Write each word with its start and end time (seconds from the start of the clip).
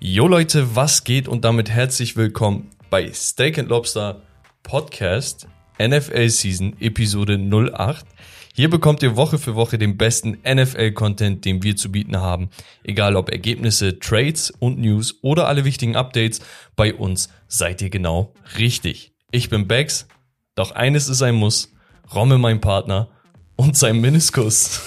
Jo 0.00 0.26
Leute, 0.26 0.74
was 0.74 1.04
geht 1.04 1.28
und 1.28 1.44
damit 1.44 1.70
herzlich 1.70 2.16
willkommen 2.16 2.72
bei 2.90 3.12
Steak 3.12 3.60
and 3.60 3.68
Lobster 3.68 4.22
Podcast 4.64 5.46
NFL 5.78 6.28
Season 6.28 6.74
Episode 6.80 7.38
08. 7.38 8.04
Hier 8.52 8.68
bekommt 8.68 9.04
ihr 9.04 9.14
Woche 9.14 9.38
für 9.38 9.54
Woche 9.54 9.78
den 9.78 9.96
besten 9.96 10.38
NFL-Content, 10.44 11.44
den 11.44 11.62
wir 11.62 11.76
zu 11.76 11.92
bieten 11.92 12.16
haben. 12.16 12.50
Egal 12.82 13.14
ob 13.14 13.30
Ergebnisse, 13.30 14.00
Trades 14.00 14.50
und 14.50 14.80
News 14.80 15.20
oder 15.22 15.46
alle 15.46 15.64
wichtigen 15.64 15.94
Updates, 15.94 16.40
bei 16.74 16.92
uns 16.92 17.28
seid 17.46 17.80
ihr 17.80 17.90
genau 17.90 18.34
richtig. 18.58 19.12
Ich 19.30 19.50
bin 19.50 19.68
Bex, 19.68 20.08
doch 20.56 20.72
eines 20.72 21.08
ist 21.08 21.22
ein 21.22 21.36
Muss. 21.36 21.72
Rommel 22.12 22.38
mein 22.38 22.60
Partner 22.60 23.08
und 23.56 23.76
sein 23.76 24.00
Meniskus. 24.00 24.80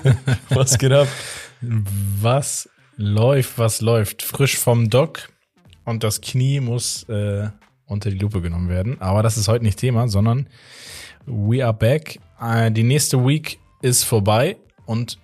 was 0.50 0.78
geht 0.78 0.92
ab? 0.92 1.08
Was 1.60 2.68
läuft, 2.96 3.58
was 3.58 3.80
läuft? 3.80 4.22
Frisch 4.22 4.56
vom 4.56 4.90
Doc 4.90 5.28
und 5.84 6.04
das 6.04 6.20
Knie 6.20 6.60
muss 6.60 7.04
äh, 7.08 7.48
unter 7.86 8.10
die 8.10 8.18
Lupe 8.18 8.40
genommen 8.40 8.68
werden. 8.68 9.00
Aber 9.00 9.22
das 9.22 9.36
ist 9.36 9.48
heute 9.48 9.64
nicht 9.64 9.78
Thema, 9.78 10.08
sondern 10.08 10.48
we 11.26 11.64
are 11.64 11.74
back. 11.74 12.20
Äh, 12.40 12.70
die 12.70 12.84
nächste 12.84 13.24
Week 13.26 13.58
ist 13.82 14.04
vorbei 14.04 14.56
und 14.86 15.18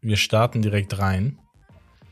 wir 0.00 0.16
starten 0.16 0.62
direkt 0.62 0.98
rein. 0.98 1.38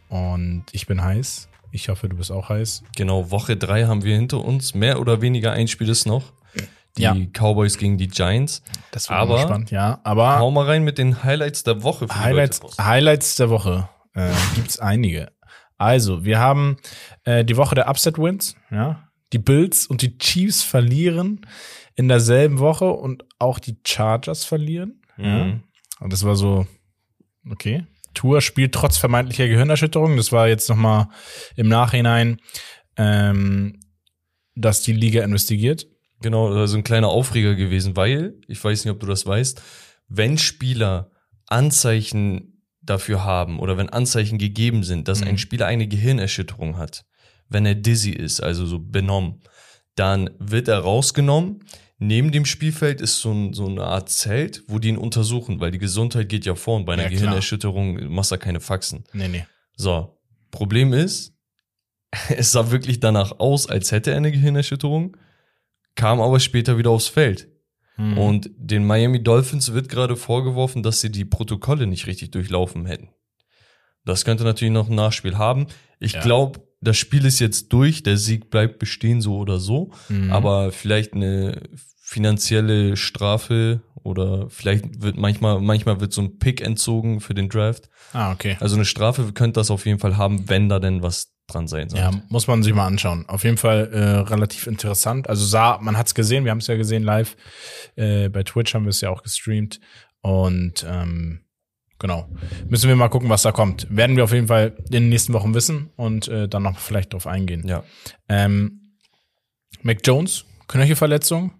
Und 0.09 0.65
ich 0.73 0.87
bin 0.87 1.03
heiß. 1.03 1.48
Ich 1.70 1.89
hoffe, 1.89 2.09
du 2.09 2.17
bist 2.17 2.31
auch 2.31 2.51
heiß. 2.51 2.83
Genau, 2.97 3.31
Woche 3.31 3.57
drei 3.57 3.87
haben 3.87 4.05
wir 4.05 4.15
hinter 4.15 4.45
uns. 4.45 4.75
Mehr 4.75 5.01
oder 5.01 5.23
weniger 5.23 5.53
ein 5.53 5.69
Spiel 5.69 5.89
ist 5.89 6.07
noch. 6.07 6.33
Die 6.99 7.03
Ja. 7.03 7.15
Cowboys 7.33 7.79
gegen 7.79 7.97
die 7.97 8.09
Giants. 8.09 8.63
Das 8.91 9.09
wird 9.09 9.19
Aber- 9.19 9.35
aber, 9.35 9.43
spannend, 9.43 9.71
ja. 9.71 10.01
Aber 10.05 10.39
Hau 10.39 10.51
mal 10.51 10.67
rein 10.67 10.85
mit 10.85 10.99
den 10.99 11.25
Highlights 11.25 11.63
der 11.63 11.83
Woche. 11.83 12.07
Für 12.09 12.15
die 12.15 12.21
Highlights. 12.21 12.61
Highlights 12.79 13.37
der 13.37 13.49
Woche 13.51 13.89
äh, 14.15 14.31
gibt's 14.55 14.79
einige. 14.79 15.33
Also, 15.79 16.25
wir 16.25 16.39
haben 16.39 16.77
äh, 17.25 17.45
die 17.45 17.57
Woche 17.57 17.75
der 17.75 17.89
Upset-Wins, 17.89 18.57
ja. 18.71 19.09
Die 19.33 19.39
Bills 19.39 19.87
und 19.87 20.03
die 20.03 20.19
Chiefs 20.19 20.62
verlieren 20.62 21.47
in 21.95 22.09
derselben 22.09 22.59
Woche 22.59 22.91
und 22.93 23.25
auch 23.39 23.59
die 23.59 23.79
Chargers 23.87 24.45
verlieren. 24.45 25.01
Ja. 25.17 25.45
Mhm. 25.45 25.62
Und 26.01 26.12
das 26.12 26.25
war 26.25 26.37
so, 26.37 26.67
okay. 27.51 27.87
Tour 28.12 28.43
spielt 28.43 28.75
trotz 28.75 28.99
vermeintlicher 28.99 29.49
Gehirnerschütterung. 29.49 30.19
Das 30.19 30.33
war 30.33 30.49
jetzt 30.49 30.69
nochmal 30.69 31.09
im 31.56 31.69
Nachhinein, 31.69 32.39
ähm, 32.99 33.81
dass 34.55 34.83
die 34.83 34.93
Liga 34.93 35.25
investigiert. 35.25 35.87
Genau, 36.23 36.53
also 36.53 36.77
ein 36.77 36.84
kleiner 36.84 37.09
Aufreger 37.09 37.55
gewesen, 37.55 37.97
weil, 37.97 38.34
ich 38.48 38.62
weiß 38.62 38.84
nicht, 38.84 38.92
ob 38.92 39.01
du 39.01 39.06
das 39.06 39.27
weißt, 39.27 39.61
wenn 40.09 40.39
Spieler 40.39 41.11
Anzeichen 41.48 42.62
dafür 42.81 43.25
haben 43.25 43.61
oder 43.61 43.77
wenn 43.77 43.89
Anzeichen 43.91 44.39
gegeben 44.39 44.83
sind, 44.83 45.06
dass 45.09 45.20
Mhm. 45.20 45.28
ein 45.28 45.39
Spieler 45.39 45.67
eine 45.67 45.87
Gehirnerschütterung 45.87 46.77
hat, 46.78 47.05
wenn 47.48 47.67
er 47.67 47.75
dizzy 47.75 48.11
ist, 48.11 48.41
also 48.43 48.67
so 48.67 48.78
benommen, 48.81 49.41
dann 49.95 50.31
wird 50.39 50.69
er 50.69 50.78
rausgenommen. 50.78 51.61
Neben 51.98 52.33
dem 52.33 52.45
Spielfeld 52.47 53.00
ist 53.00 53.20
so, 53.20 53.31
ein, 53.31 53.53
so 53.53 53.67
eine 53.67 53.84
Art 53.84 54.09
Zelt, 54.09 54.65
wo 54.67 54.78
die 54.81 54.89
ihn 54.89 54.97
untersuchen, 54.98 55.61
weil 55.61 55.70
die 55.70 55.78
Gesundheit 55.78 56.28
geht 56.28 56.45
ja 56.47 56.55
vor 56.56 56.77
und 56.77 56.84
bei 56.87 56.95
einer 56.95 57.05
Ja. 57.05 57.09
Gehirnerschütterung 57.11 58.12
machst 58.12 58.33
du 58.33 58.39
keine 58.39 58.59
Faxen. 58.61 59.05
Nee, 59.12 59.28
nee. 59.28 59.47
So, 59.77 60.19
Problem 60.50 60.93
ist, 60.93 61.34
es 62.37 62.50
sah 62.53 62.70
wirklich 62.73 62.98
danach 62.98 63.39
aus, 63.39 63.69
als 63.69 63.93
hätte 63.93 64.11
er 64.11 64.17
eine 64.17 64.33
Gehirnerschütterung, 64.33 65.17
kam 65.95 66.21
aber 66.21 66.41
später 66.41 66.79
wieder 66.79 66.91
aufs 66.91 67.09
Feld. 67.09 67.48
Mhm. 67.97 68.19
Und 68.19 68.51
den 68.57 68.85
Miami 68.87 69.23
Dolphins 69.23 69.73
wird 69.73 69.89
gerade 69.89 70.17
vorgeworfen, 70.17 70.83
dass 70.83 71.01
sie 71.01 71.11
die 71.11 71.25
Protokolle 71.25 71.87
nicht 71.87 72.07
richtig 72.07 72.31
durchlaufen 72.31 72.87
hätten. 72.87 73.11
Das 74.05 74.25
könnte 74.25 74.45
natürlich 74.45 74.73
noch 74.73 74.89
ein 74.89 74.95
Nachspiel 74.97 75.39
haben. 75.39 75.67
Ich 76.01 76.12
Ja. 76.15 76.21
glaube, 76.23 76.61
das 76.81 76.97
Spiel 76.97 77.25
ist 77.25 77.39
jetzt 77.39 77.73
durch, 77.73 78.03
der 78.03 78.17
Sieg 78.17 78.51
bleibt 78.51 78.79
bestehen 78.81 79.21
so 79.21 79.37
oder 79.37 79.61
so, 79.61 79.93
Mhm. 80.09 80.33
aber 80.33 80.72
vielleicht 80.72 81.12
eine 81.12 81.62
finanzielle 82.00 82.97
Strafe 82.97 83.81
oder 84.03 84.50
vielleicht 84.50 85.03
wird 85.03 85.16
manchmal 85.16 85.61
manchmal 85.61 86.00
wird 86.00 86.12
so 86.12 86.21
ein 86.22 86.39
Pick 86.39 86.61
entzogen 86.61 87.21
für 87.21 87.34
den 87.34 87.49
Draft. 87.49 87.89
Ah, 88.12 88.33
okay. 88.33 88.56
Also 88.61 88.75
eine 88.75 88.84
Strafe 88.84 89.33
könnte 89.33 89.61
das 89.61 89.71
auf 89.71 89.87
jeden 89.87 90.00
Fall 90.00 90.16
haben, 90.16 90.49
wenn 90.49 90.69
da 90.69 90.81
denn 90.81 91.03
was 91.03 91.33
dran 91.53 91.69
sein 91.69 91.89
soll. 91.89 92.01
Ja, 92.01 92.11
muss 92.29 92.47
man 92.47 92.63
sich 92.63 92.75
mal 92.75 92.87
anschauen. 92.87 93.25
Auf 93.29 93.45
jeden 93.45 93.57
Fall 93.57 93.91
äh, 93.93 93.99
relativ 94.31 94.67
interessant. 94.67 95.29
Also 95.29 95.45
sah, 95.45 95.79
man 95.81 95.97
hat's 95.97 96.15
gesehen, 96.15 96.45
wir 96.45 96.51
haben 96.51 96.59
es 96.59 96.67
ja 96.67 96.77
gesehen 96.77 97.03
live. 97.03 97.37
Äh, 97.97 98.29
bei 98.29 98.43
Twitch 98.43 98.75
haben 98.75 98.85
wir 98.85 98.91
es 98.91 99.01
ja 99.01 99.11
auch 99.11 99.23
gestreamt. 99.23 99.81
Und 100.21 100.87
ähm, 100.89 101.41
genau. 101.99 102.29
Müssen 102.69 102.89
wir 102.89 102.97
mal 102.97 103.09
gucken, 103.09 103.29
was 103.29 103.43
da 103.43 103.53
kommt. 103.53 103.87
Werden 103.91 104.17
wir 104.17 104.25
auf 104.25 104.33
jeden 104.33 104.49
Fall 104.49 104.77
in 104.87 104.93
den 104.93 105.09
nächsten 105.09 105.33
Wochen 105.33 105.55
wissen 105.55 105.91
und 105.97 106.29
äh, 106.29 106.49
dann 106.49 106.63
noch 106.63 106.79
vielleicht 106.79 107.13
drauf 107.13 107.27
eingehen. 107.27 107.67
Ja. 107.67 107.84
Ähm, 108.29 108.97
Mac 109.83 109.99
Jones, 110.05 110.45
Knöchelverletzung. 110.69 111.53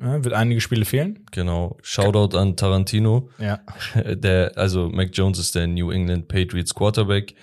Ja, 0.00 0.24
wird 0.24 0.34
einige 0.34 0.60
Spiele 0.62 0.86
fehlen. 0.86 1.26
Genau. 1.30 1.76
Shoutout 1.82 2.36
an 2.36 2.56
Tarantino. 2.56 3.28
Ja. 3.38 3.60
Der, 4.14 4.52
also 4.56 4.88
Mac 4.88 5.10
Jones 5.12 5.38
ist 5.38 5.54
der 5.54 5.66
New 5.66 5.90
England 5.90 6.28
Patriots 6.28 6.74
Quarterback. 6.74 7.34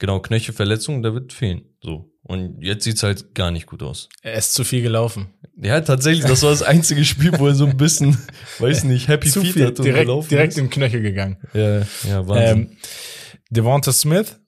Genau, 0.00 0.18
Knöchelverletzung, 0.18 1.02
der 1.02 1.14
wird 1.14 1.32
fehlen. 1.32 1.62
So. 1.82 2.10
Und 2.22 2.62
jetzt 2.62 2.84
sieht's 2.84 3.02
halt 3.02 3.34
gar 3.34 3.50
nicht 3.50 3.66
gut 3.66 3.82
aus. 3.82 4.08
Er 4.22 4.34
ist 4.34 4.54
zu 4.54 4.64
viel 4.64 4.82
gelaufen. 4.82 5.28
Ja, 5.56 5.80
tatsächlich, 5.82 6.24
das 6.24 6.42
war 6.42 6.50
das 6.50 6.62
einzige 6.62 7.04
Spiel, 7.04 7.32
wo 7.38 7.46
er 7.46 7.54
so 7.54 7.66
ein 7.66 7.76
bisschen, 7.76 8.16
weiß 8.58 8.84
nicht, 8.84 9.08
Happy 9.08 9.28
zu 9.28 9.42
Feet 9.42 9.52
viel. 9.52 9.66
hat 9.66 9.78
und 9.78 9.84
Direkt, 9.84 10.06
gelaufen 10.06 10.28
direkt 10.28 10.52
ist. 10.54 10.58
in 10.58 10.64
den 10.66 10.70
Knöchel 10.70 11.02
gegangen. 11.02 11.36
Ja, 11.54 11.78
ja, 12.08 12.26
Wahnsinn. 12.26 12.58
Ähm, 12.70 12.76
Devonta 13.50 13.92
Smith 13.92 14.40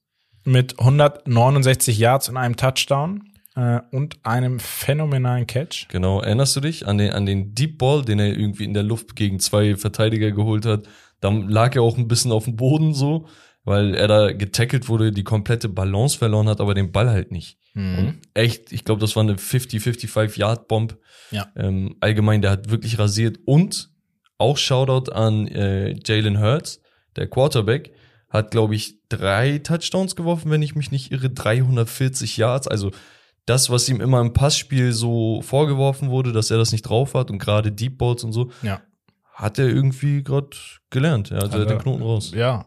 mit 0.44 0.78
169 0.78 1.98
Yards 1.98 2.28
und 2.28 2.36
einem 2.36 2.56
Touchdown 2.56 3.22
äh, 3.56 3.80
und 3.90 4.24
einem 4.24 4.58
phänomenalen 4.58 5.46
Catch. 5.46 5.88
Genau, 5.88 6.20
erinnerst 6.20 6.56
du 6.56 6.60
dich 6.60 6.86
an 6.86 6.98
den, 6.98 7.10
an 7.10 7.26
den 7.26 7.54
Deep 7.54 7.78
Ball, 7.78 8.02
den 8.04 8.18
er 8.18 8.28
irgendwie 8.28 8.64
in 8.64 8.74
der 8.74 8.82
Luft 8.84 9.16
gegen 9.16 9.38
zwei 9.40 9.76
Verteidiger 9.76 10.30
geholt 10.30 10.64
hat? 10.66 10.84
Da 11.20 11.30
lag 11.30 11.74
er 11.76 11.82
auch 11.82 11.98
ein 11.98 12.08
bisschen 12.08 12.32
auf 12.32 12.44
dem 12.44 12.56
Boden 12.56 12.94
so, 12.94 13.26
weil 13.64 13.94
er 13.94 14.08
da 14.08 14.32
getackelt 14.32 14.88
wurde, 14.88 15.12
die 15.12 15.24
komplette 15.24 15.68
Balance 15.68 16.18
verloren 16.18 16.48
hat, 16.48 16.60
aber 16.60 16.74
den 16.74 16.92
Ball 16.92 17.08
halt 17.10 17.30
nicht. 17.30 17.58
Und 17.74 18.18
echt, 18.34 18.70
ich 18.70 18.84
glaube, 18.84 19.00
das 19.00 19.16
war 19.16 19.22
eine 19.22 19.36
50-55 19.36 20.38
Yard 20.38 20.68
Bomb. 20.68 20.98
Ja. 21.30 21.46
Ähm, 21.56 21.96
allgemein, 22.00 22.42
der 22.42 22.50
hat 22.50 22.70
wirklich 22.70 22.98
rasiert 22.98 23.38
und 23.46 23.90
auch 24.36 24.58
Shoutout 24.58 25.10
an 25.12 25.46
äh, 25.48 25.94
Jalen 26.04 26.38
Hurts, 26.38 26.82
der 27.16 27.28
Quarterback, 27.28 27.92
hat 28.28 28.50
glaube 28.50 28.74
ich 28.74 28.98
drei 29.08 29.58
Touchdowns 29.58 30.16
geworfen, 30.16 30.50
wenn 30.50 30.60
ich 30.62 30.74
mich 30.74 30.90
nicht 30.90 31.12
irre, 31.12 31.30
340 31.30 32.36
Yards, 32.36 32.68
also 32.68 32.90
das, 33.46 33.70
was 33.70 33.88
ihm 33.88 34.00
immer 34.00 34.20
im 34.20 34.32
Passspiel 34.34 34.92
so 34.92 35.40
vorgeworfen 35.42 36.10
wurde, 36.10 36.32
dass 36.32 36.50
er 36.50 36.58
das 36.58 36.72
nicht 36.72 36.82
drauf 36.82 37.14
hat 37.14 37.30
und 37.30 37.38
gerade 37.38 37.72
Deep 37.72 37.96
Balls 37.98 38.22
und 38.24 38.32
so, 38.32 38.50
Ja. 38.62 38.82
hat 39.34 39.58
er 39.58 39.66
irgendwie 39.68 40.22
gerade 40.22 40.48
gelernt. 40.90 41.30
Ja, 41.30 41.38
also 41.38 41.56
er 41.56 41.62
hat 41.62 41.70
den 41.70 41.78
Knoten 41.78 42.02
raus. 42.02 42.32
Ja. 42.34 42.66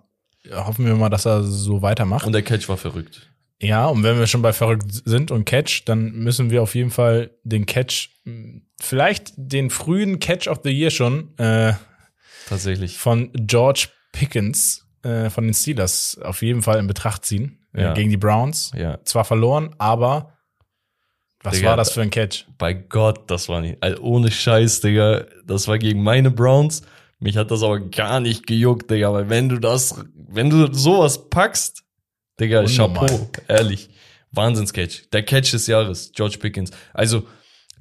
Hoffen 0.53 0.85
wir 0.85 0.95
mal, 0.95 1.09
dass 1.09 1.25
er 1.25 1.44
so 1.44 1.81
weitermacht. 1.81 2.25
Und 2.25 2.33
der 2.33 2.41
Catch 2.44 2.67
war 2.69 2.78
verrückt. 2.78 3.29
ja, 3.59 3.85
und 3.88 4.03
wenn 4.03 4.19
wir 4.19 4.28
schon 4.28 4.41
bei 4.41 4.53
verrückt 4.53 4.85
sind 5.06 5.31
und 5.31 5.45
Catch, 5.45 5.83
dann 5.85 6.11
müssen 6.11 6.50
wir 6.50 6.61
auf 6.61 6.75
jeden 6.75 6.91
Fall 6.91 7.31
den 7.44 7.66
Catch, 7.66 8.09
vielleicht 8.81 9.34
den 9.38 9.69
frühen 9.69 10.19
Catch 10.19 10.47
of 10.47 10.59
the 10.63 10.69
Year 10.72 10.91
schon 10.91 11.38
äh, 11.38 11.73
Tatsächlich. 12.47 12.97
von 12.97 13.31
George 13.34 13.88
Pickens 14.11 14.85
äh, 15.03 15.29
von 15.29 15.45
den 15.45 15.53
Steelers 15.53 16.17
auf 16.23 16.41
jeden 16.41 16.61
Fall 16.61 16.79
in 16.79 16.88
Betracht 16.88 17.25
ziehen 17.25 17.59
äh, 17.73 17.84
Ja. 17.84 17.94
gegen 17.94 18.09
die 18.09 18.17
Browns. 18.17 18.72
Ja. 18.75 19.00
Zwar 19.05 19.25
verloren, 19.25 19.73
aber 19.78 20.34
was 21.44 21.55
Digga, 21.55 21.69
war 21.69 21.78
das 21.78 21.91
für 21.91 22.01
ein 22.01 22.09
Catch? 22.09 22.45
Bei 22.57 22.73
Gott, 22.73 23.29
das 23.29 23.47
war 23.50 23.61
nicht. 23.61 23.78
Also 23.84 24.01
ohne 24.01 24.31
Scheiß, 24.31 24.81
Digga. 24.81 25.25
Das 25.45 25.67
war 25.67 25.78
gegen 25.78 26.01
meine 26.01 26.31
Browns. 26.31 26.81
Mich 27.20 27.38
hat 27.38 27.52
das 27.52 27.64
aber 27.64 27.80
gar 27.80 28.20
nicht 28.20 28.46
gejuckt, 28.46 28.90
Digga. 28.92 29.12
Weil 29.14 29.30
wenn 29.30 29.50
du 29.50 29.59
das, 29.59 30.03
wenn 30.16 30.50
du 30.50 30.73
sowas 30.73 31.29
packst, 31.29 31.84
Digga, 32.40 32.62
Unnormal. 32.62 33.08
Chapeau. 33.08 33.29
Ehrlich. 33.47 33.90
Wahnsinns-Catch. 34.32 35.12
Der 35.14 35.23
Catch 35.23 35.53
des 35.53 35.67
Jahres, 35.67 36.12
George 36.14 36.38
Pickens. 36.40 36.72
Also, 36.94 37.23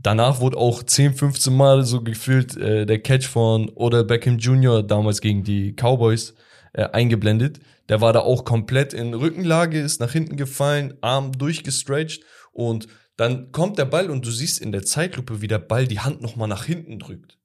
danach 0.01 0.41
wurde 0.41 0.57
auch 0.57 0.83
10, 0.83 1.15
15 1.15 1.53
Mal 1.53 1.85
so 1.85 2.03
gefühlt 2.03 2.57
äh, 2.57 2.87
der 2.87 3.01
Catch 3.01 3.27
von 3.27 3.71
Odell 3.75 4.05
Beckham 4.05 4.39
Jr. 4.39 4.83
damals 4.83 5.21
gegen 5.21 5.43
die 5.43 5.75
Cowboys 5.75 6.35
äh, 6.73 6.85
eingeblendet. 6.85 7.61
Der 7.89 8.01
war 8.01 8.13
da 8.13 8.21
auch 8.21 8.45
komplett 8.45 8.95
in 8.95 9.15
Rückenlage, 9.15 9.81
ist 9.81 10.01
nach 10.01 10.13
hinten 10.13 10.37
gefallen, 10.37 10.95
Arm 11.01 11.33
durchgestretcht 11.33 12.23
und 12.53 12.87
dann 13.17 13.53
kommt 13.53 13.79
der 13.79 13.85
Ball 13.85 14.11
und 14.11 14.25
du 14.27 14.31
siehst 14.31 14.61
in 14.61 14.73
der 14.73 14.83
Zeitlupe, 14.83 15.41
wie 15.41 15.49
der 15.49 15.59
Ball 15.59 15.87
die 15.87 16.01
Hand 16.01 16.21
nochmal 16.23 16.49
nach 16.49 16.65
hinten 16.65 16.99
drückt. 16.99 17.39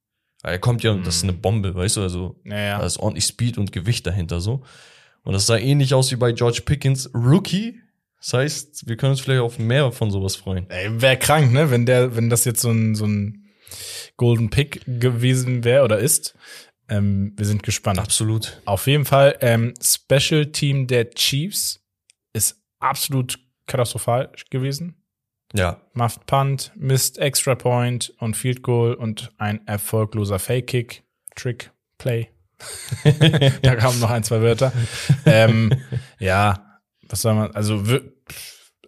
Er 0.44 0.60
kommt 0.60 0.84
ja, 0.84 0.94
das 0.96 1.18
ist 1.18 1.24
eine 1.24 1.34
Bombe, 1.34 1.76
weißt 1.76 1.98
du, 1.98 2.02
also 2.02 2.40
Ja, 2.46 2.58
ja. 2.58 2.78
da 2.80 2.86
ist 2.86 2.98
ordentlich 2.98 3.26
Speed 3.26 3.58
und 3.58 3.72
Gewicht 3.72 4.08
dahinter 4.08 4.40
so. 4.40 4.64
Und 5.24 5.34
das 5.34 5.46
sah 5.46 5.58
ähnlich 5.58 5.94
aus 5.94 6.12
wie 6.12 6.16
bei 6.16 6.32
George 6.32 6.62
Pickens, 6.66 7.10
Rookie. 7.14 7.80
Das 8.20 8.34
heißt, 8.34 8.88
wir 8.88 8.98
können 8.98 9.12
uns 9.12 9.22
vielleicht 9.22 9.42
auf 9.42 9.60
mehr 9.60 9.92
von 9.92 10.12
sowas 10.12 10.36
freuen. 10.36 10.70
Ey, 10.70 11.02
wäre 11.02 11.18
krank, 11.18 11.52
ne, 11.52 11.72
wenn 11.72 11.86
der, 11.86 12.16
wenn 12.16 12.30
das 12.30 12.46
jetzt 12.46 12.62
so 12.62 12.70
ein, 12.70 12.96
so 12.96 13.06
ein 13.06 13.46
Golden 14.18 14.50
Pick 14.50 14.82
gewesen 14.86 15.64
wäre 15.64 15.84
oder 15.84 16.00
ist. 16.00 16.36
Ähm, 16.90 17.34
wir 17.38 17.46
sind 17.46 17.64
gespannt. 17.64 18.00
Absolut. 18.00 18.62
Auf 18.66 18.88
jeden 18.88 19.06
Fall, 19.06 19.38
ähm, 19.42 19.74
Special 19.82 20.48
Team 20.48 20.88
der 20.88 21.12
Chiefs 21.12 21.82
ist 22.34 22.62
absolut 22.80 23.40
katastrophal 23.68 24.32
gewesen. 24.50 24.99
Ja. 25.54 25.82
Muffed 25.94 26.26
Punt, 26.26 26.72
Missed 26.76 27.18
Extra 27.18 27.56
Point 27.56 28.14
und 28.20 28.36
Field 28.38 28.62
Goal 28.62 28.94
und 28.94 29.32
ein 29.38 29.66
erfolgloser 29.68 30.40
Fake 30.40 30.68
Kick, 30.68 31.04
Trick, 31.36 31.72
Play. 31.98 32.30
da 33.62 33.76
kamen 33.76 34.00
noch 34.00 34.10
ein, 34.10 34.24
zwei 34.24 34.42
Wörter. 34.42 34.72
ähm, 35.26 35.74
ja, 36.20 36.80
was 37.08 37.22
soll 37.22 37.34
man, 37.34 37.52
also 37.52 37.84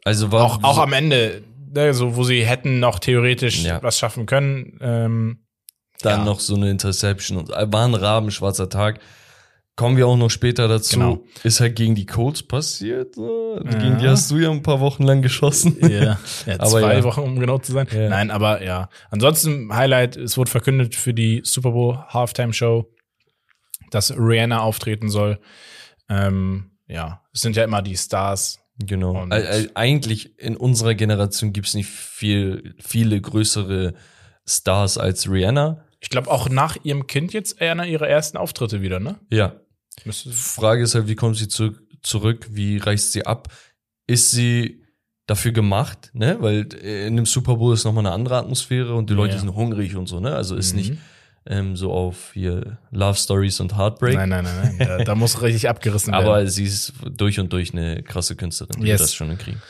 Also 0.03 0.31
war 0.31 0.43
auch, 0.43 0.63
auch 0.63 0.77
am 0.77 0.93
Ende, 0.93 1.43
ne, 1.73 1.93
so 1.93 2.15
wo 2.15 2.23
sie 2.23 2.45
hätten 2.45 2.79
noch 2.79 2.99
theoretisch 2.99 3.63
Ja. 3.63 3.81
was 3.81 3.97
schaffen 3.97 4.25
können. 4.25 4.77
Ähm, 4.81 5.45
dann 6.01 6.19
ja. 6.19 6.25
noch 6.25 6.39
so 6.39 6.55
eine 6.55 6.69
Interception 6.69 7.37
und 7.37 7.49
war 7.49 7.85
ein 7.85 7.95
rabenschwarzer 7.95 8.69
Tag. 8.69 8.99
Kommen 9.81 9.98
wir 9.98 10.06
auch 10.06 10.16
noch 10.16 10.30
später 10.30 10.68
dazu. 10.68 11.00
Genau. 11.00 11.24
Ist 11.44 11.60
halt 11.60 11.75
gegen 11.75 11.95
die 11.95 12.06
Colts 12.06 12.44
passiert. 12.44 13.18
ne? 13.18 13.63
Ja. 13.66 13.78
Gegen 13.80 13.98
die 13.98 14.07
hast 14.07 14.30
du 14.30 14.38
ja 14.38 14.51
ein 14.51 14.62
paar 14.62 14.80
Wochen 14.80 15.01
lang 15.01 15.24
geschossen. 15.24 15.75
Ja, 15.81 16.19
ja 16.45 16.60
zwei 16.63 16.98
ja. 16.98 17.04
Wochen, 17.04 17.22
um 17.22 17.39
genau 17.39 17.57
zu 17.57 17.72
sein. 17.72 17.88
Nein, 17.92 18.30
aber 18.30 18.63
ja. 18.63 18.89
Ansonsten 19.10 19.74
Highlight, 19.74 20.18
es 20.18 20.38
wurde 20.38 20.51
verkündet 20.51 20.94
für 20.94 21.16
die 21.16 21.42
Super 21.44 21.72
Bowl 21.72 21.98
Halftime 22.10 22.54
Show, 22.54 22.94
dass 23.89 24.16
Rihanna 24.16 24.60
auftreten 24.60 25.10
soll. 25.10 25.39
Ähm, 26.10 26.69
ja, 26.88 27.24
es 27.33 27.42
sind 27.42 27.56
ja 27.56 27.63
immer 27.63 27.81
die 27.81 27.98
Stars. 27.98 28.60
Genau. 28.86 29.19
Und- 29.19 29.33
eigentlich 29.75 30.38
in 30.39 30.57
unserer 30.57 30.94
Generation 30.94 31.54
gibt's 31.54 31.74
nicht 31.74 31.89
viel, 31.89 32.75
viele 32.78 33.19
größere 33.19 33.95
Stars 34.45 35.00
als 35.00 35.28
Rihanna. 35.28 35.86
Ich 36.01 36.10
glaube 36.10 36.30
auch 36.30 36.50
nach 36.50 36.78
ihrem 36.83 37.07
Kind 37.07 37.33
jetzt 37.33 37.60
einer 37.62 37.88
ihrer 37.88 38.07
ersten 38.07 38.38
Auftritte 38.38 38.83
wieder, 38.83 39.00
ne? 39.00 39.19
Ja. 39.31 39.56
Frage 40.09 40.83
ist 40.83 40.95
halt, 40.95 41.07
wie 41.07 41.15
kommt 41.15 41.38
sie 41.38 41.48
zu, 41.48 41.71
zurück? 42.01 42.48
Wie 42.51 42.77
reißt 42.77 43.12
sie 43.12 43.25
ab? 43.25 43.50
Ist 44.07 44.31
sie 44.31 44.83
dafür 45.27 45.51
gemacht, 45.51 46.09
ne? 46.13 46.38
Weil 46.39 46.68
äh, 46.83 47.07
in 47.07 47.15
dem 47.15 47.25
Super 47.25 47.56
Bowl 47.56 47.74
ist 47.74 47.83
nochmal 47.86 48.06
eine 48.06 48.13
andere 48.15 48.38
Atmosphäre 48.38 48.95
und 48.95 49.09
die 49.09 49.13
Leute 49.13 49.36
Ja. 49.36 49.39
sind 49.39 49.53
hungrig 49.56 49.95
und 49.95 50.07
so, 50.07 50.19
ne? 50.19 50.36
Also 50.36 50.56
ist 50.56 50.71
Mhm. 50.74 50.77
nicht 50.80 50.94
ähm, 51.48 51.75
so 51.75 51.92
auf 51.92 52.31
hier 52.33 52.77
Love 52.92 53.18
Stories 53.18 53.59
und 53.62 53.75
Heartbreak. 53.77 54.13
Nein, 54.15 54.30
nein, 54.30 54.44
nein, 54.44 54.75
nein. 54.77 54.88
Da, 54.88 55.03
da 55.03 55.15
muss 55.15 55.42
richtig 55.42 55.69
abgerissen 55.69 56.12
werden. 56.13 56.25
Aber 56.25 56.45
sie 56.47 56.65
ist 56.65 56.94
durch 57.09 57.39
und 57.39 57.51
durch 57.54 57.74
eine 57.74 58.04
krasse 58.04 58.36
Künstlerin, 58.36 58.80
die 58.81 58.88
Yes. 58.88 59.01
das 59.01 59.15
schon 59.15 59.30
hinkriegen. 59.30 59.62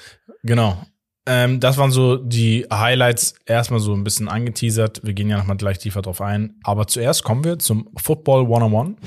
Genau. 0.43 0.83
Ähm, 1.27 1.59
das 1.59 1.77
waren 1.77 1.91
so 1.91 2.17
die 2.17 2.65
Highlights, 2.71 3.35
erstmal 3.45 3.79
so 3.79 3.93
ein 3.93 4.03
bisschen 4.03 4.27
angeteasert. 4.27 5.01
Wir 5.03 5.13
gehen 5.13 5.29
ja 5.29 5.37
nochmal 5.37 5.57
gleich 5.57 5.77
tiefer 5.77 6.01
drauf 6.01 6.21
ein. 6.21 6.55
Aber 6.63 6.87
zuerst 6.87 7.23
kommen 7.23 7.43
wir 7.43 7.59
zum 7.59 7.89
Football 7.97 8.43
101. 8.43 8.97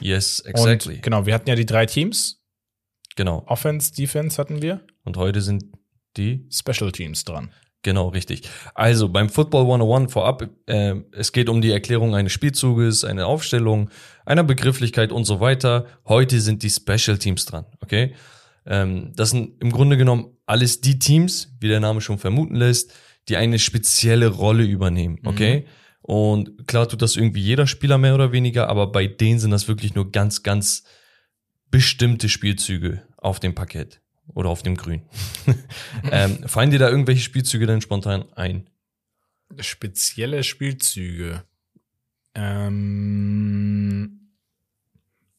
Yes, 0.00 0.40
exactly. 0.40 0.96
Und 0.96 1.02
genau, 1.02 1.26
wir 1.26 1.34
hatten 1.34 1.48
ja 1.48 1.56
die 1.56 1.66
drei 1.66 1.86
Teams. 1.86 2.40
genau. 3.16 3.42
Offense, 3.46 3.92
Defense 3.92 4.38
hatten 4.38 4.62
wir. 4.62 4.82
Und 5.04 5.16
heute 5.16 5.40
sind 5.40 5.64
die 6.16 6.48
Special 6.50 6.92
Teams 6.92 7.24
dran. 7.24 7.50
Genau, 7.82 8.08
richtig. 8.08 8.48
Also 8.74 9.10
beim 9.10 9.28
Football 9.28 9.62
101 9.64 10.12
vorab, 10.12 10.48
äh, 10.66 10.94
es 11.12 11.32
geht 11.32 11.50
um 11.50 11.60
die 11.60 11.70
Erklärung 11.70 12.14
eines 12.14 12.32
Spielzuges, 12.32 13.04
eine 13.04 13.26
Aufstellung, 13.26 13.90
einer 14.24 14.42
Begrifflichkeit 14.42 15.12
und 15.12 15.24
so 15.24 15.40
weiter. 15.40 15.86
Heute 16.06 16.40
sind 16.40 16.62
die 16.62 16.70
Special 16.70 17.18
Teams 17.18 17.44
dran, 17.44 17.66
okay? 17.80 18.14
Ähm, 18.66 19.12
das 19.14 19.30
sind 19.30 19.60
im 19.60 19.72
Grunde 19.72 19.96
genommen 19.96 20.36
alles 20.46 20.80
die 20.80 20.98
Teams, 20.98 21.54
wie 21.60 21.68
der 21.68 21.80
Name 21.80 22.00
schon 22.00 22.18
vermuten 22.18 22.56
lässt, 22.56 22.92
die 23.28 23.36
eine 23.36 23.58
spezielle 23.58 24.28
Rolle 24.28 24.64
übernehmen, 24.64 25.18
okay? 25.24 25.66
Und 26.02 26.66
klar 26.66 26.86
tut 26.86 27.00
das 27.00 27.16
irgendwie 27.16 27.40
jeder 27.40 27.66
Spieler 27.66 27.96
mehr 27.96 28.14
oder 28.14 28.30
weniger, 28.30 28.68
aber 28.68 28.92
bei 28.92 29.06
denen 29.06 29.38
sind 29.38 29.50
das 29.50 29.68
wirklich 29.68 29.94
nur 29.94 30.12
ganz, 30.12 30.42
ganz 30.42 30.84
bestimmte 31.70 32.28
Spielzüge 32.28 33.02
auf 33.16 33.40
dem 33.40 33.54
Parkett 33.54 34.02
oder 34.28 34.50
auf 34.50 34.62
dem 34.62 34.76
Grün. 34.76 35.02
ähm, 36.12 36.46
fallen 36.46 36.70
dir 36.70 36.78
da 36.78 36.90
irgendwelche 36.90 37.22
Spielzüge 37.22 37.66
denn 37.66 37.80
spontan 37.80 38.30
ein? 38.34 38.68
Spezielle 39.60 40.42
Spielzüge. 40.42 41.44
Ähm, 42.34 44.30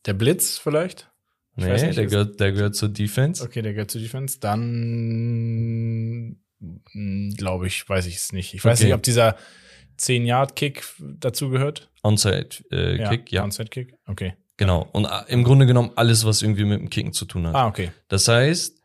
der 0.06 0.14
Blitz 0.14 0.58
vielleicht? 0.58 1.12
Ich 1.58 1.64
Nee, 1.64 1.72
nicht, 1.88 1.98
der, 1.98 2.06
gehört, 2.08 2.40
der 2.40 2.52
gehört 2.52 2.76
zur 2.76 2.90
Defense. 2.90 3.42
Okay, 3.44 3.62
der 3.62 3.74
gehört 3.74 3.90
zur 3.92 4.02
Defense. 4.02 4.40
Dann 4.40 6.38
glaube 7.38 7.68
ich, 7.68 7.88
weiß 7.88 8.06
ich 8.08 8.16
es 8.16 8.32
nicht. 8.34 8.54
Ich 8.54 8.64
weiß 8.66 8.80
Okay. 8.80 8.86
nicht, 8.88 8.94
ob 8.96 9.04
dieser 9.04 9.36
10-Yard-Kick 10.00 10.84
dazu 11.20 11.50
gehört. 11.50 11.90
Onside 12.04 12.50
äh, 12.72 12.98
Kick, 13.10 13.32
ja, 13.32 13.44
Onside-Kick. 13.44 13.96
Okay. 14.08 14.34
genau. 14.58 14.88
Und 14.92 15.06
äh, 15.06 15.10
im 15.30 15.44
Grunde 15.44 15.66
genommen 15.66 15.92
alles, 15.96 16.26
was 16.26 16.42
irgendwie 16.42 16.66
mit 16.66 16.80
dem 16.80 16.90
Kicken 16.90 17.14
zu 17.14 17.26
tun 17.26 17.48
hat. 17.48 17.56
Ah, 17.56 17.68
okay. 17.68 17.92
Das 18.08 18.28
heißt, 18.28 18.82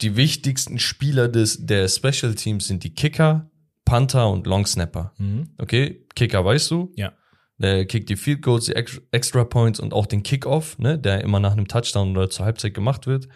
die 0.00 0.16
wichtigsten 0.16 0.78
Spieler 0.80 1.28
des, 1.28 1.64
der 1.64 1.88
Special 1.88 2.34
Teams 2.34 2.66
sind 2.66 2.82
die 2.84 2.92
Kicker, 2.94 3.50
Panther 3.84 4.28
und 4.30 4.46
Long 4.46 4.66
Snapper. 4.66 5.12
Mhm. 5.18 5.50
Okay, 5.58 6.04
Kicker 6.16 6.44
weißt 6.44 6.70
du? 6.72 6.92
Ja. 6.96 7.12
Der 7.62 7.86
kickt 7.86 8.08
die 8.10 8.16
Field 8.16 8.42
Goals, 8.42 8.66
die 8.66 8.74
Ex- 8.74 9.00
Extra 9.12 9.44
Points 9.44 9.78
und 9.78 9.94
auch 9.94 10.06
den 10.06 10.22
Kickoff, 10.22 10.78
ne, 10.78 10.98
der 10.98 11.22
immer 11.22 11.38
nach 11.38 11.52
einem 11.52 11.68
Touchdown 11.68 12.16
oder 12.16 12.28
zur 12.28 12.44
Halbzeit 12.44 12.74
gemacht 12.74 13.06
wird, 13.06 13.28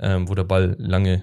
ähm, 0.00 0.28
wo 0.28 0.34
der 0.34 0.44
Ball 0.44 0.74
lange 0.78 1.22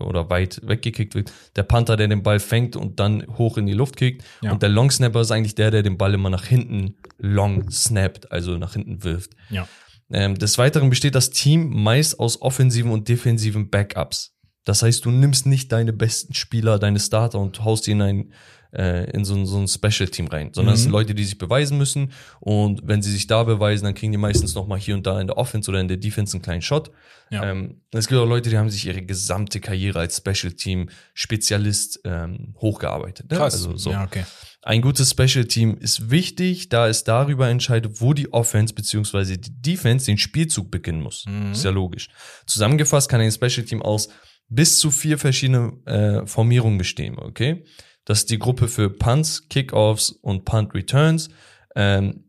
oder 0.00 0.28
weit 0.28 0.60
weggekickt 0.64 1.14
wird. 1.14 1.32
Der 1.54 1.62
Panther, 1.62 1.96
der 1.96 2.08
den 2.08 2.24
Ball 2.24 2.40
fängt 2.40 2.74
und 2.74 2.98
dann 2.98 3.24
hoch 3.38 3.58
in 3.58 3.66
die 3.66 3.74
Luft 3.74 3.96
kickt. 3.96 4.24
Ja. 4.42 4.50
Und 4.50 4.62
der 4.62 4.70
Long 4.70 4.90
Snapper 4.90 5.20
ist 5.20 5.30
eigentlich 5.30 5.54
der, 5.54 5.70
der 5.70 5.84
den 5.84 5.96
Ball 5.96 6.14
immer 6.14 6.30
nach 6.30 6.44
hinten 6.44 6.96
long 7.18 7.70
snappt, 7.70 8.32
also 8.32 8.58
nach 8.58 8.72
hinten 8.72 9.04
wirft. 9.04 9.34
Ja. 9.50 9.68
Ähm, 10.10 10.34
des 10.34 10.58
Weiteren 10.58 10.90
besteht 10.90 11.14
das 11.14 11.30
Team 11.30 11.82
meist 11.82 12.18
aus 12.18 12.42
offensiven 12.42 12.90
und 12.90 13.08
defensiven 13.08 13.70
Backups. 13.70 14.34
Das 14.64 14.82
heißt, 14.82 15.04
du 15.04 15.10
nimmst 15.10 15.46
nicht 15.46 15.70
deine 15.70 15.92
besten 15.92 16.34
Spieler, 16.34 16.78
deine 16.78 16.98
Starter 16.98 17.38
und 17.38 17.64
haust 17.64 17.86
die 17.86 17.92
in 17.92 18.02
ein 18.02 18.32
äh, 18.74 19.10
in 19.12 19.24
so, 19.24 19.34
ein- 19.34 19.46
so 19.46 19.58
ein 19.58 19.68
Special-Team 19.68 20.26
rein, 20.26 20.50
sondern 20.52 20.74
es 20.74 20.80
Mhm. 20.80 20.84
sind 20.84 20.92
Leute, 20.92 21.14
die 21.14 21.24
sich 21.24 21.38
beweisen 21.38 21.78
müssen 21.78 22.12
und 22.40 22.80
wenn 22.84 23.02
sie 23.02 23.10
sich 23.12 23.26
da 23.26 23.42
beweisen, 23.44 23.84
dann 23.84 23.94
kriegen 23.94 24.12
die 24.12 24.18
meistens 24.18 24.54
noch 24.54 24.66
mal 24.66 24.78
hier 24.78 24.94
und 24.94 25.06
da 25.06 25.20
in 25.20 25.26
der 25.26 25.36
Offense 25.38 25.70
oder 25.70 25.80
in 25.80 25.88
der 25.88 25.96
Defense 25.96 26.34
einen 26.36 26.42
kleinen 26.42 26.62
Shot. 26.62 26.90
Ja. 27.30 27.50
Ähm, 27.50 27.80
es 27.92 28.06
gibt 28.08 28.20
auch 28.20 28.26
Leute, 28.28 28.50
die 28.50 28.58
haben 28.58 28.68
sich 28.70 28.86
ihre 28.86 29.00
gesamte 29.02 29.58
Karriere 29.60 29.98
als 30.00 30.18
Special-Team-Spezialist 30.18 32.00
ähm, 32.04 32.54
hochgearbeitet. 32.58 33.30
Ne? 33.30 33.36
Krass. 33.38 33.54
Also 33.54 33.76
so. 33.76 33.90
Ja, 33.90 34.04
okay. 34.04 34.24
Ein 34.62 34.80
gutes 34.80 35.10
Special 35.10 35.44
Team 35.44 35.76
ist 35.78 36.10
wichtig, 36.10 36.68
da 36.70 36.88
es 36.88 37.04
darüber 37.04 37.48
entscheidet, 37.48 38.00
wo 38.00 38.14
die 38.14 38.32
Offense 38.32 38.72
bzw. 38.74 39.36
die 39.36 39.50
Defense 39.60 40.06
den 40.06 40.16
Spielzug 40.18 40.70
beginnen 40.70 41.02
muss. 41.02 41.24
Mhm. 41.26 41.52
Ist 41.52 41.64
ja 41.64 41.70
logisch. 41.70 42.08
Zusammengefasst 42.46 43.08
kann 43.10 43.20
ein 43.20 43.30
Special 43.32 43.64
Team 43.66 43.82
aus 43.82 44.08
bis 44.48 44.78
zu 44.78 44.90
vier 44.90 45.18
verschiedene 45.18 45.72
äh, 45.86 46.26
Formierungen 46.26 46.78
bestehen, 46.78 47.18
okay? 47.18 47.64
Das 48.04 48.20
ist 48.20 48.30
die 48.30 48.38
Gruppe 48.38 48.68
für 48.68 48.90
Punts, 48.90 49.48
Kickoffs 49.48 50.10
und 50.10 50.44
Punt 50.44 50.74
Returns, 50.74 51.28
ähm, 51.74 52.24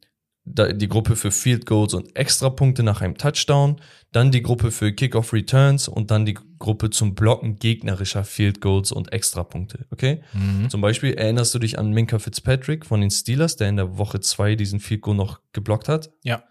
die 0.45 0.87
Gruppe 0.87 1.15
für 1.15 1.31
Field 1.31 1.65
Goals 1.65 1.95
und 1.95 2.15
Extrapunkte 2.15 2.83
nach 2.83 3.01
einem 3.01 3.17
Touchdown, 3.17 3.77
dann 4.11 4.31
die 4.31 4.43
Gruppe 4.43 4.69
für 4.69 4.93
Kickoff 4.93 5.33
Returns 5.33 5.87
und 5.87 6.11
dann 6.11 6.25
die 6.25 6.37
Gruppe 6.59 6.91
zum 6.91 7.15
Blocken 7.15 7.57
gegnerischer 7.57 8.23
Field 8.23 8.61
Goals 8.61 8.91
und 8.91 9.11
Extrapunkte, 9.11 9.87
okay? 9.89 10.21
Mhm. 10.33 10.69
Zum 10.69 10.81
Beispiel 10.81 11.13
erinnerst 11.13 11.55
du 11.55 11.59
dich 11.59 11.79
an 11.79 11.91
Minka 11.91 12.19
Fitzpatrick 12.19 12.85
von 12.85 13.01
den 13.01 13.09
Steelers, 13.09 13.55
der 13.55 13.69
in 13.69 13.77
der 13.77 13.97
Woche 13.97 14.19
zwei 14.19 14.55
diesen 14.55 14.79
Field 14.79 15.01
Goal 15.01 15.15
noch 15.15 15.41
geblockt 15.51 15.89
hat? 15.89 16.11
Ja. 16.23 16.43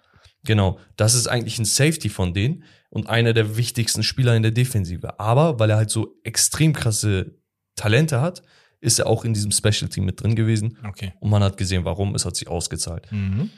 Genau, 0.44 0.78
das 0.96 1.14
ist 1.14 1.28
eigentlich 1.28 1.58
ein 1.58 1.64
Safety 1.64 2.08
von 2.08 2.34
denen 2.34 2.64
und 2.90 3.08
einer 3.08 3.32
der 3.32 3.56
wichtigsten 3.56 4.02
Spieler 4.02 4.36
in 4.36 4.42
der 4.42 4.52
Defensive. 4.52 5.18
Aber 5.18 5.58
weil 5.58 5.70
er 5.70 5.76
halt 5.76 5.90
so 5.90 6.18
extrem 6.24 6.72
krasse 6.72 7.38
Talente 7.76 8.20
hat, 8.20 8.42
ist 8.84 8.98
er 9.00 9.06
auch 9.06 9.24
in 9.24 9.34
diesem 9.34 9.50
Special 9.50 9.88
Team 9.88 10.04
mit 10.04 10.22
drin 10.22 10.36
gewesen 10.36 10.78
Okay. 10.86 11.12
und 11.20 11.30
man 11.30 11.42
hat 11.42 11.56
gesehen, 11.56 11.84
warum, 11.84 12.14
es 12.14 12.24
hat 12.24 12.36
sich 12.36 12.48
ausgezahlt. 12.48 13.10
Mhm. 13.10 13.50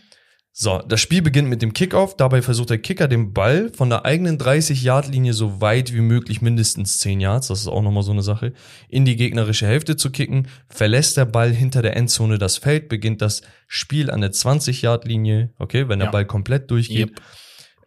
So, 0.59 0.79
das 0.89 1.03
Spiel 1.03 1.21
beginnt 1.21 1.51
mit 1.51 1.61
dem 1.61 1.75
Kickoff. 1.75 2.17
Dabei 2.17 2.41
versucht 2.41 2.71
der 2.71 2.79
Kicker 2.79 3.09
den 3.09 3.35
Ball 3.35 3.71
von 3.75 3.91
der 3.91 4.07
eigenen 4.07 4.39
30-Yard-Linie 4.39 5.35
so 5.35 5.61
weit 5.61 5.93
wie 5.93 6.01
möglich, 6.01 6.41
mindestens 6.41 6.99
10 7.01 7.21
Yards, 7.21 7.49
das 7.49 7.61
ist 7.61 7.67
auch 7.69 7.83
nochmal 7.83 8.03
so 8.03 8.13
eine 8.13 8.23
Sache, 8.23 8.55
in 8.89 9.05
die 9.05 9.17
gegnerische 9.17 9.67
Hälfte 9.67 9.97
zu 9.97 10.11
kicken. 10.11 10.49
Verlässt 10.71 11.19
der 11.19 11.27
Ball 11.27 11.53
hinter 11.53 11.83
der 11.83 11.95
Endzone 11.95 12.39
das 12.39 12.57
Feld, 12.57 12.89
beginnt 12.89 13.21
das 13.21 13.43
Spiel 13.69 14.11
an 14.11 14.23
der 14.23 14.33
20-Yard-Linie, 14.33 15.53
okay, 15.59 15.91
wenn 15.91 15.99
der 15.99 16.07
Ja. 16.07 16.13
Ball 16.13 16.25
komplett 16.25 16.71
durchgeht. 16.71 17.11
Yep. 17.11 17.21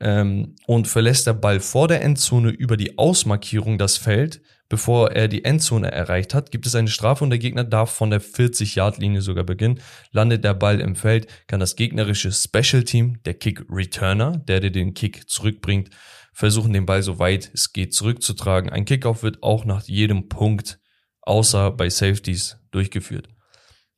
Ähm, 0.01 0.55
und 0.67 0.87
verlässt 0.87 1.25
der 1.25 1.33
Ball 1.33 1.59
vor 1.59 1.87
der 1.87 2.03
Endzone 2.03 2.51
über 2.51 2.77
die 2.77 2.99
Ausmarkierung 2.99 3.79
das 3.79 3.97
Feld, 3.97 4.41
bevor 4.69 5.11
er 5.11 5.27
die 5.27 5.43
Endzone 5.43 5.91
erreicht 5.91 6.33
hat, 6.33 6.51
gibt 6.51 6.65
es 6.65 6.75
eine 6.75 6.87
Strafe 6.87 7.23
und 7.23 7.31
der 7.31 7.39
Gegner 7.39 7.63
darf 7.63 7.91
von 7.91 8.11
der 8.11 8.21
40-Yard-Linie 8.21 9.21
sogar 9.21 9.43
beginnen. 9.43 9.79
Landet 10.11 10.43
der 10.43 10.53
Ball 10.53 10.79
im 10.79 10.95
Feld, 10.95 11.27
kann 11.47 11.59
das 11.59 11.75
gegnerische 11.75 12.31
Special 12.31 12.83
Team, 12.83 13.21
der 13.25 13.33
Kick-Returner, 13.33 14.37
der 14.37 14.61
dir 14.61 14.71
den 14.71 14.93
Kick 14.93 15.29
zurückbringt, 15.29 15.89
versuchen, 16.33 16.71
den 16.71 16.85
Ball 16.85 17.03
so 17.03 17.19
weit 17.19 17.51
es 17.53 17.73
geht 17.73 17.93
zurückzutragen. 17.93 18.69
Ein 18.69 18.85
Kickoff 18.85 19.23
wird 19.23 19.43
auch 19.43 19.65
nach 19.65 19.83
jedem 19.83 20.29
Punkt, 20.29 20.79
außer 21.21 21.71
bei 21.71 21.89
Safeties, 21.89 22.57
durchgeführt. 22.71 23.27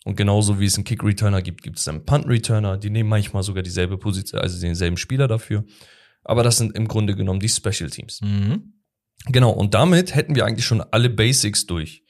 Und 0.04 0.16
genauso 0.16 0.60
wie 0.60 0.66
es 0.66 0.76
einen 0.76 0.84
Kick-Returner 0.84 1.42
gibt, 1.42 1.62
gibt 1.62 1.78
es 1.78 1.88
einen 1.88 2.06
Punt-Returner. 2.06 2.78
Die 2.78 2.90
nehmen 2.90 3.10
manchmal 3.10 3.44
sogar 3.44 3.62
dieselbe 3.62 3.98
Position, 3.98 4.42
also 4.42 4.60
denselben 4.60 4.98
Spieler 4.98 5.28
dafür. 5.28 5.64
Aber 6.24 6.44
das 6.44 6.58
sind 6.58 6.76
im 6.76 6.88
Grunde 6.88 7.16
genommen 7.16 7.40
die 7.40 7.50
Special 7.50 7.90
Teams. 7.90 8.22
Mhm. 8.22 8.81
Genau, 9.26 9.52
und 9.52 9.74
damit 9.74 10.16
hätten 10.16 10.36
wir 10.36 10.46
eigentlich 10.46 10.66
schon 10.66 10.82
alle 10.82 11.10
Basics 11.10 11.66
durch. 11.66 12.04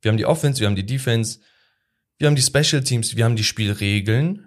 Wir 0.00 0.10
haben 0.10 0.16
die 0.16 0.26
Offense, 0.26 0.60
wir 0.60 0.66
haben 0.66 0.76
die 0.76 0.86
Defense, 0.86 1.40
wir 2.18 2.26
haben 2.26 2.36
die 2.36 2.42
Special 2.42 2.82
Teams, 2.82 3.16
wir 3.16 3.24
haben 3.24 3.36
die 3.36 3.44
Spielregeln. 3.44 4.46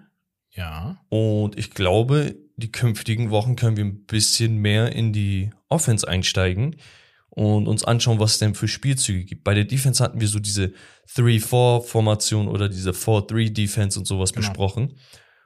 Ja. 0.50 1.00
Und 1.08 1.58
ich 1.58 1.70
glaube, 1.70 2.36
die 2.56 2.72
künftigen 2.72 3.30
Wochen 3.30 3.56
können 3.56 3.76
wir 3.76 3.84
ein 3.84 4.04
bisschen 4.06 4.56
mehr 4.56 4.92
in 4.92 5.12
die 5.12 5.50
Offense 5.68 6.06
einsteigen 6.06 6.76
und 7.30 7.66
uns 7.66 7.84
anschauen, 7.84 8.20
was 8.20 8.32
es 8.34 8.38
denn 8.38 8.54
für 8.54 8.68
Spielzüge 8.68 9.24
gibt. 9.24 9.42
Bei 9.42 9.54
der 9.54 9.64
Defense 9.64 10.02
hatten 10.02 10.20
wir 10.20 10.28
so 10.28 10.38
diese 10.38 10.72
3-4-Formation 11.16 12.48
oder 12.48 12.68
diese 12.68 12.90
4-3-Defense 12.92 13.98
und 13.98 14.06
sowas 14.06 14.32
Genau. 14.32 14.46
besprochen. 14.46 14.96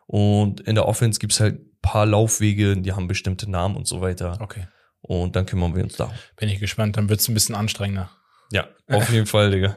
Und 0.07 0.61
in 0.61 0.75
der 0.75 0.87
Offense 0.87 1.19
gibt's 1.19 1.41
halt 1.41 1.61
ein 1.61 1.79
paar 1.81 2.07
Laufwege, 2.07 2.77
die 2.77 2.93
haben 2.93 3.09
bestimmte 3.09 3.51
Namen 3.51 3.77
und 3.77 3.87
so 3.87 4.01
weiter. 4.01 4.39
Okay. 4.41 4.67
Und 5.09 5.35
dann 5.35 5.45
kümmern 5.47 5.75
wir 5.75 5.83
uns 5.83 5.97
darum. 5.97 6.15
Bin 6.37 6.49
ich 6.49 6.61
gespannt. 6.61 6.97
Dann 6.97 7.09
wird's 7.09 7.27
ein 7.29 7.35
bisschen 7.35 7.55
anstrengender. 7.55 8.11
Ja, 8.53 8.69
auf 8.89 9.11
jeden 9.11 9.27
Fall, 9.27 9.51
Digga. 9.51 9.77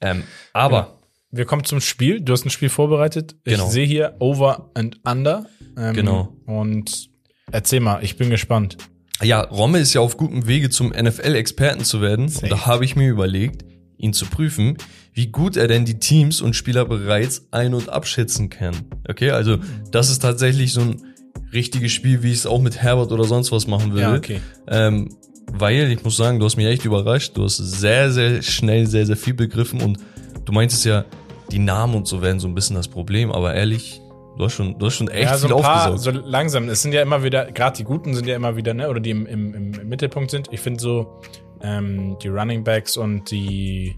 Ähm, 0.00 0.22
aber, 0.52 0.98
Wir 1.30 1.44
kommen 1.46 1.64
zum 1.64 1.80
Spiel. 1.80 2.20
Du 2.20 2.32
hast 2.32 2.44
ein 2.46 2.50
Spiel 2.50 2.68
vorbereitet. 2.68 3.34
Genau. 3.44 3.66
Ich 3.66 3.72
sehe 3.72 3.86
hier 3.86 4.16
Over 4.20 4.70
and 4.74 4.98
Under. 5.04 5.46
Ähm, 5.76 5.94
Genau. 5.94 6.36
Und 6.46 7.08
erzähl 7.50 7.80
mal, 7.80 8.02
ich 8.04 8.16
bin 8.16 8.30
gespannt. 8.30 8.76
ja, 9.22 9.40
Romme 9.42 9.78
ist 9.78 9.94
ja 9.94 10.00
auf 10.00 10.16
gutem 10.16 10.46
Wege 10.46 10.68
zum 10.70 10.88
NFL-Experten 10.90 11.84
zu 11.84 12.00
werden. 12.00 12.28
Safe. 12.28 12.44
Und 12.46 12.50
da 12.52 12.66
habe 12.66 12.84
ich 12.84 12.96
mir 12.96 13.08
überlegt, 13.08 13.64
ihn 13.96 14.12
zu 14.12 14.26
prüfen, 14.26 14.76
wie 15.12 15.28
gut 15.28 15.56
er 15.56 15.68
denn 15.68 15.84
die 15.84 15.98
Teams 16.00 16.40
und 16.40 16.54
Spieler 16.54 16.84
bereits 16.84 17.46
ein- 17.52 17.74
und 17.74 17.88
abschätzen 17.88 18.48
kann. 18.50 18.74
Okay, 19.08 19.30
also 19.30 19.58
das 19.90 20.10
ist 20.10 20.20
tatsächlich 20.22 20.72
so 20.72 20.80
ein 20.80 21.11
richtiges 21.52 21.92
Spiel, 21.92 22.22
wie 22.22 22.32
ich 22.32 22.38
es 22.38 22.46
auch 22.46 22.60
mit 22.60 22.82
Herbert 22.82 23.12
oder 23.12 23.24
sonst 23.24 23.52
was 23.52 23.66
machen 23.66 23.92
würde. 23.92 24.02
Ja, 24.02 24.14
okay. 24.14 24.40
Ähm, 24.68 25.16
weil, 25.52 25.90
ich 25.90 26.02
muss 26.02 26.16
sagen, 26.16 26.38
du 26.38 26.46
hast 26.46 26.56
mich 26.56 26.66
echt 26.66 26.84
überrascht. 26.84 27.36
Du 27.36 27.44
hast 27.44 27.56
sehr, 27.56 28.10
sehr 28.10 28.42
schnell, 28.42 28.86
sehr, 28.86 29.06
sehr 29.06 29.16
viel 29.16 29.34
begriffen 29.34 29.82
und 29.82 29.98
du 30.44 30.52
meintest 30.52 30.84
ja, 30.84 31.04
die 31.50 31.58
Namen 31.58 31.94
und 31.94 32.08
so 32.08 32.22
werden 32.22 32.40
so 32.40 32.48
ein 32.48 32.54
bisschen 32.54 32.76
das 32.76 32.88
Problem, 32.88 33.30
aber 33.30 33.54
ehrlich, 33.54 34.00
du 34.38 34.44
hast 34.44 34.54
schon, 34.54 34.78
du 34.78 34.86
hast 34.86 34.94
schon 34.94 35.08
echt 35.08 35.30
ja, 35.30 35.36
so 35.36 35.48
viel 35.48 35.56
ein 35.56 35.62
paar, 35.62 35.92
aufgesaugt. 35.92 36.16
so 36.16 36.26
langsam. 36.26 36.68
Es 36.68 36.82
sind 36.82 36.92
ja 36.92 37.02
immer 37.02 37.22
wieder, 37.22 37.50
gerade 37.52 37.76
die 37.76 37.84
Guten 37.84 38.14
sind 38.14 38.26
ja 38.26 38.34
immer 38.34 38.56
wieder, 38.56 38.72
ne, 38.72 38.88
oder 38.88 39.00
die 39.00 39.10
im, 39.10 39.26
im, 39.26 39.54
im 39.54 39.88
Mittelpunkt 39.88 40.30
sind. 40.30 40.48
Ich 40.50 40.60
finde 40.60 40.80
so, 40.80 41.20
ähm, 41.60 42.16
die 42.22 42.28
Running 42.28 42.64
Backs 42.64 42.96
und 42.96 43.30
die 43.30 43.94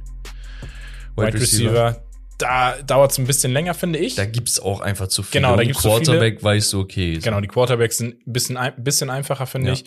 Wide 1.17 1.35
Receiver, 1.35 2.03
da 2.39 2.81
dauert 2.83 3.13
es 3.13 3.19
ein 3.19 3.27
bisschen 3.27 3.53
länger, 3.53 3.75
finde 3.75 3.99
ich. 3.99 4.15
Da 4.15 4.25
gibt's 4.25 4.61
auch 4.61 4.81
einfach 4.81 5.09
zu 5.09 5.23
viel. 5.23 5.41
Genau, 5.41 5.57
da 5.57 5.65
gibt's 5.65 5.83
zu 5.83 5.91
viele. 5.91 6.05
Quarterback 6.05 6.43
weißt 6.43 6.73
du, 6.73 6.81
okay. 6.81 7.15
so. 7.17 7.21
Genau, 7.23 7.41
die 7.41 7.49
Quarterbacks 7.49 7.99
sind 7.99 8.27
ein 8.27 8.33
bisschen, 8.33 8.57
ein 8.57 8.73
bisschen 8.83 9.11
einfacher, 9.11 9.47
finde 9.47 9.69
Ja. 9.69 9.73
ich. 9.75 9.85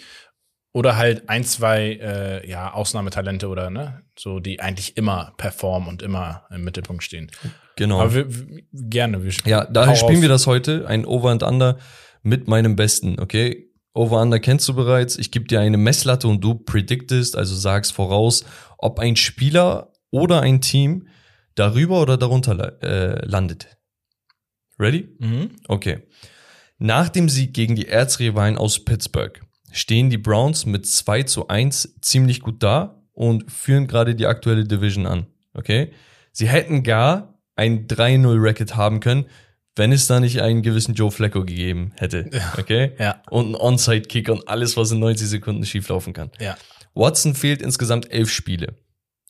Oder 0.74 0.96
halt 0.96 1.28
ein, 1.28 1.44
zwei 1.44 1.94
äh, 2.02 2.48
ja, 2.48 2.72
Ausnahmetalente 2.74 3.48
oder 3.48 3.70
ne, 3.72 4.04
so 4.18 4.40
die 4.40 4.60
eigentlich 4.60 4.96
immer 4.96 5.34
performen 5.38 5.90
und 5.90 6.04
immer 6.04 6.44
im 6.52 6.64
Mittelpunkt 6.64 7.04
stehen. 7.04 7.32
Genau. 7.78 8.00
Aber 8.00 8.14
wir, 8.14 8.26
wir, 8.30 8.62
gerne. 8.72 9.24
Wir 9.24 9.32
ja, 9.46 9.66
daher 9.66 9.96
spielen 9.96 10.22
wir 10.22 10.30
das 10.30 10.46
heute, 10.46 10.86
ein 10.88 11.06
Over 11.06 11.32
and 11.32 11.42
Under 11.42 11.78
mit 12.22 12.48
meinem 12.48 12.76
Besten, 12.76 13.20
okay? 13.20 13.72
Over 13.94 14.22
Under 14.22 14.40
kennst 14.40 14.68
du 14.68 14.76
bereits. 14.76 15.18
Ich 15.18 15.32
gebe 15.32 15.46
dir 15.46 15.62
eine 15.62 15.78
Messlatte 15.78 16.28
und 16.28 16.42
du 16.44 16.54
predictest, 16.54 17.36
also 17.36 17.56
sagst 17.56 17.94
voraus, 17.94 18.46
ob 18.78 19.00
ein 19.00 19.16
Spieler 19.16 19.92
oder 20.12 20.42
ein 20.42 20.62
Team 20.62 21.08
darüber 21.58 22.02
oder 22.02 22.18
darunter 22.18 22.82
äh, 22.82 23.26
landet. 23.26 23.78
Ready? 24.80 25.10
Mhm. 25.20 25.52
Okay. 25.68 26.04
Nach 26.78 27.10
dem 27.10 27.28
Sieg 27.30 27.54
gegen 27.54 27.76
die 27.76 27.88
Erzrivalen 27.88 28.58
aus 28.58 28.84
Pittsburgh 28.86 29.42
stehen 29.72 30.10
die 30.10 30.18
Browns 30.18 30.66
mit 30.66 30.86
2 30.86 31.24
zu 31.24 31.48
1 31.48 31.96
ziemlich 32.02 32.42
gut 32.42 32.62
da 32.64 33.04
und 33.14 33.52
führen 33.52 33.88
gerade 33.88 34.16
die 34.16 34.28
aktuelle 34.28 34.66
Division 34.66 35.08
an. 35.08 35.28
Okay? 35.54 35.92
Sie 36.32 36.48
hätten 36.48 36.84
gar 36.84 37.42
ein 37.56 37.88
3-0-Record 37.88 38.76
haben 38.76 39.00
können, 39.00 39.26
wenn 39.76 39.92
es 39.92 40.06
da 40.06 40.20
nicht 40.20 40.42
einen 40.42 40.62
gewissen 40.62 40.94
Joe 40.94 41.12
Flacco 41.12 41.44
gegeben 41.44 41.94
hätte. 41.96 42.30
Okay? 42.58 42.94
Ja. 43.00 43.22
Und 43.30 43.46
einen 43.46 43.56
Onside-Kick 43.56 44.30
und 44.30 44.48
alles, 44.48 44.78
was 44.78 44.92
in 44.92 45.00
90 45.00 45.28
Sekunden 45.28 45.66
schieflaufen 45.66 46.14
kann. 46.14 46.30
Ja. 46.40 46.56
Watson 46.94 47.34
fehlt 47.34 47.62
insgesamt 47.62 48.12
elf 48.12 48.32
Spiele. 48.32 48.76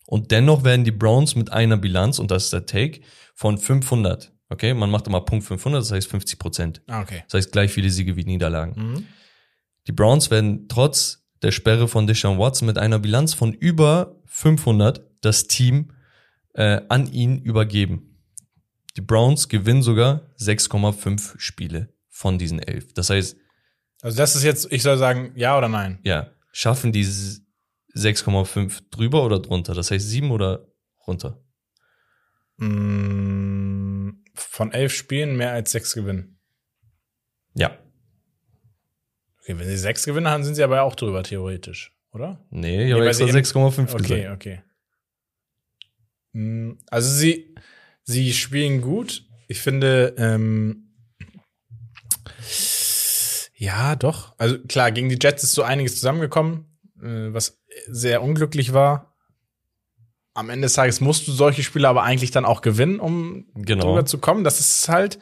Und 0.07 0.31
dennoch 0.31 0.63
werden 0.63 0.85
die 0.85 0.91
Browns 0.91 1.35
mit 1.35 1.51
einer 1.51 1.75
Bilanz, 1.77 2.17
und 2.17 2.31
das 2.31 2.45
ist 2.45 2.53
der 2.53 2.65
Take, 2.65 3.01
von 3.35 3.57
500. 3.57 4.33
Okay, 4.49 4.73
man 4.73 4.89
macht 4.89 5.05
immer 5.07 5.19
Punkt 5.21 5.45
500, 5.45 5.81
das 5.81 5.91
heißt 5.91 6.09
50 6.09 6.39
Prozent. 6.39 6.81
Ah, 6.87 7.01
okay. 7.01 7.23
Das 7.25 7.33
heißt 7.35 7.51
gleich 7.51 7.71
viele 7.71 7.89
Siege 7.89 8.15
wie 8.15 8.23
Niederlagen. 8.23 8.73
Mhm. 8.81 9.05
Die 9.85 9.91
Browns 9.91 10.31
werden 10.31 10.67
trotz 10.69 11.25
der 11.41 11.51
Sperre 11.51 11.89
von 11.89 12.07
Deshaun 12.07 12.39
Watson 12.39 12.65
mit 12.65 12.77
einer 12.77 12.99
Bilanz 12.99 13.33
von 13.33 13.51
über 13.51 14.15
500 14.25 15.05
das 15.21 15.47
Team 15.47 15.91
äh, 16.53 16.81
an 16.87 17.11
ihn 17.11 17.39
übergeben. 17.39 18.17
Die 18.95 19.01
Browns 19.01 19.49
gewinnen 19.49 19.83
sogar 19.83 20.21
6,5 20.39 21.35
Spiele 21.37 21.93
von 22.09 22.39
diesen 22.39 22.59
elf. 22.59 22.93
Das 22.93 23.09
heißt, 23.09 23.35
Also 24.01 24.17
das 24.17 24.37
ist 24.37 24.43
jetzt, 24.43 24.71
ich 24.71 24.81
soll 24.83 24.97
sagen, 24.97 25.33
ja 25.35 25.57
oder 25.57 25.67
nein? 25.67 25.99
ja, 26.03 26.31
schaffen 26.53 26.91
die 26.93 27.03
6,5 27.97 28.83
drüber 28.91 29.23
oder 29.25 29.39
drunter? 29.39 29.73
Das 29.73 29.91
heißt 29.91 30.07
sieben 30.07 30.31
oder 30.31 30.67
runter? 31.05 31.43
Mm, 32.57 34.11
Von 34.35 34.71
elf 34.71 34.93
Spielen 34.93 35.35
mehr 35.37 35.51
als 35.51 35.71
sechs 35.71 35.93
gewinnen. 35.93 36.39
Ja. 37.53 37.77
Okay, 39.41 39.57
wenn 39.57 39.67
sie 39.67 39.77
sechs 39.77 40.03
gewinnen 40.05 40.27
haben, 40.27 40.43
sind 40.43 40.55
sie 40.55 40.63
aber 40.63 40.83
auch 40.83 40.95
drüber, 40.95 41.23
theoretisch, 41.23 41.95
oder? 42.11 42.45
Nee, 42.49 42.85
ich 42.85 42.91
habe 42.91 43.01
weil 43.01 43.07
extra 43.09 43.25
sie 43.25 43.29
eben- 43.29 43.37
6,5 43.45 43.93
Okay, 43.93 44.21
gesagt. 44.21 44.35
okay. 44.35 44.61
Mm, 46.33 46.73
Also 46.87 47.09
sie, 47.09 47.55
sie 48.03 48.33
spielen 48.33 48.81
gut. 48.81 49.23
Ich 49.47 49.59
finde, 49.61 50.13
ähm, 50.17 50.93
ja, 53.55 53.95
doch. 53.95 54.35
Also 54.37 54.59
klar, 54.67 54.91
gegen 54.91 55.09
die 55.09 55.17
Jets 55.21 55.43
ist 55.43 55.53
so 55.53 55.63
einiges 55.63 55.95
zusammengekommen, 55.95 56.77
äh, 57.01 57.33
was 57.33 57.59
sehr 57.87 58.21
unglücklich 58.23 58.73
war. 58.73 59.13
Am 60.33 60.49
Ende 60.49 60.65
des 60.65 60.73
Tages 60.73 61.01
musst 61.01 61.27
du 61.27 61.31
solche 61.31 61.63
Spiele 61.63 61.87
aber 61.89 62.03
eigentlich 62.03 62.31
dann 62.31 62.45
auch 62.45 62.61
gewinnen, 62.61 62.99
um 62.99 63.45
Genau. 63.55 63.85
drüber 63.85 64.05
zu 64.05 64.19
kommen. 64.19 64.43
Das 64.43 64.59
ist 64.59 64.87
halt, 64.87 65.17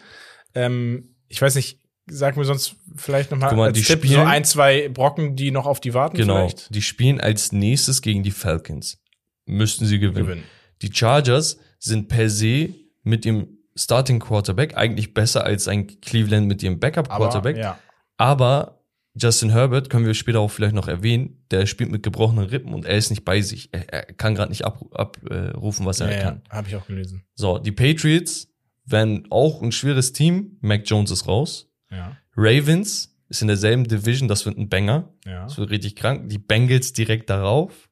ähm, 0.53 1.15
ich 1.29 1.41
weiß 1.41 1.55
nicht, 1.55 1.79
sag 2.07 2.35
mir 2.37 2.43
sonst 2.45 2.75
vielleicht 2.95 3.31
noch 3.31 3.37
mal, 3.39 3.49
als 3.59 3.77
die 3.77 3.83
Tipp 3.83 4.01
so 4.01 4.07
spielen- 4.07 4.27
ein, 4.27 4.43
zwei 4.43 4.89
Brocken, 4.89 5.35
die 5.35 5.51
noch 5.51 5.65
auf 5.65 5.79
die 5.79 5.93
warten 5.93 6.17
Genau. 6.17 6.35
vielleicht. 6.47 6.73
Die 6.75 6.81
spielen 6.81 7.19
als 7.21 7.51
nächstes 7.51 8.01
gegen 8.01 8.23
die 8.23 8.31
Falcons. 8.31 8.97
Müssten 9.45 9.85
sie 9.85 9.99
gewinnen. 9.99 10.25
Gewinnen. 10.25 10.43
Die 10.81 10.91
Chargers 10.93 11.57
sind 11.79 12.09
per 12.09 12.29
se 12.29 12.69
mit 13.03 13.23
dem 13.25 13.47
Starting 13.75 14.19
Quarterback 14.19 14.75
eigentlich 14.75 15.13
besser 15.13 15.43
als 15.45 15.67
ein 15.67 15.87
Cleveland 16.01 16.47
mit 16.47 16.61
ihrem 16.63 16.79
Backup 16.79 17.09
Aber, 17.09 17.25
Quarterback. 17.29 17.57
ja. 17.57 17.79
Aber 18.17 18.83
Justin 19.17 19.49
Herbert 19.51 19.89
können 19.89 20.05
wir 20.05 20.13
später 20.13 20.39
auch 20.41 20.51
vielleicht 20.51 20.75
noch 20.75 20.87
erwähnen. 20.89 21.45
Der 21.49 21.65
spielt 21.67 21.89
mit 21.89 22.03
gebrochenen 22.03 22.45
Rippen 22.45 22.73
und 22.73 22.85
er 22.85 22.97
ist 22.97 23.09
nicht 23.09 23.23
bei 23.23 23.41
sich. 23.41 23.69
Er, 23.71 23.87
er 23.93 24.13
kann 24.13 24.35
gerade 24.35 24.51
nicht 24.51 24.65
abrufen, 24.65 24.93
ab, 24.93 25.17
äh, 25.29 25.85
was 25.85 25.99
er 26.01 26.11
Ja, 26.11 26.17
ja, 26.17 26.23
kann. 26.23 26.41
habe 26.49 26.67
ich 26.67 26.75
auch 26.75 26.85
gelesen. 26.85 27.23
So, 27.35 27.57
die 27.57 27.71
Patriots 27.71 28.49
werden 28.85 29.25
auch 29.29 29.61
ein 29.61 29.71
schweres 29.71 30.11
Team. 30.11 30.57
Mac 30.61 30.81
Jones 30.85 31.11
ist 31.11 31.27
raus. 31.27 31.71
Ja, 31.89 32.17
Ravens 32.35 33.15
ist 33.29 33.41
in 33.41 33.47
derselben 33.47 33.85
Division. 33.87 34.27
Das 34.27 34.45
wird 34.45 34.57
ein 34.57 34.67
Banger. 34.69 35.13
ja. 35.25 35.43
Das 35.43 35.57
wird 35.57 35.69
richtig 35.69 35.95
krank. 35.95 36.29
Die 36.29 36.37
Bengals 36.37 36.91
direkt 36.93 37.29
darauf. 37.29 37.89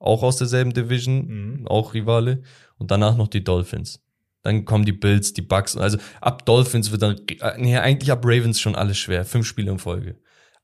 Auch 0.00 0.22
aus 0.22 0.36
derselben 0.36 0.72
Division. 0.74 1.26
Mhm. 1.60 1.68
Auch 1.68 1.94
Rivale. 1.94 2.42
Und 2.78 2.90
danach 2.90 3.16
noch 3.16 3.28
die 3.28 3.44
Dolphins. 3.44 4.00
Dann 4.42 4.64
kommen 4.66 4.84
die 4.84 4.92
Bills, 4.92 5.32
die 5.32 5.40
Bucks. 5.40 5.76
Also 5.76 5.96
ab 6.20 6.44
Dolphins 6.44 6.90
wird 6.90 7.00
dann, 7.00 7.16
äh, 7.40 7.52
nee, 7.58 7.76
eigentlich 7.78 8.10
ab 8.12 8.22
Ravens 8.26 8.60
schon 8.60 8.74
alles 8.74 8.98
schwer. 8.98 9.24
Fünf 9.24 9.46
Spiele 9.46 9.70
in 9.70 9.78
Folge. 9.78 10.16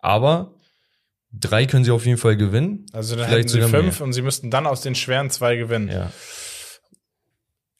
Aber 0.02 0.54
drei 1.33 1.66
können 1.66 1.85
sie 1.85 1.90
auf 1.90 2.07
jeden 2.07 2.19
Fall 2.19 2.37
gewinnen. 2.37 2.87
Also 2.92 3.16
dann 3.16 3.26
Vielleicht 3.26 3.38
hätten 3.40 3.49
sie 3.49 3.61
sogar 3.62 3.80
fünf 3.83 3.99
mehr. 4.00 4.07
und 4.07 4.12
sie 4.12 4.23
müssten 4.23 4.50
dann 4.50 4.66
aus 4.66 4.80
den 4.80 4.95
schweren 4.95 5.30
zwei 5.30 5.57
gewinnen. 5.57 5.88
Ja. 5.88 6.11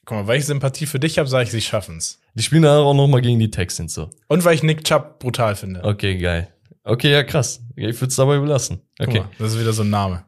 Guck 0.05 0.17
mal, 0.19 0.27
weil 0.27 0.39
ich 0.39 0.47
Sympathie 0.47 0.87
für 0.87 0.99
dich 0.99 1.19
habe, 1.19 1.29
sage 1.29 1.45
ich, 1.45 1.51
sie 1.51 1.61
schaffen's. 1.61 2.21
Die 2.35 2.43
spielen 2.43 2.63
dann 2.63 2.79
auch 2.79 2.95
noch 2.95 3.07
mal 3.07 3.21
gegen 3.21 3.39
die 3.39 3.51
Texans 3.51 3.95
so. 3.95 4.11
Und 4.29 4.45
weil 4.45 4.55
ich 4.55 4.63
Nick 4.63 4.85
Chubb 4.85 5.19
brutal 5.19 5.57
finde. 5.57 5.85
Okay, 5.85 6.17
geil. 6.19 6.49
Okay, 6.83 7.13
ja, 7.13 7.23
krass. 7.23 7.61
Ich 7.77 7.95
würde 8.01 8.07
es 8.07 8.17
dabei 8.17 8.39
belassen. 8.39 8.81
Guck 8.99 9.09
Okay. 9.09 9.21
mal, 9.21 9.29
das 9.39 9.53
ist 9.55 9.61
wieder 9.61 9.73
so 9.73 9.83
ein 9.83 9.91
Name. 9.91 10.25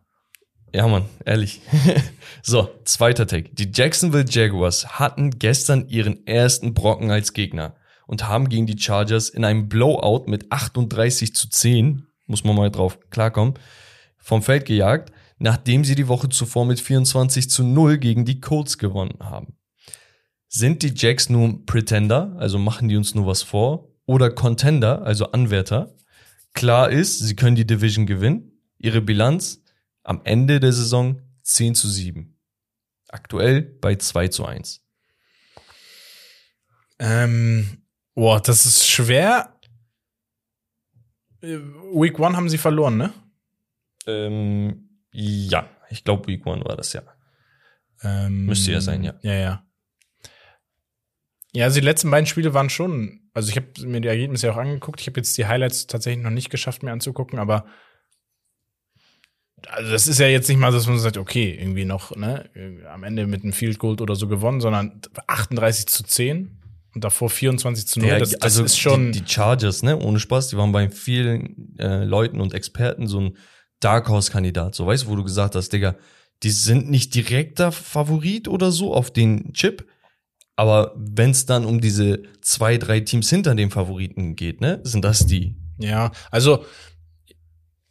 Ja, 0.74 0.86
Mann, 0.88 1.04
ehrlich. 1.24 1.60
so, 2.42 2.70
zweiter 2.84 3.26
Take. 3.26 3.50
Die 3.54 3.70
Jacksonville 3.74 4.24
Jaguars 4.28 4.98
hatten 4.98 5.38
gestern 5.38 5.88
ihren 5.88 6.26
ersten 6.26 6.72
Brocken 6.74 7.10
als 7.10 7.32
Gegner 7.34 7.74
und 8.06 8.28
haben 8.28 8.48
gegen 8.48 8.66
die 8.66 8.78
Chargers 8.78 9.28
in 9.28 9.44
einem 9.44 9.68
Blowout 9.68 10.24
mit 10.26 10.50
38 10.50 11.34
zu 11.34 11.48
10, 11.48 12.06
muss 12.26 12.44
man 12.44 12.56
mal 12.56 12.70
drauf 12.70 12.98
klarkommen, 13.10 13.54
vom 14.18 14.42
Feld 14.42 14.64
gejagt, 14.64 15.12
nachdem 15.38 15.84
sie 15.84 15.94
die 15.94 16.08
Woche 16.08 16.28
zuvor 16.28 16.64
mit 16.66 16.80
24 16.80 17.50
zu 17.50 17.64
0 17.64 17.98
gegen 17.98 18.24
die 18.24 18.40
Colts 18.40 18.78
gewonnen 18.78 19.18
haben. 19.20 19.56
Sind 20.48 20.82
die 20.82 20.92
Jacks 20.94 21.28
nur 21.28 21.64
Pretender, 21.66 22.36
also 22.38 22.58
machen 22.58 22.88
die 22.88 22.96
uns 22.96 23.14
nur 23.14 23.26
was 23.26 23.42
vor, 23.42 23.88
oder 24.06 24.30
Contender, 24.30 25.02
also 25.02 25.32
Anwärter? 25.32 25.96
Klar 26.52 26.90
ist, 26.90 27.18
sie 27.18 27.34
können 27.34 27.56
die 27.56 27.66
Division 27.66 28.06
gewinnen. 28.06 28.60
Ihre 28.78 29.00
Bilanz 29.00 29.62
am 30.02 30.20
Ende 30.24 30.60
der 30.60 30.72
Saison 30.72 31.20
10 31.42 31.74
zu 31.74 31.88
7. 31.88 32.38
Aktuell 33.08 33.62
bei 33.62 33.96
2 33.96 34.28
zu 34.28 34.44
1. 34.44 34.84
Ähm, 36.98 37.81
boah, 38.14 38.40
das 38.40 38.66
ist 38.66 38.88
schwer. 38.88 39.58
Äh, 41.40 41.58
Week 41.94 42.18
One 42.18 42.36
haben 42.36 42.48
sie 42.48 42.58
verloren, 42.58 42.96
ne? 42.96 43.12
Ähm, 44.06 44.88
ja, 45.12 45.68
ich 45.90 46.04
glaube 46.04 46.26
Week 46.28 46.46
One 46.46 46.64
war 46.64 46.76
das 46.76 46.92
ja. 46.92 47.02
Ähm, 48.02 48.46
Müsste 48.46 48.72
ja 48.72 48.80
sein, 48.80 49.04
ja. 49.04 49.14
Ja, 49.22 49.34
ja. 49.34 49.66
Ja, 51.54 51.64
also 51.66 51.80
die 51.80 51.86
letzten 51.86 52.10
beiden 52.10 52.26
Spiele 52.26 52.54
waren 52.54 52.70
schon, 52.70 53.28
also 53.34 53.50
ich 53.50 53.56
habe 53.56 53.68
mir 53.86 54.00
die 54.00 54.08
Ergebnisse 54.08 54.46
ja 54.46 54.54
auch 54.54 54.58
angeguckt. 54.58 55.00
Ich 55.00 55.06
habe 55.06 55.20
jetzt 55.20 55.36
die 55.36 55.46
Highlights 55.46 55.86
tatsächlich 55.86 56.24
noch 56.24 56.30
nicht 56.30 56.48
geschafft, 56.48 56.82
mir 56.82 56.92
anzugucken, 56.92 57.38
aber 57.38 57.66
also 59.68 59.92
das 59.92 60.08
ist 60.08 60.18
ja 60.18 60.26
jetzt 60.26 60.48
nicht 60.48 60.58
mal, 60.58 60.72
dass 60.72 60.86
man 60.86 60.98
sagt, 60.98 61.18
okay, 61.18 61.54
irgendwie 61.54 61.84
noch, 61.84 62.16
ne, 62.16 62.50
am 62.90 63.04
Ende 63.04 63.26
mit 63.26 63.42
einem 63.42 63.52
Field 63.52 63.78
Goal 63.78 64.00
oder 64.00 64.16
so 64.16 64.26
gewonnen, 64.26 64.60
sondern 64.60 65.00
38 65.26 65.86
zu 65.86 66.02
10 66.02 66.61
und 66.94 67.04
davor 67.04 67.30
24 67.30 67.86
zu 67.86 68.00
0. 68.00 68.08
Der, 68.08 68.18
das, 68.18 68.30
das 68.30 68.42
also 68.42 68.64
ist 68.64 68.78
schon. 68.78 69.12
Die, 69.12 69.22
die 69.22 69.30
Chargers, 69.32 69.82
ne, 69.82 69.98
ohne 69.98 70.20
Spaß, 70.20 70.48
die 70.48 70.56
waren 70.56 70.72
bei 70.72 70.90
vielen 70.90 71.76
äh, 71.78 72.04
Leuten 72.04 72.40
und 72.40 72.54
Experten 72.54 73.06
so 73.06 73.20
ein 73.20 73.36
Dark 73.80 74.08
Horse-Kandidat. 74.08 74.74
So, 74.74 74.86
weißt 74.86 75.04
du, 75.04 75.08
wo 75.08 75.16
du 75.16 75.24
gesagt 75.24 75.54
hast, 75.54 75.72
Digga, 75.72 75.96
die 76.42 76.50
sind 76.50 76.90
nicht 76.90 77.14
direkter 77.14 77.72
Favorit 77.72 78.48
oder 78.48 78.70
so 78.70 78.94
auf 78.94 79.10
den 79.10 79.52
Chip. 79.54 79.86
Aber 80.54 80.92
wenn 80.96 81.30
es 81.30 81.46
dann 81.46 81.64
um 81.64 81.80
diese 81.80 82.22
zwei, 82.42 82.76
drei 82.78 83.00
Teams 83.00 83.30
hinter 83.30 83.54
dem 83.54 83.70
Favoriten 83.70 84.36
geht, 84.36 84.60
ne, 84.60 84.80
sind 84.84 85.04
das 85.04 85.26
die. 85.26 85.56
ja, 85.78 86.12
also 86.30 86.64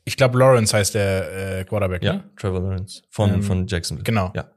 ich 0.04 0.18
glaube, 0.18 0.38
Lawrence 0.40 0.76
heißt 0.76 0.96
der 0.96 1.60
äh, 1.60 1.64
Quarterback, 1.66 2.04
Ja, 2.04 2.14
ne? 2.14 2.24
Trevor 2.36 2.60
Lawrence 2.62 3.04
von, 3.10 3.34
Ähm, 3.36 3.44
von 3.44 3.68
Jacksonville. 3.68 4.04
genau. 4.04 4.32
Ja. 4.36 4.52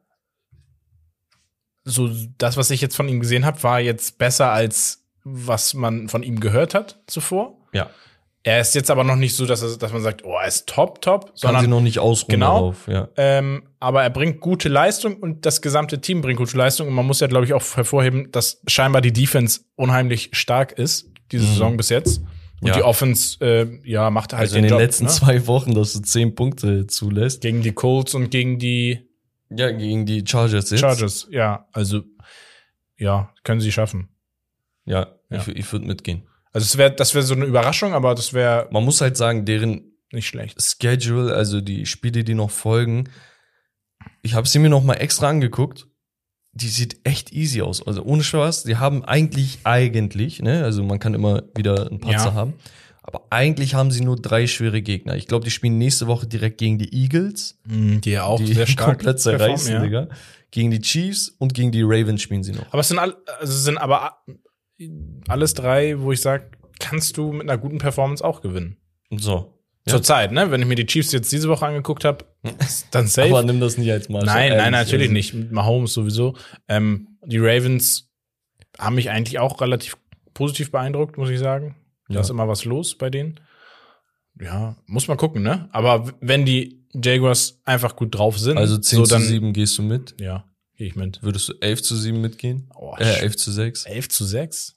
So, 1.85 2.11
das, 2.39 2.57
was 2.57 2.71
ich 2.71 2.81
jetzt 2.81 2.97
von 2.97 3.09
ihm 3.09 3.21
gesehen 3.21 3.45
habe, 3.45 3.63
war 3.63 3.81
jetzt 3.81 4.19
besser 4.19 4.51
als 4.51 5.01
was 5.27 5.73
man 5.75 6.09
von 6.09 6.23
ihm 6.23 6.39
gehört 6.41 6.75
hat 6.75 7.01
zuvor. 7.07 7.57
Ja. 7.73 7.89
Er 8.43 8.61
ist 8.61 8.75
jetzt 8.75 8.91
aber 8.91 9.05
noch 9.05 9.17
nicht 9.17 9.35
so, 9.35 9.47
dass, 9.47 9.63
er, 9.63 9.79
dass 9.79 9.91
man 9.91 10.03
sagt, 10.03 10.23
oh, 10.23 10.37
er 10.39 10.47
ist 10.47 10.67
top, 10.69 11.01
top, 11.01 11.21
Kann 11.29 11.33
sie 11.35 11.41
sondern 11.47 11.71
noch 11.71 11.81
nicht 11.81 11.99
ausruhen 11.99 12.33
Genau. 12.35 12.55
darauf, 12.59 12.87
ja. 12.89 13.09
ähm, 13.17 13.63
aber 13.81 14.03
er 14.03 14.11
bringt 14.11 14.41
gute 14.43 14.69
Leistung 14.69 15.17
und 15.17 15.47
das 15.47 15.63
gesamte 15.63 16.03
Team 16.03 16.21
bringt 16.21 16.39
gute 16.39 16.59
Leistung. 16.59 16.89
Und 16.89 16.93
man 16.95 17.07
muss 17.07 17.21
ja, 17.21 17.27
glaube 17.27 17.47
ich, 17.47 17.55
auch 17.55 17.63
hervorheben, 17.75 18.31
dass 18.33 18.61
scheinbar 18.67 19.01
die 19.01 19.15
Defense 19.15 19.61
unheimlich 19.77 20.29
stark 20.33 20.73
ist, 20.73 21.11
diese 21.33 21.47
Saison 21.47 21.79
bis 21.79 21.89
jetzt. 21.89 22.19
Und 22.19 22.29
Mhm. 22.61 22.69
Ja. 22.69 22.75
die 22.75 22.83
Offense, 22.83 23.45
äh, 23.45 23.67
ja, 23.91 24.11
macht 24.11 24.33
halt 24.35 24.43
Also 24.43 24.57
den 24.57 24.65
in 24.65 24.71
den 24.71 24.79
letzten 24.79 25.05
ne? 25.05 25.11
zwei 25.11 25.47
Wochen, 25.47 25.75
dass 25.75 25.95
du 25.95 26.01
zehn 26.01 26.35
Punkte 26.35 26.87
zulässt. 26.87 27.41
Gegen 27.41 27.63
die 27.63 27.73
Colts 27.73 28.15
und 28.15 28.31
gegen 28.31 28.59
die 28.59 29.09
Ja, 29.57 29.71
gegen 29.71 30.07
die 30.07 30.25
Chargers 30.27 30.71
jetzt. 30.71 30.81
Chargers. 30.81 31.27
Ja, 31.31 31.67
also, 31.73 32.03
ja, 32.97 33.33
können 33.43 33.61
sie 33.61 33.73
schaffen. 33.73 34.09
Ja, 34.85 35.09
Ja. 35.31 35.39
ich, 35.41 35.49
ich 35.49 35.73
würde 35.73 35.87
mitgehen. 35.87 36.27
Also, 36.53 36.65
es 36.65 36.77
wäre, 36.77 36.93
das 36.93 37.15
wäre 37.15 37.25
so 37.25 37.35
eine 37.35 37.45
Überraschung, 37.47 37.95
aber 37.95 38.15
das 38.15 38.33
wäre 38.33 38.69
Man 38.71 38.85
muss 38.85 39.01
halt 39.01 39.17
sagen, 39.17 39.45
deren 39.45 39.93
nicht 40.13 40.29
schlecht. 40.29 40.61
Schedule, 40.63 41.35
also 41.35 41.61
die 41.61 41.87
Spiele, 41.87 42.23
die 42.23 42.35
noch 42.35 42.51
folgen, 42.51 43.09
ich 44.23 44.35
habe 44.35 44.47
sie 44.47 44.59
mir 44.59 44.69
noch 44.71 44.85
mal 44.85 44.95
extra 44.95 45.29
angeguckt. 45.29 45.89
Die 46.53 46.69
sieht 46.69 47.01
echt 47.05 47.33
easy 47.33 47.63
aus. 47.63 47.85
Also 47.85 48.05
ohne 48.05 48.23
Spaß. 48.23 48.63
Die 48.63 48.77
haben 48.77 49.05
eigentlich, 49.05 49.59
eigentlich, 49.65 50.41
ne, 50.41 50.63
also 50.63 50.85
man 50.85 51.01
kann 51.01 51.13
immer 51.15 51.43
wieder 51.57 51.89
einen 51.89 51.99
Patzer 51.99 52.27
Ja. 52.27 52.35
haben. 52.35 52.55
Aber 53.07 53.27
eigentlich 53.29 53.75
haben 53.75 53.91
sie 53.91 54.03
nur 54.03 54.17
drei 54.17 54.47
schwere 54.47 54.81
Gegner. 54.81 55.15
Ich 55.15 55.27
glaube, 55.27 55.45
die 55.45 55.51
spielen 55.51 55.77
nächste 55.77 56.07
Woche 56.07 56.27
direkt 56.27 56.57
gegen 56.57 56.79
die 56.79 56.91
Eagles, 57.03 57.59
Die 57.67 58.11
ja 58.11 58.25
auch 58.25 58.39
die 58.41 58.55
sehr 58.55 58.67
stark 58.67 58.97
komplett 58.99 59.21
zerreißen, 59.21 59.73
performen, 59.73 59.93
ja. 59.93 60.01
Digga. 60.05 60.17
Gegen 60.51 60.71
die 60.71 60.81
Chiefs 60.81 61.29
und 61.29 61.53
gegen 61.53 61.71
die 61.71 61.83
Ravens 61.83 62.23
spielen 62.23 62.43
sie 62.43 62.53
noch. 62.53 62.67
Aber 62.71 62.81
es 62.81 62.89
sind, 62.89 62.99
all, 62.99 63.15
also 63.39 63.53
es 63.53 63.65
sind 63.65 63.77
aber 63.77 64.25
alles 65.29 65.53
drei, 65.53 66.01
wo 66.01 66.13
ich 66.13 66.21
sage, 66.23 66.47
kannst 66.81 67.19
du 67.19 67.31
mit 67.33 67.43
einer 67.43 67.59
guten 67.59 67.77
Performance 67.79 68.25
auch 68.25 68.41
gewinnen. 68.41 68.79
So. 69.11 69.53
Ja. 69.87 69.93
Zur 69.93 70.03
Zeit, 70.03 70.33
ne? 70.33 70.51
Wenn 70.51 70.63
ich 70.63 70.67
mir 70.67 70.77
die 70.77 70.87
Chiefs 70.87 71.13
jetzt 71.13 71.31
diese 71.31 71.51
Woche 71.51 71.67
angeguckt 71.67 72.05
habe, 72.07 72.25
dann 72.91 73.07
safe. 73.07 73.29
Aber 73.29 73.43
nimm 73.43 73.61
das 73.61 73.77
nicht 73.77 73.93
als 73.93 74.09
Maßstab. 74.09 74.35
nein, 74.35 74.57
nein, 74.57 74.73
natürlich 74.73 75.09
Also, 75.09 75.13
nicht. 75.13 75.35
Mit 75.35 75.53
Mahomes 75.53 75.93
sowieso. 75.93 76.37
Ähm, 76.69 77.19
die 77.27 77.39
Ravens 77.39 78.11
haben 78.79 78.95
mich 78.95 79.11
eigentlich 79.11 79.39
auch 79.41 79.61
relativ 79.61 79.99
positiv 80.33 80.71
beeindruckt, 80.71 81.19
muss 81.19 81.29
ich 81.29 81.39
sagen. 81.39 81.75
Da 82.09 82.15
Ja. 82.15 82.21
ist 82.21 82.31
immer 82.31 82.49
was 82.49 82.65
los 82.65 82.97
bei 82.97 83.11
denen. 83.11 83.41
Ja, 84.41 84.77
muss 84.87 85.09
man 85.09 85.17
gucken, 85.17 85.43
ne? 85.43 85.69
Aber 85.73 86.13
wenn 86.21 86.45
die 86.45 86.85
Jaguars 86.93 87.61
einfach 87.65 87.97
gut 87.97 88.15
drauf 88.17 88.39
sind, 88.39 88.59
Also 88.59 88.79
10 88.79 88.97
so 88.99 89.05
zu 89.05 89.11
dann, 89.11 89.23
7 89.23 89.53
gehst 89.53 89.79
du 89.79 89.83
mit. 89.83 90.15
Ja, 90.21 90.45
gehe 90.77 90.89
ich 90.89 90.97
mit. 90.97 91.23
Würdest 91.23 91.49
du 91.49 91.55
11 91.61 91.83
zu 91.83 91.97
7 91.97 92.21
mitgehen? 92.21 92.69
Oh, 92.75 92.95
Äh, 92.99 93.21
11 93.21 93.37
zu 93.37 93.53
6? 93.53 93.85
11 93.87 94.09
zu 94.09 94.25
6? 94.25 94.77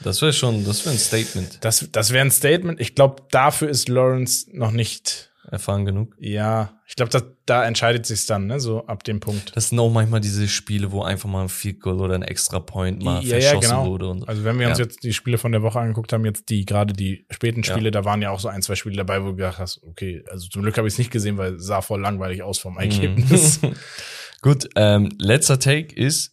Das 0.00 0.22
wäre 0.22 0.32
schon, 0.32 0.64
das 0.64 0.84
wäre 0.84 0.94
ein 0.94 0.98
Statement. 0.98 1.58
Das, 1.64 1.88
das 1.92 2.10
wäre 2.12 2.24
ein 2.24 2.30
Statement. 2.30 2.80
Ich 2.80 2.94
glaube, 2.94 3.22
dafür 3.30 3.68
ist 3.68 3.88
Lawrence 3.88 4.46
noch 4.52 4.70
nicht. 4.70 5.27
Erfahren 5.50 5.84
genug. 5.84 6.14
Ja, 6.18 6.78
ich 6.86 6.94
glaube, 6.94 7.10
da, 7.10 7.22
da 7.46 7.64
entscheidet 7.64 8.04
sich's 8.06 8.26
dann, 8.26 8.46
ne? 8.46 8.60
So 8.60 8.86
ab 8.86 9.02
dem 9.04 9.18
Punkt. 9.20 9.56
Das 9.56 9.70
sind 9.70 9.78
auch 9.78 9.90
manchmal 9.90 10.20
diese 10.20 10.46
Spiele, 10.46 10.92
wo 10.92 11.02
einfach 11.02 11.28
mal 11.28 11.42
ein 11.42 11.48
Field 11.48 11.80
Goal 11.80 12.00
oder 12.00 12.14
ein 12.14 12.22
extra 12.22 12.60
Point 12.60 13.02
mal 13.02 13.22
Ja, 13.24 13.36
ja, 13.38 13.50
verschossen 13.50 13.70
genau. 13.70 13.86
wurde. 13.86 14.08
Und 14.10 14.20
so. 14.20 14.26
Also 14.26 14.44
wenn 14.44 14.58
wir 14.58 14.68
uns 14.68 14.78
Ja. 14.78 14.84
jetzt 14.84 15.02
die 15.02 15.12
Spiele 15.12 15.38
von 15.38 15.52
der 15.52 15.62
Woche 15.62 15.80
angeguckt 15.80 16.12
haben, 16.12 16.24
jetzt 16.24 16.50
die 16.50 16.64
gerade 16.66 16.92
die 16.92 17.24
späten 17.30 17.62
Ja. 17.62 17.72
Spiele, 17.72 17.90
da 17.90 18.04
waren 18.04 18.20
ja 18.20 18.30
auch 18.30 18.40
so 18.40 18.48
ein, 18.48 18.60
zwei 18.62 18.74
Spiele 18.74 18.96
dabei, 18.96 19.22
wo 19.22 19.28
du 19.28 19.36
gedacht 19.36 19.58
hast, 19.58 19.82
okay, 19.84 20.22
also 20.30 20.48
zum 20.48 20.62
Glück 20.62 20.76
habe 20.76 20.86
ich 20.86 20.94
es 20.94 20.98
nicht 20.98 21.10
gesehen, 21.10 21.38
weil 21.38 21.54
es 21.54 21.64
sah 21.64 21.80
voll 21.80 22.00
langweilig 22.00 22.42
aus 22.42 22.58
vom 22.58 22.78
Ergebnis. 22.78 23.62
Mhm. 23.62 23.74
Gut, 24.42 24.68
ähm, 24.76 25.08
letzter 25.18 25.58
Take 25.58 25.94
ist 25.96 26.32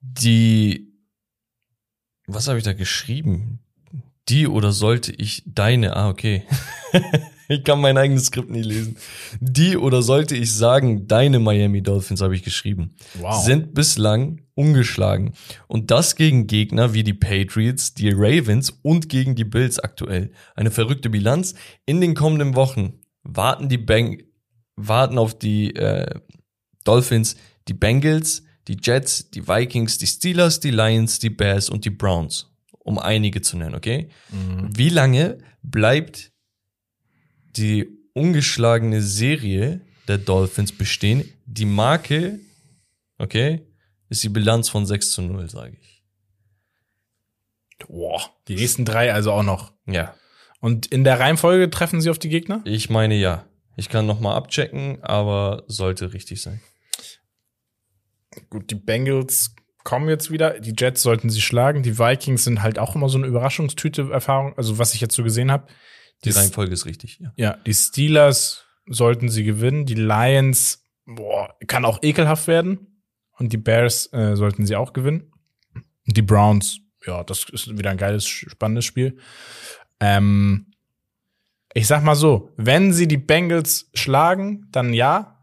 die, 0.00 0.88
was 2.26 2.48
habe 2.48 2.58
ich 2.58 2.64
da 2.64 2.72
geschrieben? 2.72 3.60
Die 4.28 4.46
oder 4.46 4.72
sollte 4.72 5.12
ich 5.12 5.42
deine, 5.46 5.96
ah, 5.96 6.08
okay. 6.08 6.44
ich 7.52 7.64
kann 7.64 7.80
mein 7.80 7.96
eigenes 7.96 8.26
Skript 8.26 8.50
nie 8.50 8.62
lesen. 8.62 8.96
Die 9.40 9.76
oder 9.76 10.02
sollte 10.02 10.36
ich 10.36 10.52
sagen, 10.52 11.06
deine 11.06 11.38
Miami 11.38 11.82
Dolphins 11.82 12.20
habe 12.20 12.34
ich 12.34 12.42
geschrieben. 12.42 12.94
Wow. 13.14 13.42
Sind 13.44 13.74
bislang 13.74 14.42
ungeschlagen. 14.54 15.32
Und 15.68 15.90
das 15.90 16.16
gegen 16.16 16.46
Gegner 16.46 16.94
wie 16.94 17.04
die 17.04 17.14
Patriots, 17.14 17.94
die 17.94 18.10
Ravens 18.10 18.70
und 18.82 19.08
gegen 19.08 19.34
die 19.34 19.44
Bills 19.44 19.78
aktuell. 19.78 20.32
Eine 20.54 20.70
verrückte 20.70 21.10
Bilanz. 21.10 21.54
In 21.86 22.00
den 22.00 22.14
kommenden 22.14 22.54
Wochen 22.54 22.94
warten 23.22 23.68
die 23.68 23.78
Bang, 23.78 24.22
warten 24.76 25.18
auf 25.18 25.38
die 25.38 25.74
äh, 25.74 26.20
Dolphins, 26.84 27.36
die 27.68 27.74
Bengals, 27.74 28.42
die 28.68 28.76
Jets, 28.82 29.30
die 29.30 29.46
Vikings, 29.46 29.98
die 29.98 30.06
Steelers, 30.06 30.60
die 30.60 30.70
Lions, 30.70 31.18
die 31.18 31.30
Bears 31.30 31.70
und 31.70 31.84
die 31.84 31.90
Browns. 31.90 32.48
Um 32.84 32.98
einige 32.98 33.42
zu 33.42 33.56
nennen, 33.56 33.76
okay? 33.76 34.08
Wie 34.74 34.88
lange 34.88 35.38
bleibt 35.62 36.31
die 37.56 37.88
ungeschlagene 38.14 39.02
Serie 39.02 39.80
der 40.08 40.18
Dolphins 40.18 40.72
bestehen? 40.72 41.28
Die 41.46 41.64
Marke, 41.64 42.40
okay, 43.18 43.66
ist 44.08 44.22
die 44.22 44.28
Bilanz 44.28 44.68
von 44.68 44.86
6 44.86 45.12
zu 45.12 45.22
0, 45.22 45.48
sage 45.48 45.76
ich. 45.80 46.02
Boah, 47.88 48.20
die 48.48 48.54
nächsten 48.54 48.84
drei 48.84 49.12
also 49.12 49.32
auch 49.32 49.42
noch. 49.42 49.72
Ja, 49.86 50.14
Und 50.60 50.86
in 50.86 51.04
der 51.04 51.18
Reihenfolge 51.18 51.68
treffen 51.70 52.00
sie 52.00 52.10
auf 52.10 52.18
die 52.18 52.28
Gegner? 52.28 52.62
ich 52.64 52.90
meine 52.90 53.14
ja. 53.14 53.44
Ich 53.76 53.88
kann 53.88 54.06
noch 54.06 54.20
mal 54.20 54.36
abchecken, 54.36 55.02
aber 55.02 55.64
sollte 55.66 56.12
richtig 56.12 56.42
sein. 56.42 56.60
Gut, 58.50 58.70
die 58.70 58.74
Bengals 58.74 59.54
kommen 59.82 60.08
jetzt 60.08 60.30
wieder. 60.30 60.60
Die 60.60 60.74
Jets 60.76 61.02
sollten 61.02 61.30
sie 61.30 61.40
schlagen. 61.40 61.82
Die 61.82 61.98
Vikings 61.98 62.44
sind 62.44 62.62
halt 62.62 62.78
auch 62.78 62.94
immer 62.94 63.08
so 63.08 63.18
eine 63.18 63.26
Überraschungstüte-Erfahrung. 63.26 64.56
Also 64.56 64.78
was 64.78 64.94
ich 64.94 65.00
jetzt 65.00 65.14
so 65.14 65.24
gesehen 65.24 65.50
habe. 65.50 65.66
Die 66.24 66.30
Reihenfolge 66.30 66.72
ist 66.72 66.86
richtig, 66.86 67.18
ja. 67.18 67.32
Ja, 67.36 67.56
die 67.66 67.74
Steelers 67.74 68.64
sollten 68.86 69.28
sie 69.28 69.44
gewinnen. 69.44 69.86
Die 69.86 69.94
Lions, 69.94 70.84
boah, 71.04 71.54
kann 71.66 71.84
auch 71.84 72.02
ekelhaft 72.02 72.46
werden. 72.46 73.02
Und 73.38 73.52
die 73.52 73.56
Bears 73.56 74.12
äh, 74.12 74.36
sollten 74.36 74.66
sie 74.66 74.76
auch 74.76 74.92
gewinnen. 74.92 75.32
Und 76.06 76.16
die 76.16 76.22
Browns, 76.22 76.78
ja, 77.06 77.24
das 77.24 77.46
ist 77.50 77.76
wieder 77.76 77.90
ein 77.90 77.96
geiles, 77.96 78.26
spannendes 78.26 78.84
Spiel. 78.84 79.18
Ähm, 80.00 80.72
ich 81.74 81.86
sag 81.86 82.02
mal 82.02 82.14
so, 82.14 82.50
wenn 82.56 82.92
sie 82.92 83.08
die 83.08 83.16
Bengals 83.16 83.90
schlagen, 83.94 84.68
dann 84.70 84.92
ja. 84.92 85.40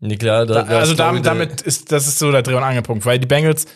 Nee, 0.00 0.16
klar, 0.16 0.46
da, 0.46 0.62
Da, 0.62 0.78
also 0.78 0.94
damit, 0.94 1.26
damit 1.26 1.62
ist, 1.62 1.92
das 1.92 2.08
ist 2.08 2.18
so 2.18 2.32
der 2.32 2.42
Dreh- 2.42 2.54
und 2.54 2.62
Angelpunkt, 2.62 3.06
weil 3.06 3.18
die 3.18 3.26
Bengals 3.26 3.66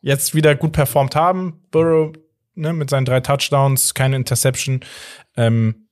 jetzt 0.00 0.34
wieder 0.34 0.54
gut 0.54 0.72
performt 0.72 1.16
haben. 1.16 1.64
Burrow, 1.70 2.12
ne, 2.56 2.72
mit 2.72 2.90
seinen 2.90 3.04
drei 3.04 3.20
Touchdowns, 3.20 3.94
keine 3.94 4.16
Interception. 4.16 4.80
Ähm, 5.36 5.88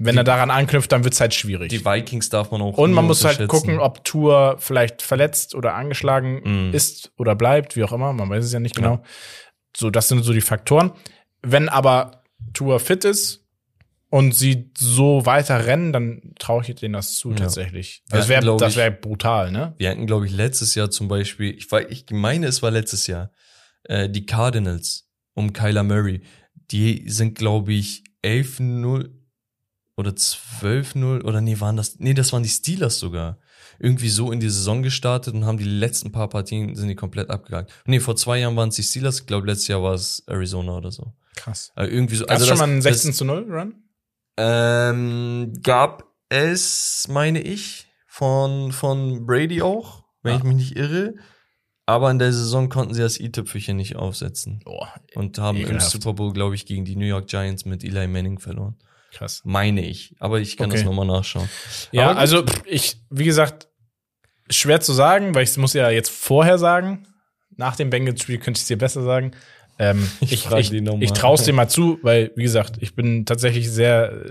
wenn 0.00 0.16
er 0.16 0.22
daran 0.22 0.50
anknüpft, 0.52 0.92
dann 0.92 1.02
wird's 1.02 1.20
halt 1.20 1.34
schwierig. 1.34 1.70
Die 1.70 1.84
Vikings 1.84 2.28
darf 2.28 2.52
man 2.52 2.62
auch 2.62 2.78
Und 2.78 2.92
man 2.92 3.04
muss 3.06 3.24
halt 3.24 3.48
gucken, 3.48 3.80
ob 3.80 4.04
Tour 4.04 4.54
vielleicht 4.60 5.02
verletzt 5.02 5.56
oder 5.56 5.74
angeschlagen 5.74 6.68
Mhm. 6.68 6.74
ist 6.74 7.10
oder 7.16 7.34
bleibt, 7.34 7.74
wie 7.74 7.82
auch 7.82 7.90
immer. 7.92 8.12
Man 8.12 8.30
weiß 8.30 8.44
es 8.44 8.52
ja 8.52 8.60
nicht 8.60 8.76
genau. 8.76 9.02
So, 9.76 9.90
das 9.90 10.06
sind 10.06 10.22
so 10.22 10.32
die 10.32 10.40
Faktoren. 10.40 10.92
Wenn 11.42 11.68
aber 11.68 12.22
Tour 12.52 12.78
fit 12.78 13.04
ist 13.04 13.44
und 14.08 14.36
sie 14.36 14.70
so 14.78 15.26
weiter 15.26 15.66
rennen, 15.66 15.92
dann 15.92 16.32
traue 16.38 16.62
ich 16.64 16.72
denen 16.76 16.94
das 16.94 17.14
zu, 17.18 17.30
Ja. 17.30 17.36
tatsächlich. 17.36 18.04
Das 18.08 18.28
wäre 18.28 18.56
das 18.56 18.72
ich- 18.72 18.76
wär 18.78 18.92
brutal, 18.92 19.50
ne? 19.50 19.74
Wir 19.78 19.90
hatten, 19.90 20.06
glaube 20.06 20.26
ich, 20.26 20.32
letztes 20.32 20.76
Jahr 20.76 20.90
zum 20.90 21.08
Beispiel, 21.08 21.56
ich, 21.56 21.70
war, 21.72 21.90
ich 21.90 22.06
meine, 22.12 22.46
es 22.46 22.62
war 22.62 22.70
letztes 22.70 23.08
Jahr, 23.08 23.32
äh, 23.84 24.08
die 24.08 24.26
Cardinals 24.26 25.07
um 25.38 25.52
Kyler 25.52 25.84
Murray. 25.84 26.20
Die 26.70 27.08
sind, 27.08 27.34
glaube 27.38 27.72
ich, 27.72 28.04
11-0 28.24 29.10
oder 29.96 30.10
12-0 30.10 31.22
oder 31.24 31.40
nee, 31.40 31.58
waren 31.60 31.76
das, 31.76 31.98
nee, 31.98 32.14
das 32.14 32.32
waren 32.32 32.42
die 32.42 32.48
Steelers 32.48 32.98
sogar. 32.98 33.38
Irgendwie 33.80 34.08
so 34.08 34.32
in 34.32 34.40
die 34.40 34.48
Saison 34.48 34.82
gestartet 34.82 35.34
und 35.34 35.44
haben 35.46 35.56
die 35.58 35.64
letzten 35.64 36.10
paar 36.12 36.28
Partien 36.28 36.74
sind 36.74 36.88
die 36.88 36.94
komplett 36.96 37.30
abgegangen. 37.30 37.68
Nee, 37.86 38.00
vor 38.00 38.16
zwei 38.16 38.38
Jahren 38.40 38.56
waren 38.56 38.68
es 38.70 38.74
die 38.76 38.82
Steelers, 38.82 39.20
ich 39.20 39.26
glaube, 39.26 39.46
letztes 39.46 39.68
Jahr 39.68 39.82
war 39.82 39.94
es 39.94 40.22
Arizona 40.26 40.76
oder 40.76 40.90
so. 40.90 41.12
Krass. 41.36 41.70
Also 41.76 41.90
irgendwie 41.92 42.16
so. 42.16 42.24
Hast 42.24 42.30
Also 42.30 42.44
du 42.44 42.48
schon 42.48 42.58
das, 42.58 42.66
mal 42.66 42.72
einen 42.72 42.82
das- 42.82 43.02
16 43.02 43.12
zu 43.14 43.24
0 43.24 43.46
Run? 43.52 43.74
Ähm, 44.36 45.52
gab 45.62 46.04
es, 46.28 47.06
meine 47.08 47.40
ich, 47.40 47.86
von, 48.06 48.72
von 48.72 49.26
Brady 49.26 49.62
auch, 49.62 50.04
wenn 50.22 50.34
Ah. 50.34 50.36
ich 50.38 50.42
mich 50.44 50.56
nicht 50.56 50.76
irre. 50.76 51.14
Aber 51.88 52.10
in 52.10 52.18
der 52.18 52.34
Saison 52.34 52.68
konnten 52.68 52.92
sie 52.92 53.00
das 53.00 53.18
i-Tüpfelchen 53.18 53.74
nicht 53.78 53.96
aufsetzen 53.96 54.60
Boah, 54.62 54.92
und 55.14 55.38
haben 55.38 55.56
im 55.56 55.64
Ekelhaft. 55.64 55.90
Super 55.90 56.12
Bowl, 56.12 56.34
glaube 56.34 56.54
ich, 56.54 56.66
gegen 56.66 56.84
die 56.84 56.96
New 56.96 57.06
York 57.06 57.28
Giants 57.28 57.64
mit 57.64 57.82
Eli 57.82 58.06
Manning 58.06 58.38
verloren. 58.38 58.76
krass. 59.10 59.40
Meine 59.44 59.82
ich. 59.86 60.14
Aber 60.18 60.38
ich 60.38 60.58
kann 60.58 60.66
Okay. 60.68 60.76
das 60.80 60.84
nochmal 60.84 61.06
nachschauen. 61.06 61.48
Ja, 61.92 62.12
also 62.12 62.44
ich, 62.66 62.98
wie 63.08 63.24
gesagt, 63.24 63.68
schwer 64.50 64.82
zu 64.82 64.92
sagen, 64.92 65.34
weil 65.34 65.44
ich 65.44 65.56
muss 65.56 65.72
ja 65.72 65.88
jetzt 65.88 66.10
vorher 66.10 66.58
sagen. 66.58 67.06
Nach 67.56 67.74
dem 67.74 67.88
Bengals-Spiel 67.88 68.36
könnte 68.38 68.58
ich 68.58 68.62
es 68.64 68.68
dir 68.68 68.76
besser 68.76 69.02
sagen. 69.02 69.30
Ähm, 69.78 70.08
Ich 70.20 70.32
ich 70.32 70.50
ich, 70.50 70.72
ich 70.72 71.12
traue 71.12 71.34
es 71.36 71.44
dir 71.44 71.52
mal 71.54 71.68
zu, 71.68 71.98
weil, 72.02 72.32
wie 72.36 72.42
gesagt, 72.42 72.76
ich 72.80 72.94
bin 72.94 73.24
tatsächlich 73.26 73.70
sehr, 73.70 74.24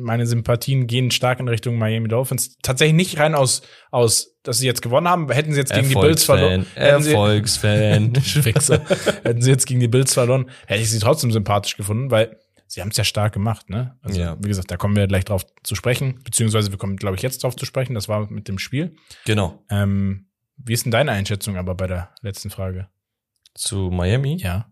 meine 0.00 0.26
Sympathien 0.26 0.86
gehen 0.86 1.10
stark 1.10 1.40
in 1.40 1.48
Richtung 1.48 1.76
Miami 1.76 2.08
Dolphins. 2.08 2.56
Tatsächlich 2.62 2.94
nicht 2.96 3.18
rein 3.18 3.34
aus, 3.34 3.62
aus, 3.90 4.38
dass 4.42 4.58
sie 4.58 4.66
jetzt 4.66 4.80
gewonnen 4.82 5.08
haben. 5.08 5.30
Hätten 5.30 5.52
sie 5.52 5.58
jetzt 5.58 5.72
gegen 5.74 5.88
die 5.88 5.94
Bills 5.94 6.24
verloren. 6.24 6.66
Erfolgsfan. 6.74 8.14
Hätten 9.22 9.42
sie 9.42 9.50
jetzt 9.50 9.66
gegen 9.66 9.80
die 9.80 9.88
Bills 9.88 10.14
verloren, 10.14 10.50
hätte 10.66 10.82
ich 10.82 10.90
sie 10.90 10.98
trotzdem 10.98 11.32
sympathisch 11.32 11.76
gefunden, 11.76 12.10
weil 12.10 12.38
sie 12.66 12.80
haben 12.80 12.88
es 12.90 12.96
ja 12.96 13.04
stark 13.04 13.32
gemacht, 13.32 13.68
ne? 13.70 13.96
Also, 14.02 14.20
Ja. 14.20 14.36
wie 14.42 14.48
gesagt, 14.48 14.70
da 14.70 14.76
kommen 14.76 14.94
wir 14.96 15.06
gleich 15.06 15.24
drauf 15.24 15.44
zu 15.62 15.74
sprechen, 15.74 16.20
beziehungsweise 16.24 16.70
wir 16.70 16.78
kommen, 16.78 16.96
glaube 16.96 17.16
ich, 17.16 17.22
jetzt 17.22 17.42
drauf 17.44 17.56
zu 17.56 17.64
sprechen. 17.66 17.94
Das 17.94 18.08
war 18.08 18.30
mit 18.30 18.48
dem 18.48 18.58
Spiel. 18.58 18.94
genau. 19.24 19.62
Ähm, 19.70 20.26
wie 20.56 20.72
ist 20.72 20.84
denn 20.84 20.90
deine 20.92 21.12
Einschätzung 21.12 21.56
aber 21.56 21.74
bei 21.74 21.86
der 21.86 22.10
letzten 22.20 22.50
Frage? 22.50 22.88
Zu 23.54 23.90
Miami. 23.92 24.36
Ja. 24.40 24.66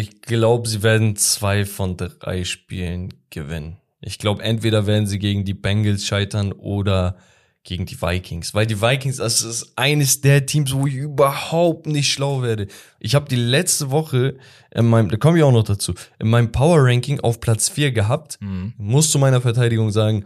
Ich 0.00 0.22
glaube, 0.22 0.66
sie 0.68 0.82
werden 0.82 1.14
zwei 1.16 1.66
von 1.66 1.96
drei 1.98 2.44
Spielen 2.44 3.12
gewinnen. 3.28 3.76
Ich 4.00 4.18
glaube, 4.18 4.42
entweder 4.42 4.86
werden 4.86 5.06
sie 5.06 5.18
gegen 5.18 5.44
die 5.44 5.52
Bengals 5.54 6.06
scheitern 6.06 6.52
oder 6.52 7.16
gegen 7.64 7.84
die 7.84 8.00
Vikings. 8.00 8.54
Weil 8.54 8.66
die 8.66 8.80
Vikings, 8.80 9.18
das 9.18 9.42
ist 9.42 9.74
eines 9.76 10.22
der 10.22 10.46
Teams, 10.46 10.72
wo 10.72 10.86
ich 10.86 10.94
überhaupt 10.94 11.86
nicht 11.86 12.10
schlau 12.10 12.40
werde. 12.40 12.68
Ich 12.98 13.14
habe 13.14 13.28
die 13.28 13.36
letzte 13.36 13.90
Woche 13.90 14.38
in 14.70 14.86
meinem, 14.86 15.10
da 15.10 15.18
komme 15.18 15.36
ich 15.36 15.44
auch 15.44 15.52
noch 15.52 15.64
dazu, 15.64 15.92
in 16.18 16.30
meinem 16.30 16.50
Power 16.50 16.78
Ranking 16.82 17.20
auf 17.20 17.40
Platz 17.40 17.68
4 17.68 17.92
gehabt. 17.92 18.38
Mhm. 18.40 18.72
Muss 18.78 19.10
zu 19.10 19.18
meiner 19.18 19.42
Verteidigung 19.42 19.90
sagen, 19.90 20.24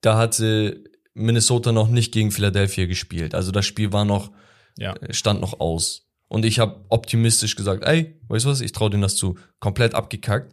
da 0.00 0.16
hatte 0.16 0.84
Minnesota 1.14 1.72
noch 1.72 1.88
nicht 1.88 2.12
gegen 2.12 2.30
Philadelphia 2.30 2.86
gespielt. 2.86 3.34
Also 3.34 3.50
das 3.50 3.66
Spiel 3.66 3.92
war 3.92 4.04
noch 4.04 4.30
Ja. 4.78 4.92
äh, 4.94 5.12
stand 5.12 5.40
noch 5.40 5.58
aus. 5.58 6.05
Und 6.28 6.44
ich 6.44 6.58
habe 6.58 6.84
optimistisch 6.88 7.54
gesagt, 7.56 7.84
ey, 7.84 8.18
weißt 8.28 8.44
du 8.46 8.48
was, 8.50 8.60
ich 8.60 8.72
traue 8.72 8.90
denen 8.90 9.02
das 9.02 9.16
zu. 9.16 9.36
Komplett 9.60 9.94
abgekackt. 9.94 10.52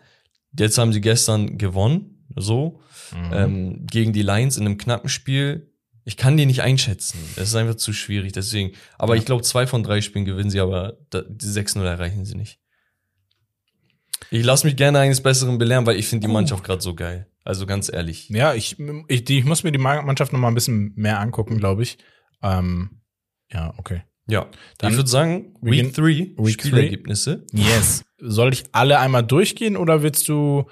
Jetzt 0.58 0.78
haben 0.78 0.94
sie 0.94 1.02
gestern 1.02 1.58
gewonnen, 1.58 2.26
so, 2.36 2.80
Mhm. 3.12 3.32
ähm, 3.34 3.86
gegen 3.88 4.14
die 4.14 4.22
Lions 4.22 4.58
in 4.58 4.66
einem 4.66 4.78
knappen 4.78 5.10
Spiel. 5.10 5.72
Ich 6.06 6.18
kann 6.18 6.36
die 6.38 6.46
nicht 6.46 6.62
einschätzen. 6.62 7.18
Es 7.38 7.50
ist 7.50 7.56
einfach 7.56 7.76
zu 7.76 7.94
schwierig, 7.94 8.34
deswegen. 8.34 8.74
Aber 8.98 9.16
Ja. 9.16 9.20
ich 9.20 9.26
glaube, 9.26 9.42
zwei 9.44 9.66
von 9.68 9.84
drei 9.84 10.02
Spielen 10.02 10.26
gewinnen 10.26 10.50
sie, 10.50 10.60
aber 10.60 10.98
die 11.14 11.46
6-0 11.48 11.86
erreichen 11.86 12.26
sie 12.26 12.36
nicht. 12.36 12.60
Ich 14.32 14.44
lasse 14.44 14.66
mich 14.66 14.76
gerne 14.76 15.00
eines 15.00 15.22
Besseren 15.22 15.58
belehren, 15.58 15.86
weil 15.86 15.98
ich 15.98 16.08
finde 16.08 16.22
die 16.22 16.28
Gut. 16.28 16.34
Mannschaft 16.34 16.64
gerade 16.64 16.82
so 16.82 16.96
geil. 16.96 17.28
Also 17.44 17.66
ganz 17.66 17.92
ehrlich. 17.92 18.30
Ja, 18.30 18.54
ich, 18.54 18.78
ich, 19.08 19.26
die, 19.26 19.38
ich 19.40 19.46
muss 19.46 19.64
mir 19.64 19.72
die 19.72 19.78
Mannschaft 19.78 20.34
noch 20.34 20.40
mal 20.40 20.48
ein 20.48 20.56
bisschen 20.56 20.94
mehr 20.96 21.20
angucken, 21.20 21.58
glaube 21.58 21.84
ich. 21.84 21.98
Ähm, 22.42 23.02
ja, 23.52 23.74
okay. 23.78 24.04
Ja, 24.28 24.50
Dann- 24.78 24.92
ich 24.92 24.98
würde 24.98 25.10
sagen, 25.10 25.54
Week 25.62 25.94
3, 25.94 26.02
Week 26.38 26.58
three. 26.58 26.70
Spielergebnisse. 26.70 27.46
Yes. 27.52 28.06
Soll 28.20 28.54
ich 28.54 28.64
alle 28.72 29.00
einmal 29.00 29.24
durchgehen 29.24 29.76
oder 29.76 30.02
willst 30.02 30.28
du 30.30 30.66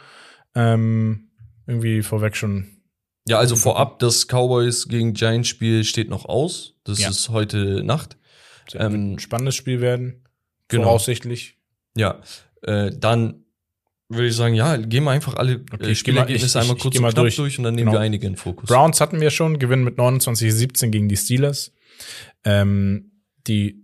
ähm, 0.56 1.30
irgendwie 1.68 2.02
vorweg 2.02 2.36
schon? 2.38 2.68
Ja, 3.28 3.38
also 3.40 3.56
vorab, 3.56 4.00
das 4.00 4.26
Cowboys 4.28 4.88
gegen 4.88 5.14
Giants 5.14 5.48
Spiel 5.50 5.84
steht 5.84 6.10
noch 6.10 6.26
aus. 6.26 6.76
Das 6.84 7.00
Ja. 7.00 7.10
ist 7.10 7.30
heute 7.30 7.84
Nacht. 7.84 8.18
Ähm, 8.74 9.14
ein 9.16 9.20
spannendes 9.20 9.56
Spiel 9.56 9.82
werden? 9.82 10.24
genau. 10.70 10.84
Voraussichtlich. 10.84 11.58
Ja, 11.98 12.22
äh, 12.64 12.92
dann 12.98 13.44
würde 14.08 14.28
ich 14.28 14.36
sagen, 14.36 14.54
ja, 14.56 14.78
gehen 14.78 15.04
wir 15.04 15.12
einfach 15.12 15.36
alle 15.36 15.64
Okay, 15.74 15.88
äh, 15.88 15.92
ich 15.92 16.04
geh 16.06 16.12
mal- 16.14 16.22
Spielergebnisse 16.22 16.60
einmal 16.62 16.78
kurz 16.78 16.96
und 16.96 17.02
knapp 17.02 17.16
durch. 17.16 17.36
durch. 17.36 17.58
und 17.58 17.66
dann 17.66 17.76
nehmen 17.76 17.88
Genau. 17.88 18.00
wir 18.00 18.06
einige 18.06 18.28
in 18.28 18.38
Fokus. 18.38 18.70
Browns 18.70 19.02
hatten 19.02 19.20
wir 19.20 19.30
schon, 19.30 19.60
gewinnen 19.60 19.84
mit 19.84 19.98
29-17 19.98 20.90
gegen 20.92 21.10
die 21.10 21.18
Steelers. 21.18 21.74
Ähm, 22.46 23.11
die 23.48 23.82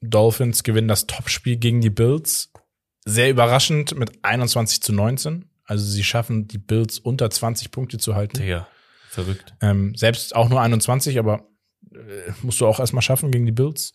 Dolphins 0.00 0.62
gewinnen 0.62 0.88
das 0.88 1.06
Topspiel 1.06 1.56
gegen 1.56 1.80
die 1.80 1.90
Bills. 1.90 2.50
Sehr 3.04 3.30
überraschend 3.30 3.96
mit 3.96 4.24
21 4.24 4.82
zu 4.82 4.92
19. 4.92 5.46
Also 5.64 5.84
sie 5.84 6.04
schaffen 6.04 6.48
die 6.48 6.58
Bills 6.58 6.98
unter 6.98 7.30
20 7.30 7.70
Punkte 7.70 7.98
zu 7.98 8.14
halten. 8.14 8.38
Digga, 8.38 8.66
verrückt. 9.08 9.54
Ähm, 9.60 9.94
selbst 9.94 10.34
auch 10.34 10.48
nur 10.48 10.60
21, 10.60 11.18
aber 11.18 11.48
äh, 11.92 12.32
musst 12.42 12.60
du 12.60 12.66
auch 12.66 12.80
erstmal 12.80 13.02
schaffen 13.02 13.30
gegen 13.30 13.46
die 13.46 13.52
Bills. 13.52 13.92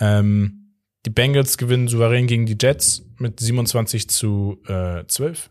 Ähm, 0.00 0.74
die 1.06 1.10
Bengals 1.10 1.58
gewinnen 1.58 1.88
souverän 1.88 2.26
gegen 2.26 2.46
die 2.46 2.56
Jets 2.60 3.04
mit 3.18 3.40
27 3.40 4.08
zu 4.08 4.62
äh, 4.66 5.04
12. 5.06 5.50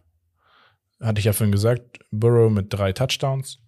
Hatte 1.02 1.20
ich 1.20 1.26
ja 1.26 1.34
vorhin 1.34 1.52
gesagt. 1.52 2.00
Burrow 2.12 2.52
mit 2.52 2.74
drei 2.74 2.94
Touchdowns. 2.94 3.60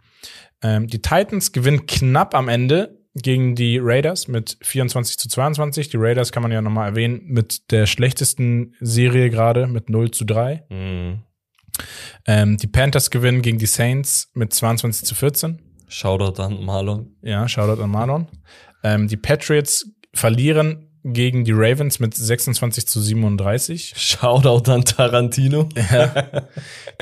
Ähm, 0.61 0.87
die 0.87 1.01
Titans 1.01 1.51
gewinnen 1.51 1.85
knapp 1.85 2.35
am 2.35 2.49
Ende 2.49 2.98
gegen 3.23 3.55
die 3.55 3.79
Raiders 3.81 4.27
mit 4.27 4.57
24 4.61 5.17
zu 5.17 5.29
22. 5.29 5.89
Die 5.89 5.97
Raiders 5.97 6.31
kann 6.31 6.43
man 6.43 6.51
ja 6.51 6.61
nochmal 6.61 6.89
erwähnen 6.89 7.21
mit 7.25 7.71
der 7.71 7.85
schlechtesten 7.85 8.75
Serie 8.79 9.29
gerade 9.29 9.67
mit 9.67 9.89
0 9.89 10.11
zu 10.11 10.25
3. 10.25 10.65
Mhm. 10.69 11.23
Ähm, 12.25 12.57
die 12.57 12.67
Panthers 12.67 13.09
gewinnen 13.09 13.41
gegen 13.41 13.57
die 13.57 13.65
Saints 13.65 14.29
mit 14.33 14.53
22 14.53 15.07
zu 15.07 15.15
14. 15.15 15.61
Shoutout 15.87 16.41
an 16.41 16.63
Marlon. 16.63 17.15
Ja, 17.21 17.47
Shoutout 17.47 17.81
an 17.81 17.89
Marlon. 17.89 18.27
Ähm, 18.83 19.07
die 19.07 19.17
Patriots 19.17 19.89
verlieren 20.13 20.89
gegen 21.03 21.45
die 21.45 21.53
Ravens 21.53 21.99
mit 21.99 22.13
26 22.13 22.87
zu 22.87 23.01
37. 23.01 23.93
Shoutout 23.95 24.69
an 24.71 24.83
Tarantino. 24.83 25.69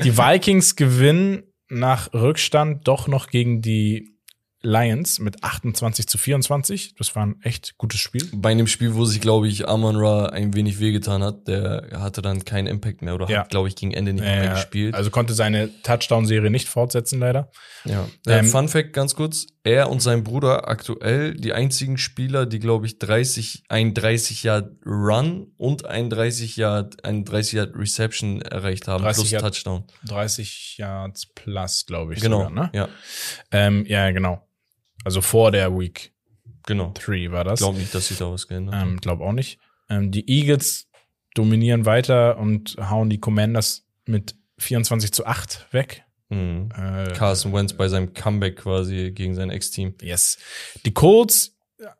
Die 0.04 0.16
Vikings 0.16 0.76
gewinnen 0.76 1.42
nach 1.68 2.12
Rückstand 2.12 2.86
doch 2.86 3.08
noch 3.08 3.28
gegen 3.28 3.60
die 3.60 4.17
Lions 4.62 5.20
mit 5.20 5.44
28 5.44 6.08
zu 6.08 6.18
24. 6.18 6.94
Das 6.96 7.14
war 7.14 7.24
ein 7.24 7.36
echt 7.42 7.76
gutes 7.78 8.00
Spiel. 8.00 8.28
Bei 8.32 8.50
einem 8.50 8.66
Spiel, 8.66 8.94
wo 8.94 9.04
sich, 9.04 9.20
glaube 9.20 9.46
ich, 9.48 9.68
Amon 9.68 9.96
Ra 9.96 10.26
ein 10.26 10.54
wenig 10.54 10.80
wehgetan 10.80 11.22
hat, 11.22 11.46
der 11.46 11.88
hatte 11.94 12.22
dann 12.22 12.44
keinen 12.44 12.66
Impact 12.66 13.02
mehr 13.02 13.14
oder 13.14 13.28
Ja. 13.30 13.40
hat, 13.40 13.50
glaube 13.50 13.68
ich, 13.68 13.76
gegen 13.76 13.92
Ende 13.92 14.12
nicht 14.12 14.22
mehr 14.24 14.50
Äh, 14.52 14.54
gespielt. 14.54 14.94
also 14.94 15.10
konnte 15.10 15.34
seine 15.34 15.70
Touchdown-Serie 15.82 16.50
nicht 16.50 16.68
fortsetzen, 16.68 17.20
leider. 17.20 17.50
Ja. 17.84 18.08
Äh, 18.26 18.38
Ähm, 18.40 18.46
Fun 18.46 18.68
Fact 18.68 18.92
ganz 18.92 19.14
kurz. 19.14 19.46
Er 19.64 19.90
und 19.90 20.00
sein 20.00 20.24
Bruder 20.24 20.66
aktuell 20.68 21.34
die 21.34 21.52
einzigen 21.52 21.98
Spieler, 21.98 22.46
die, 22.46 22.58
glaube 22.58 22.86
ich, 22.86 22.98
30, 22.98 23.64
ein 23.68 23.92
30 23.94 24.42
Yard 24.42 24.70
Run 24.86 25.52
und 25.56 25.84
ein 25.84 26.08
30 26.10 26.56
Yard, 26.56 27.04
ein 27.04 27.24
30 27.24 27.52
Yard 27.54 27.76
Reception 27.76 28.40
erreicht 28.42 28.88
haben, 28.88 29.02
30 29.04 29.20
plus 29.20 29.30
Yard 29.30 29.42
Touchdown. 29.44 29.84
30 30.06 30.76
Yards 30.78 31.26
plus, 31.26 31.84
glaube 31.86 32.14
ich. 32.14 32.20
Genau. 32.20 32.44
Sogar, 32.48 32.50
ne? 32.50 32.70
Ja, 32.72 32.88
ähm, 33.52 33.84
ja, 33.86 34.10
genau. 34.10 34.44
Also 35.04 35.20
vor 35.20 35.50
der 35.52 35.76
Week 35.78 36.12
genau. 36.66 36.92
3 36.94 37.30
war 37.32 37.44
das. 37.44 37.60
Ich 37.60 37.64
glaube 37.64 37.78
nicht, 37.78 37.94
dass 37.94 38.08
sich 38.08 38.18
da 38.18 38.30
was 38.30 38.46
geändert 38.48 38.74
hat. 38.74 38.82
Ähm, 38.86 38.96
glaub 39.00 39.20
auch 39.20 39.32
nicht. 39.32 39.58
Ähm, 39.88 40.10
die 40.10 40.28
Eagles 40.28 40.88
dominieren 41.34 41.86
weiter 41.86 42.38
und 42.38 42.76
hauen 42.78 43.08
die 43.10 43.20
Commanders 43.20 43.86
mit 44.06 44.34
24 44.58 45.12
zu 45.12 45.24
8 45.26 45.66
weg. 45.72 46.04
Mhm. 46.30 46.68
Äh, 46.76 47.12
Carson 47.14 47.52
Wentz 47.52 47.72
bei 47.72 47.88
seinem 47.88 48.12
Comeback 48.12 48.56
quasi 48.56 49.12
gegen 49.12 49.34
sein 49.34 49.50
Ex-Team. 49.50 49.94
yes. 50.02 50.36
Die 50.84 50.92
Colts, 50.92 51.56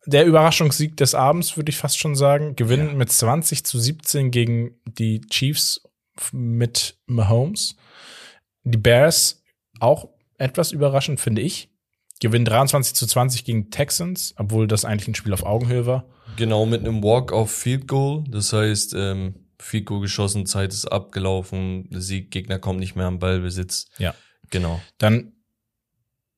der 0.06 0.26
Überraschungssieg 0.26 0.96
des 0.96 1.14
Abends, 1.14 1.56
würde 1.56 1.70
ich 1.70 1.76
fast 1.76 1.98
schon 1.98 2.16
sagen, 2.16 2.56
gewinnen 2.56 2.88
Ja. 2.88 2.94
mit 2.94 3.12
20 3.12 3.64
zu 3.64 3.78
17 3.78 4.30
gegen 4.30 4.74
die 4.86 5.20
Chiefs 5.30 5.80
mit 6.32 6.98
Mahomes. 7.06 7.76
die 8.64 8.76
Bears 8.76 9.40
auch 9.80 10.08
etwas 10.36 10.72
überraschend, 10.72 11.20
finde 11.20 11.40
ich. 11.42 11.70
Gewinnen 12.20 12.44
23 12.44 12.94
zu 12.94 13.06
20 13.06 13.44
gegen 13.44 13.70
Texans, 13.70 14.34
obwohl 14.36 14.66
das 14.66 14.84
eigentlich 14.84 15.08
ein 15.08 15.14
Spiel 15.14 15.32
auf 15.32 15.44
Augenhöhe 15.44 15.86
war. 15.86 16.08
Genau, 16.36 16.66
mit 16.66 16.80
einem 16.80 17.02
Walk 17.02 17.32
auf 17.32 17.50
Field 17.50 17.88
Goal. 17.88 18.24
Das 18.28 18.52
heißt, 18.52 18.94
ähm, 18.96 19.46
Field 19.60 19.86
Goal 19.86 20.00
geschossen, 20.00 20.46
Zeit 20.46 20.72
ist 20.72 20.86
abgelaufen, 20.86 21.88
der 21.90 22.00
Sieg, 22.00 22.30
Gegner 22.30 22.58
kommt 22.58 22.80
nicht 22.80 22.96
mehr 22.96 23.06
am 23.06 23.18
Ballbesitz. 23.18 23.86
Ja. 23.98 24.14
Genau. 24.50 24.80
Dann 24.98 25.32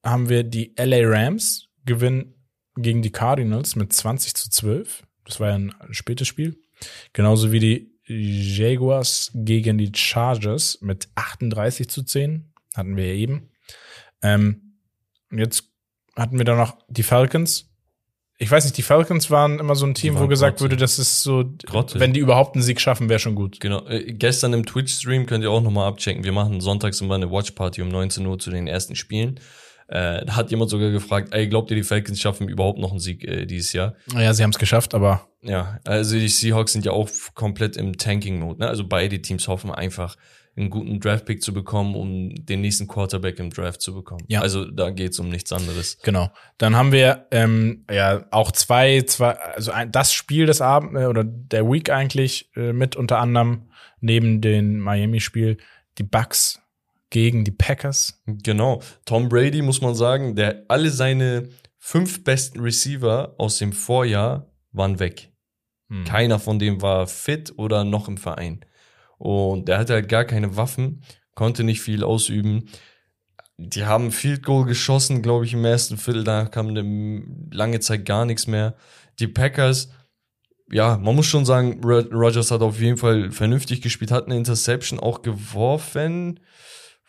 haben 0.02 0.28
wir 0.28 0.44
die 0.44 0.74
LA 0.76 1.00
Rams 1.02 1.68
gewinnen 1.84 2.34
gegen 2.76 3.02
die 3.02 3.12
Cardinals 3.12 3.76
mit 3.76 3.92
20 3.92 4.34
zu 4.34 4.50
12. 4.50 5.02
Das 5.24 5.40
war 5.40 5.48
ja 5.48 5.54
ein 5.54 5.74
spätes 5.90 6.28
Spiel. 6.28 6.60
Genauso 7.12 7.52
wie 7.52 7.60
die 7.60 7.90
Jaguars 8.06 9.30
gegen 9.34 9.78
die 9.78 9.92
Chargers 9.94 10.78
mit 10.80 11.08
38 11.14 11.88
zu 11.88 12.02
10. 12.02 12.52
Hatten 12.74 12.96
wir 12.96 13.06
ja 13.06 13.14
eben. 13.14 13.50
Ähm, 14.22 14.78
jetzt 15.30 15.69
hatten 16.20 16.38
wir 16.38 16.44
da 16.44 16.54
noch 16.54 16.76
die 16.88 17.02
Falcons. 17.02 17.66
Ich 18.42 18.50
weiß 18.50 18.64
nicht, 18.64 18.78
die 18.78 18.82
Falcons 18.82 19.30
waren 19.30 19.58
immer 19.58 19.74
so 19.74 19.84
ein 19.84 19.92
Team, 19.92 20.18
wo 20.18 20.26
gesagt 20.26 20.52
Grotze. 20.58 20.64
wurde, 20.64 20.76
das 20.78 20.98
ist 20.98 21.22
so, 21.22 21.44
Grotte. 21.66 22.00
wenn 22.00 22.14
die 22.14 22.20
überhaupt 22.20 22.54
einen 22.54 22.62
Sieg 22.62 22.80
schaffen, 22.80 23.10
wäre 23.10 23.18
schon 23.18 23.34
gut. 23.34 23.60
Genau. 23.60 23.86
Äh, 23.86 24.14
gestern 24.14 24.54
im 24.54 24.64
Twitch-Stream 24.64 25.26
könnt 25.26 25.44
ihr 25.44 25.50
auch 25.50 25.60
nochmal 25.60 25.88
abchecken. 25.88 26.24
Wir 26.24 26.32
machen 26.32 26.60
sonntags 26.62 27.02
immer 27.02 27.16
eine 27.16 27.30
Watch-Party 27.30 27.82
um 27.82 27.88
19 27.88 28.24
Uhr 28.24 28.38
zu 28.38 28.50
den 28.50 28.66
ersten 28.66 28.96
Spielen. 28.96 29.40
Äh, 29.88 30.24
da 30.24 30.36
hat 30.36 30.50
jemand 30.50 30.70
sogar 30.70 30.90
gefragt, 30.90 31.34
ey, 31.34 31.48
glaubt 31.48 31.70
ihr, 31.70 31.76
die 31.76 31.82
Falcons 31.82 32.18
schaffen 32.20 32.48
überhaupt 32.48 32.78
noch 32.78 32.92
einen 32.92 33.00
Sieg 33.00 33.24
äh, 33.24 33.44
dieses 33.44 33.72
Jahr? 33.74 33.94
Naja, 34.10 34.32
sie 34.32 34.42
haben 34.42 34.50
es 34.50 34.58
geschafft, 34.58 34.94
aber 34.94 35.26
Ja, 35.42 35.78
also 35.84 36.16
die 36.16 36.28
Seahawks 36.28 36.72
sind 36.72 36.86
ja 36.86 36.92
auch 36.92 37.10
komplett 37.34 37.76
im 37.76 37.98
Tanking-Mode. 37.98 38.60
Ne? 38.60 38.68
Also 38.68 38.86
beide 38.86 39.20
Teams 39.20 39.48
hoffen 39.48 39.70
einfach, 39.70 40.16
einen 40.56 40.70
guten 40.70 41.00
Draft-Pick 41.00 41.42
zu 41.42 41.52
bekommen, 41.52 41.94
um 41.94 42.34
den 42.34 42.60
nächsten 42.60 42.88
Quarterback 42.88 43.38
im 43.38 43.50
Draft 43.50 43.80
zu 43.80 43.94
bekommen. 43.94 44.24
Ja. 44.28 44.40
Also 44.40 44.64
da 44.64 44.90
geht's 44.90 45.18
um 45.18 45.28
nichts 45.28 45.52
anderes. 45.52 45.98
Genau. 46.02 46.30
Dann 46.58 46.76
haben 46.76 46.92
wir 46.92 47.26
ähm, 47.30 47.84
ja 47.90 48.26
auch 48.30 48.52
zwei, 48.52 49.02
zwei, 49.02 49.30
also 49.30 49.70
ein, 49.70 49.92
das 49.92 50.12
Spiel 50.12 50.46
des 50.46 50.60
Abend 50.60 50.96
äh, 50.96 51.06
oder 51.06 51.24
der 51.24 51.70
Week 51.70 51.90
eigentlich 51.90 52.50
äh, 52.56 52.72
mit 52.72 52.96
unter 52.96 53.18
anderem 53.18 53.70
neben 54.00 54.40
dem 54.40 54.80
Miami-Spiel 54.80 55.58
die 55.98 56.02
Bucks 56.02 56.60
gegen 57.10 57.44
die 57.44 57.50
Packers. 57.50 58.22
Genau. 58.26 58.82
Tom 59.04 59.28
Brady, 59.28 59.62
muss 59.62 59.80
man 59.80 59.94
sagen, 59.94 60.36
der 60.36 60.64
alle 60.68 60.90
seine 60.90 61.48
fünf 61.78 62.24
besten 62.24 62.60
Receiver 62.60 63.34
aus 63.38 63.58
dem 63.58 63.72
Vorjahr 63.72 64.52
waren 64.72 64.98
weg. 65.00 65.32
Hm. 65.88 66.04
Keiner 66.04 66.38
von 66.38 66.58
dem 66.58 66.82
war 66.82 67.06
fit 67.06 67.52
oder 67.56 67.84
noch 67.84 68.08
im 68.08 68.16
Verein. 68.16 68.64
Und 69.20 69.68
der 69.68 69.76
hatte 69.78 69.92
halt 69.92 70.08
gar 70.08 70.24
keine 70.24 70.56
Waffen, 70.56 71.02
konnte 71.34 71.62
nicht 71.62 71.82
viel 71.82 72.02
ausüben. 72.04 72.70
Die 73.58 73.84
haben 73.84 74.12
Field 74.12 74.42
Goal 74.42 74.64
geschossen, 74.64 75.20
glaube 75.20 75.44
ich, 75.44 75.52
im 75.52 75.62
ersten 75.66 75.98
Viertel. 75.98 76.24
Da 76.24 76.46
kam 76.46 76.68
eine 76.68 77.22
lange 77.52 77.80
Zeit 77.80 78.06
gar 78.06 78.24
nichts 78.24 78.46
mehr. 78.46 78.76
Die 79.18 79.28
Packers, 79.28 79.90
ja, 80.72 80.96
man 80.96 81.14
muss 81.14 81.26
schon 81.26 81.44
sagen, 81.44 81.82
Ro- 81.84 82.08
Rodgers 82.10 82.50
hat 82.50 82.62
auf 82.62 82.80
jeden 82.80 82.96
Fall 82.96 83.30
vernünftig 83.30 83.82
gespielt, 83.82 84.10
hat 84.10 84.24
eine 84.24 84.38
Interception 84.38 84.98
auch 84.98 85.20
geworfen. 85.20 86.40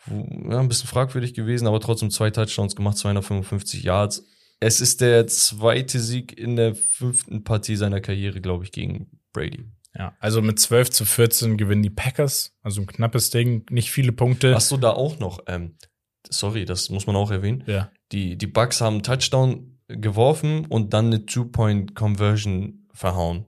Wo- 0.04 0.50
Ja, 0.50 0.60
ein 0.60 0.68
bisschen 0.68 0.88
fragwürdig 0.88 1.32
gewesen, 1.32 1.66
aber 1.66 1.80
trotzdem 1.80 2.10
zwei 2.10 2.28
Touchdowns 2.30 2.76
gemacht, 2.76 2.98
255 2.98 3.82
Yards. 3.84 4.26
Es 4.60 4.82
ist 4.82 5.00
der 5.00 5.26
zweite 5.28 5.98
Sieg 5.98 6.38
in 6.38 6.56
der 6.56 6.74
fünften 6.74 7.42
Partie 7.44 7.76
seiner 7.76 8.02
Karriere, 8.02 8.42
glaube 8.42 8.64
ich, 8.64 8.72
gegen 8.72 9.18
Brady. 9.32 9.64
Ja, 9.96 10.16
also 10.20 10.40
mit 10.40 10.58
12 10.58 10.90
zu 10.90 11.04
14 11.04 11.56
gewinnen 11.58 11.82
die 11.82 11.90
Packers. 11.90 12.54
Also 12.62 12.80
ein 12.80 12.86
knappes 12.86 13.30
Ding, 13.30 13.66
nicht 13.70 13.90
viele 13.90 14.12
Punkte. 14.12 14.54
Hast 14.54 14.70
du 14.70 14.76
da 14.78 14.90
auch 14.90 15.18
noch, 15.18 15.40
ähm, 15.46 15.76
sorry, 16.30 16.64
das 16.64 16.88
muss 16.90 17.06
man 17.06 17.14
auch 17.16 17.30
erwähnen. 17.30 17.62
Ja. 17.66 17.90
Die, 18.10 18.36
die 18.38 18.46
Bucks 18.46 18.80
haben 18.80 18.94
einen 18.94 19.02
Touchdown 19.02 19.78
geworfen 19.88 20.64
und 20.66 20.94
dann 20.94 21.06
eine 21.06 21.26
Two-Point-Conversion 21.26 22.86
verhauen. 22.94 23.46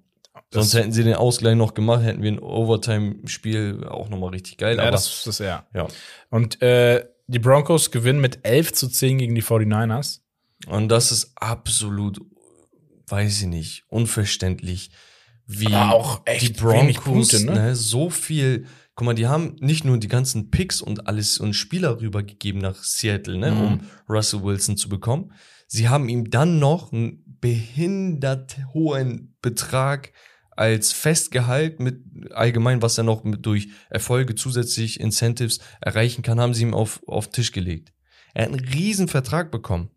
Das- 0.50 0.70
Sonst 0.70 0.74
hätten 0.74 0.92
sie 0.92 1.04
den 1.04 1.14
Ausgleich 1.14 1.57
noch 1.57 1.74
gemacht, 1.74 2.02
hätten 2.04 2.22
wir 2.22 2.30
ein 2.30 2.38
Overtime-Spiel 2.38 3.85
auch 3.88 4.09
nochmal 4.09 4.30
richtig 4.30 4.59
geil. 4.59 4.76
Ja, 4.76 4.83
aber 4.83 4.92
das, 4.92 5.22
das 5.24 5.38
ja. 5.38 5.66
ja. 5.74 5.88
Und 6.30 6.61
äh, 6.62 7.07
die 7.26 7.38
Broncos 7.38 7.90
gewinnen 7.90 8.20
mit 8.20 8.40
11 8.44 8.72
zu 8.74 8.88
10 8.88 9.18
gegen 9.18 9.35
die 9.35 9.42
49ers. 9.42 10.20
Und 10.66 10.88
das 10.88 11.11
ist 11.11 11.33
absolut, 11.37 12.20
weiß 13.09 13.40
ich 13.42 13.46
nicht, 13.48 13.85
unverständlich, 13.88 14.90
wie 15.46 15.74
Aber 15.74 15.94
auch 15.94 16.22
echt 16.24 16.62
wenig 16.64 17.00
Punkte, 17.00 17.44
ne? 17.44 17.52
ne, 17.52 17.76
so 17.76 18.11
viel. 18.11 18.66
Guck 18.94 19.07
mal, 19.07 19.14
die 19.14 19.26
haben 19.26 19.57
nicht 19.61 19.85
nur 19.85 19.98
die 19.98 20.09
ganzen 20.09 20.50
Picks 20.50 20.80
und 20.80 21.07
alles 21.09 21.38
und 21.38 21.54
Spieler 21.54 22.00
rübergegeben 22.00 22.61
nach 22.61 22.83
Seattle, 22.83 23.37
ne, 23.38 23.50
Mhm. 23.50 23.61
um 23.61 23.80
Russell 24.09 24.42
Wilson 24.42 24.76
zu 24.76 24.88
bekommen. 24.88 25.33
Sie 25.66 25.88
haben 25.88 26.09
ihm 26.09 26.30
dann 26.30 26.59
noch 26.61 26.92
einen 26.92 27.38
behindert 27.40 28.59
hohen 28.72 29.35
Betrag 29.42 30.12
als 30.57 30.92
Festgehalt 30.92 31.80
mit 31.80 32.00
allgemein, 32.33 32.80
was 32.80 32.96
er 32.96 33.04
noch 33.04 33.24
mit, 33.24 33.44
durch 33.44 33.68
Erfolge 33.90 34.37
zusätzlich 34.37 35.00
Incentives 35.00 35.59
erreichen 35.80 36.22
kann, 36.22 36.40
haben 36.40 36.54
sie 36.54 36.62
ihm 36.62 36.74
auf, 36.74 37.02
auf 37.09 37.26
den 37.26 37.33
Tisch 37.33 37.50
gelegt. 37.50 37.92
Er 38.35 38.44
hat 38.46 38.52
einen 38.52 38.68
riesen 38.68 39.09
Vertrag 39.09 39.50
bekommen. 39.50 39.90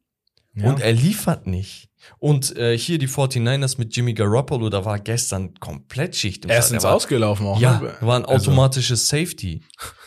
Ja. 0.56 0.70
Und 0.70 0.80
er 0.80 0.94
liefert 0.94 1.46
nicht. 1.46 1.87
Und 2.20 2.56
äh, 2.56 2.78
hier 2.78 2.98
die 3.00 3.08
49ers 3.08 3.78
mit 3.78 3.96
Jimmy 3.96 4.14
Garoppolo, 4.14 4.70
da 4.70 4.86
war 4.86 5.00
gestern 5.00 5.54
komplett 5.56 6.16
Schicht 6.16 6.46
im 6.46 6.52
er 6.52 6.60
ist 6.60 6.66
Schacht. 6.66 6.74
ins 6.76 6.84
Er 6.84 6.90
war- 6.90 6.96
Ausgelaufen 6.96 7.46
auch. 7.48 7.60
Ja, 7.60 7.80
ne? 7.80 7.94
war 8.02 8.16
ein 8.18 8.26
Also- 8.26 8.50
automatisches 8.52 9.10
Safety. 9.10 9.62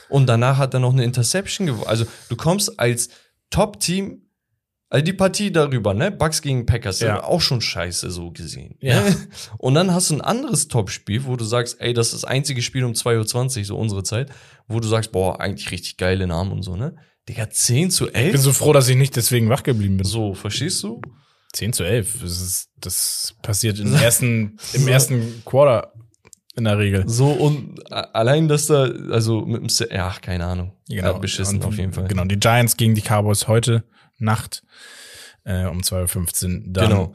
Und 0.09 0.27
danach 0.27 0.57
hat 0.59 0.75
er 0.75 0.81
noch 0.81 0.93
eine 0.93 1.05
Interception 1.05 1.67
gewonnen. 1.67 1.87
Also 1.87 2.05
du 2.29 2.37
kommst 2.37 2.79
als 2.81 3.11
Top-Team, 3.51 4.23
also 4.89 5.05
die 5.05 5.13
Partie 5.13 5.53
darüber, 5.53 5.95
ne? 5.95 6.11
Bucks 6.11 6.43
gegen 6.43 6.67
Packers, 6.67 7.01
Ja. 7.01 7.07
ja. 7.09 7.25
auch 7.25 7.41
schon 7.41 7.61
scheiße 7.61 8.11
so 8.11 8.31
gesehen. 8.33 8.77
Ja. 8.81 9.01
Ne? 9.03 9.17
Und 9.59 9.75
dann 9.75 9.93
hast 9.95 10.11
du 10.11 10.15
ein 10.15 10.21
anderes 10.21 10.69
Top-Spiel, 10.69 11.27
wo 11.27 11.37
du 11.37 11.45
sagst, 11.45 11.77
ey, 11.81 11.93
das 11.93 12.09
ist 12.09 12.23
das 12.23 12.25
einzige 12.25 12.61
Spiel 12.63 12.85
um 12.85 12.93
2.20 12.93 13.59
Uhr, 13.61 13.65
so 13.67 13.77
unsere 13.79 14.03
Zeit, 14.03 14.31
wo 14.67 14.81
du 14.81 14.89
sagst, 14.89 15.13
boah, 15.13 15.41
eigentlich 15.41 15.71
richtig 15.71 15.97
geile 15.97 16.27
Namen 16.27 16.51
und 16.53 16.63
so, 16.63 16.75
ne? 16.77 16.97
Digga, 17.29 17.49
10 17.51 17.91
zu 17.91 18.07
Ich 18.07 18.13
bin 18.15 18.23
11? 18.23 18.41
so 18.41 18.53
froh, 18.53 18.73
dass 18.73 18.89
ich 18.89 18.97
nicht 18.97 19.15
deswegen 19.15 19.49
wach 19.49 19.63
geblieben 19.63 19.97
bin. 19.99 20.07
So, 20.07 20.35
verstehst 20.35 20.83
du? 20.83 21.01
10 21.53 21.73
zu 21.73 21.85
11. 21.85 22.21
Das, 22.23 22.41
ist, 22.41 22.71
das 22.79 23.35
passiert 23.43 23.79
im 23.79 23.95
ersten, 23.95 24.59
im 24.73 24.89
ersten 24.89 25.43
Quarter 25.45 25.93
in 26.57 26.65
der 26.65 26.79
Regel. 26.79 27.09
So, 27.09 27.31
und 27.31 27.93
allein, 27.93 28.49
dass 28.49 28.67
da, 28.67 28.85
also 29.11 29.43
mit 29.43 29.63
dem, 29.63 29.69
Se 29.69 29.89
ja, 29.91 30.15
keine 30.21 30.47
Ahnung. 30.47 30.73
Ja, 30.89 31.13
beschissen 31.13 31.59
Und, 31.59 31.65
auf 31.65 31.77
jeden 31.77 31.93
Fall. 31.93 32.09
Genau, 32.09 32.25
die 32.25 32.39
Giants 32.39 32.77
gegen 32.77 32.95
die 32.95 33.03
Cowboys 33.03 33.49
heute 33.49 33.85
Nacht 34.19 34.63
äh, 35.45 35.67
um 35.67 35.81
2.15 35.81 36.67
Uhr. 36.67 36.73
Genau. 36.73 37.15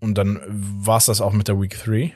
Und 0.00 0.16
dann 0.16 0.40
war's 0.48 1.06
das 1.06 1.20
auch 1.20 1.32
mit 1.32 1.48
der 1.48 1.60
Week 1.60 1.76
3. 1.76 2.14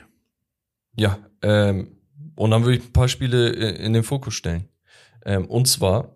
Ja, 0.95 1.19
ähm, 1.41 1.97
und 2.35 2.51
dann 2.51 2.63
würde 2.63 2.77
ich 2.77 2.85
ein 2.85 2.93
paar 2.93 3.07
Spiele 3.07 3.49
äh, 3.53 3.83
in 3.83 3.93
den 3.93 4.03
Fokus 4.03 4.33
stellen. 4.33 4.69
Ähm, 5.25 5.45
und 5.45 5.67
zwar 5.67 6.15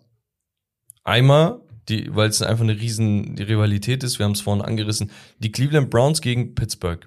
einmal, 1.04 1.60
die, 1.88 2.14
weil 2.14 2.28
es 2.28 2.42
einfach 2.42 2.64
eine 2.64 2.78
riesen 2.78 3.36
die 3.36 3.42
Rivalität 3.42 4.02
ist, 4.04 4.18
wir 4.18 4.24
haben 4.24 4.32
es 4.32 4.40
vorhin 4.40 4.64
angerissen, 4.64 5.10
die 5.38 5.50
Cleveland 5.52 5.90
Browns 5.90 6.20
gegen 6.20 6.54
Pittsburgh. 6.54 7.06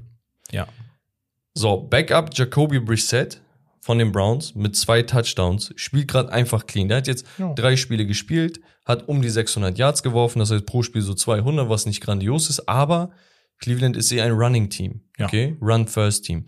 Ja. 0.51 0.67
So, 1.53 1.77
Backup 1.77 2.29
Jacoby 2.33 2.79
Brissett 2.79 3.41
von 3.81 3.97
den 3.97 4.11
Browns 4.11 4.55
mit 4.55 4.75
zwei 4.75 5.01
Touchdowns, 5.01 5.73
spielt 5.75 6.07
gerade 6.07 6.31
einfach 6.31 6.65
clean. 6.67 6.87
Der 6.87 6.97
hat 6.97 7.07
jetzt 7.07 7.25
Ja. 7.37 7.53
drei 7.53 7.75
Spiele 7.75 8.05
gespielt, 8.05 8.59
hat 8.85 9.07
um 9.07 9.21
die 9.21 9.29
600 9.29 9.77
Yards 9.77 10.03
geworfen, 10.03 10.39
das 10.39 10.51
heißt 10.51 10.65
pro 10.65 10.83
Spiel 10.83 11.01
so 11.01 11.13
200, 11.13 11.67
was 11.69 11.85
nicht 11.85 12.01
grandios 12.01 12.49
ist, 12.49 12.67
aber 12.69 13.11
Cleveland 13.59 13.97
ist 13.97 14.11
eher 14.11 14.25
ein 14.25 14.31
Running-Team, 14.31 15.01
Ja. 15.17 15.25
okay? 15.27 15.55
Run-First-Team. 15.61 16.45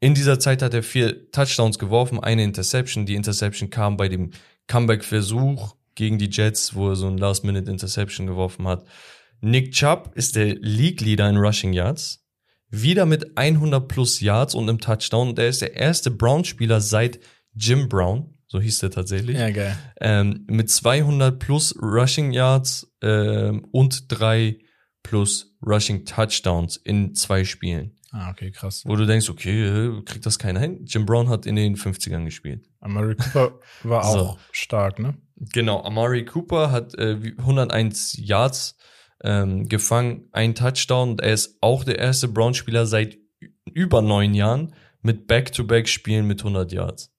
In 0.00 0.14
dieser 0.14 0.38
Zeit 0.40 0.62
hat 0.62 0.72
er 0.74 0.82
vier 0.82 1.30
Touchdowns 1.30 1.78
geworfen, 1.78 2.18
eine 2.20 2.42
Interception. 2.42 3.04
Die 3.04 3.14
Interception 3.16 3.68
kam 3.70 3.96
bei 3.96 4.08
dem 4.08 4.30
Comeback-Versuch 4.66 5.74
gegen 6.00 6.16
die 6.18 6.30
Jets, 6.30 6.74
wo 6.74 6.88
er 6.88 6.96
so 6.96 7.06
ein 7.08 7.18
Last-Minute-Interception 7.18 8.26
geworfen 8.26 8.66
hat. 8.66 8.86
Nick 9.42 9.72
Chubb 9.72 10.12
ist 10.14 10.34
der 10.34 10.54
League-Leader 10.54 11.28
in 11.28 11.36
Rushing 11.36 11.74
Yards. 11.74 12.24
Wieder 12.70 13.04
mit 13.04 13.36
100 13.36 13.86
plus 13.86 14.20
Yards 14.20 14.54
und 14.54 14.68
einem 14.68 14.78
Touchdown. 14.80 15.28
Und 15.28 15.38
er 15.38 15.48
ist 15.48 15.60
der 15.60 15.74
erste 15.76 16.10
Brown-Spieler 16.10 16.80
seit 16.80 17.20
Jim 17.54 17.88
Brown, 17.88 18.38
so 18.46 18.60
hieß 18.60 18.78
der 18.78 18.90
tatsächlich, 18.90 19.36
Ja, 19.36 19.50
geil. 19.50 19.76
ähm, 20.00 20.46
mit 20.48 20.70
200 20.70 21.38
plus 21.38 21.74
Rushing 21.82 22.32
Yards 22.32 22.90
ähm, 23.02 23.66
und 23.72 24.04
drei 24.08 24.58
plus 25.02 25.54
Rushing 25.66 26.04
Touchdowns 26.06 26.76
in 26.78 27.14
zwei 27.14 27.44
Spielen. 27.44 27.96
Ah, 28.12 28.30
okay, 28.30 28.50
krass. 28.50 28.82
Wo 28.86 28.96
du 28.96 29.06
denkst, 29.06 29.28
okay, 29.30 29.64
äh, 29.66 30.02
kriegt 30.04 30.26
das 30.26 30.38
keiner 30.38 30.58
hin? 30.60 30.84
Jim 30.84 31.06
Brown 31.06 31.28
hat 31.28 31.46
in 31.46 31.54
den 31.56 31.76
50ern 31.76 32.24
gespielt. 32.24 32.66
Amari 32.80 33.14
Cooper 33.14 33.60
war 33.84 34.02
So. 34.12 34.18
auch 34.18 34.38
stark, 34.52 34.98
ne? 34.98 35.14
Genau, 35.52 35.82
Amari 35.82 36.24
Cooper 36.24 36.70
hat 36.70 36.94
äh, 36.96 37.22
wie- 37.22 37.34
101 37.38 38.16
Yards 38.18 38.76
ähm, 39.22 39.68
gefangen, 39.68 40.28
ein 40.32 40.54
Touchdown. 40.54 41.18
Er 41.18 41.32
ist 41.32 41.56
auch 41.60 41.84
der 41.84 41.98
erste 41.98 42.28
Brown-Spieler 42.28 42.86
seit 42.86 43.18
über 43.72 44.02
neun 44.02 44.34
Jahren 44.34 44.74
mit 45.02 45.26
Back-to-Back-Spielen 45.26 46.26
mit 46.26 46.40
100 46.40 46.72
Yards. 46.72 47.12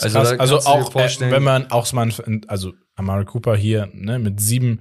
Also, 0.00 0.18
also 0.18 0.58
auch, 0.60 0.94
äh, 0.96 1.30
wenn 1.30 1.42
man 1.42 1.70
auch 1.70 1.92
mal, 1.92 2.10
also 2.46 2.72
Amari 2.94 3.24
Cooper 3.26 3.56
hier 3.56 3.88
ne, 3.92 4.18
mit 4.18 4.40
sieben 4.40 4.80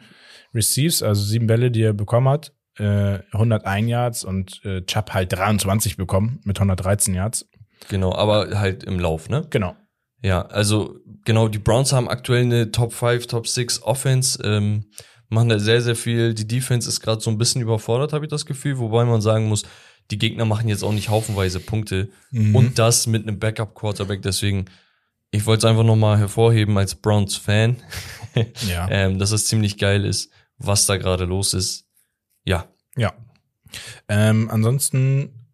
Receives, 0.54 1.04
also 1.04 1.22
sieben 1.24 1.48
Bälle, 1.48 1.72
die 1.72 1.82
er 1.84 1.94
bekommen 1.94 2.30
hat, 2.30 2.54
äh, 2.78 3.20
101 3.32 3.90
Yards 3.90 4.24
und 4.24 4.62
äh, 4.64 4.82
Chubb 4.86 5.12
halt 5.14 5.34
23 5.34 5.98
bekommen 5.98 6.40
mit 6.46 6.58
113 6.58 7.14
Yards. 7.14 7.50
Genau, 7.90 8.14
aber 8.14 8.60
halt 8.60 8.84
im 8.84 9.00
Lauf, 9.00 9.30
ne? 9.30 9.46
Genau. 9.50 9.76
Ja, 10.24 10.42
also 10.48 11.00
genau, 11.26 11.48
die 11.48 11.60
Browns 11.60 11.94
haben 11.94 12.10
aktuell 12.10 12.44
eine 12.44 12.72
Top 12.72 12.92
5, 12.94 13.28
Top 13.28 13.48
6 13.48 13.84
Offense, 13.84 14.42
ähm, 14.44 14.86
machen 15.30 15.50
da 15.50 15.60
sehr, 15.60 15.82
sehr 15.82 15.96
viel. 15.96 16.34
Die 16.34 16.48
Defense 16.48 16.88
ist 16.90 17.02
gerade 17.02 17.22
so 17.22 17.30
ein 17.30 17.38
bisschen 17.38 17.62
überfordert, 17.62 18.14
habe 18.14 18.26
ich 18.26 18.30
das 18.32 18.46
Gefühl, 18.46 18.80
wobei 18.80 19.06
man 19.06 19.22
sagen 19.22 19.48
muss, 19.48 19.64
die 20.10 20.18
Gegner 20.18 20.46
machen 20.46 20.70
jetzt 20.70 20.84
auch 20.84 20.94
nicht 20.94 21.10
haufenweise 21.10 21.60
Punkte 21.60 22.10
Mhm. 22.32 22.56
und 22.56 22.80
das 22.80 23.08
mit 23.08 23.24
einem 23.28 23.40
Backup-Quarterback, 23.40 24.22
deswegen, 24.22 24.66
ich 25.32 25.46
wollte 25.46 25.66
es 25.68 25.70
einfach 25.70 25.84
nochmal 25.84 26.18
hervorheben 26.18 26.78
als 26.78 26.96
Browns-Fan, 26.96 27.76
Ja. 28.68 28.88
ähm, 28.90 29.20
dass 29.20 29.32
es 29.32 29.46
ziemlich 29.48 29.78
geil 29.78 30.06
ist, 30.06 30.32
was 30.58 30.86
da 30.86 30.98
gerade 30.98 31.26
los 31.26 31.54
ist. 31.54 31.86
Ja, 32.46 32.68
Ja. 32.96 33.14
Ähm, 34.08 34.50
ansonsten, 34.50 35.46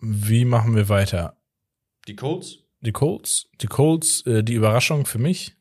wie 0.00 0.44
machen 0.44 0.76
wir 0.76 0.88
weiter? 0.90 1.36
die 2.06 2.14
Colts? 2.14 2.58
Die 2.84 2.92
Colts, 2.92 3.48
die 3.60 3.66
Colts, 3.66 4.26
äh, 4.26 4.42
die 4.42 4.54
Überraschung 4.54 5.06
für 5.06 5.18
mich, 5.18 5.56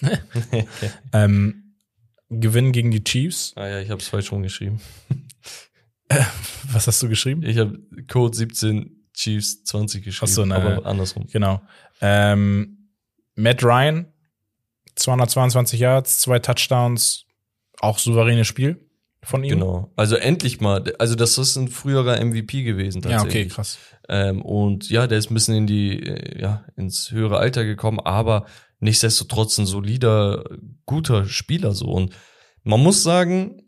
ähm, 1.12 1.74
gewinnen 2.28 2.72
gegen 2.72 2.90
die 2.90 3.02
Chiefs. 3.02 3.52
ah 3.56 3.66
ja, 3.66 3.80
ich 3.80 3.90
habe 3.90 4.00
es 4.00 4.08
falsch 4.08 4.30
rumgeschrieben. 4.32 4.80
Was 6.72 6.86
hast 6.86 7.02
du 7.02 7.08
geschrieben? 7.08 7.42
Ich 7.42 7.58
habe 7.58 7.78
Code 8.08 8.36
17 8.36 9.08
Chiefs 9.14 9.64
20 9.64 10.04
geschrieben, 10.04 10.30
Ach 10.30 10.34
so, 10.34 10.44
nein, 10.44 10.62
aber 10.62 10.86
andersrum. 10.86 11.26
Genau. 11.26 11.60
Ähm, 12.00 12.88
Matt 13.34 13.62
Ryan, 13.62 14.06
222 14.96 15.80
Yards, 15.80 16.20
zwei 16.20 16.38
Touchdowns, 16.38 17.26
auch 17.80 17.98
souveränes 17.98 18.46
Spiel 18.46 18.89
von 19.22 19.44
ihm. 19.44 19.50
Genau. 19.50 19.92
Also 19.96 20.16
endlich 20.16 20.60
mal. 20.60 20.82
Also 20.98 21.14
das 21.14 21.36
ist 21.38 21.56
ein 21.56 21.68
früherer 21.68 22.24
MVP 22.24 22.62
gewesen 22.62 23.02
Ja, 23.02 23.08
okay, 23.08 23.16
tatsächlich. 23.24 23.52
krass. 23.54 23.78
Ähm, 24.08 24.42
und 24.42 24.88
ja, 24.90 25.06
der 25.06 25.18
ist 25.18 25.30
ein 25.30 25.34
bisschen 25.34 25.54
in 25.54 25.66
die, 25.66 26.02
äh, 26.02 26.40
ja, 26.40 26.64
ins 26.76 27.10
höhere 27.10 27.38
Alter 27.38 27.64
gekommen, 27.64 28.00
aber 28.00 28.46
nichtsdestotrotz 28.80 29.58
ein 29.58 29.66
solider, 29.66 30.44
guter 30.86 31.26
Spieler 31.26 31.72
so. 31.72 31.86
Und 31.86 32.14
man 32.62 32.80
muss 32.80 33.02
sagen, 33.02 33.62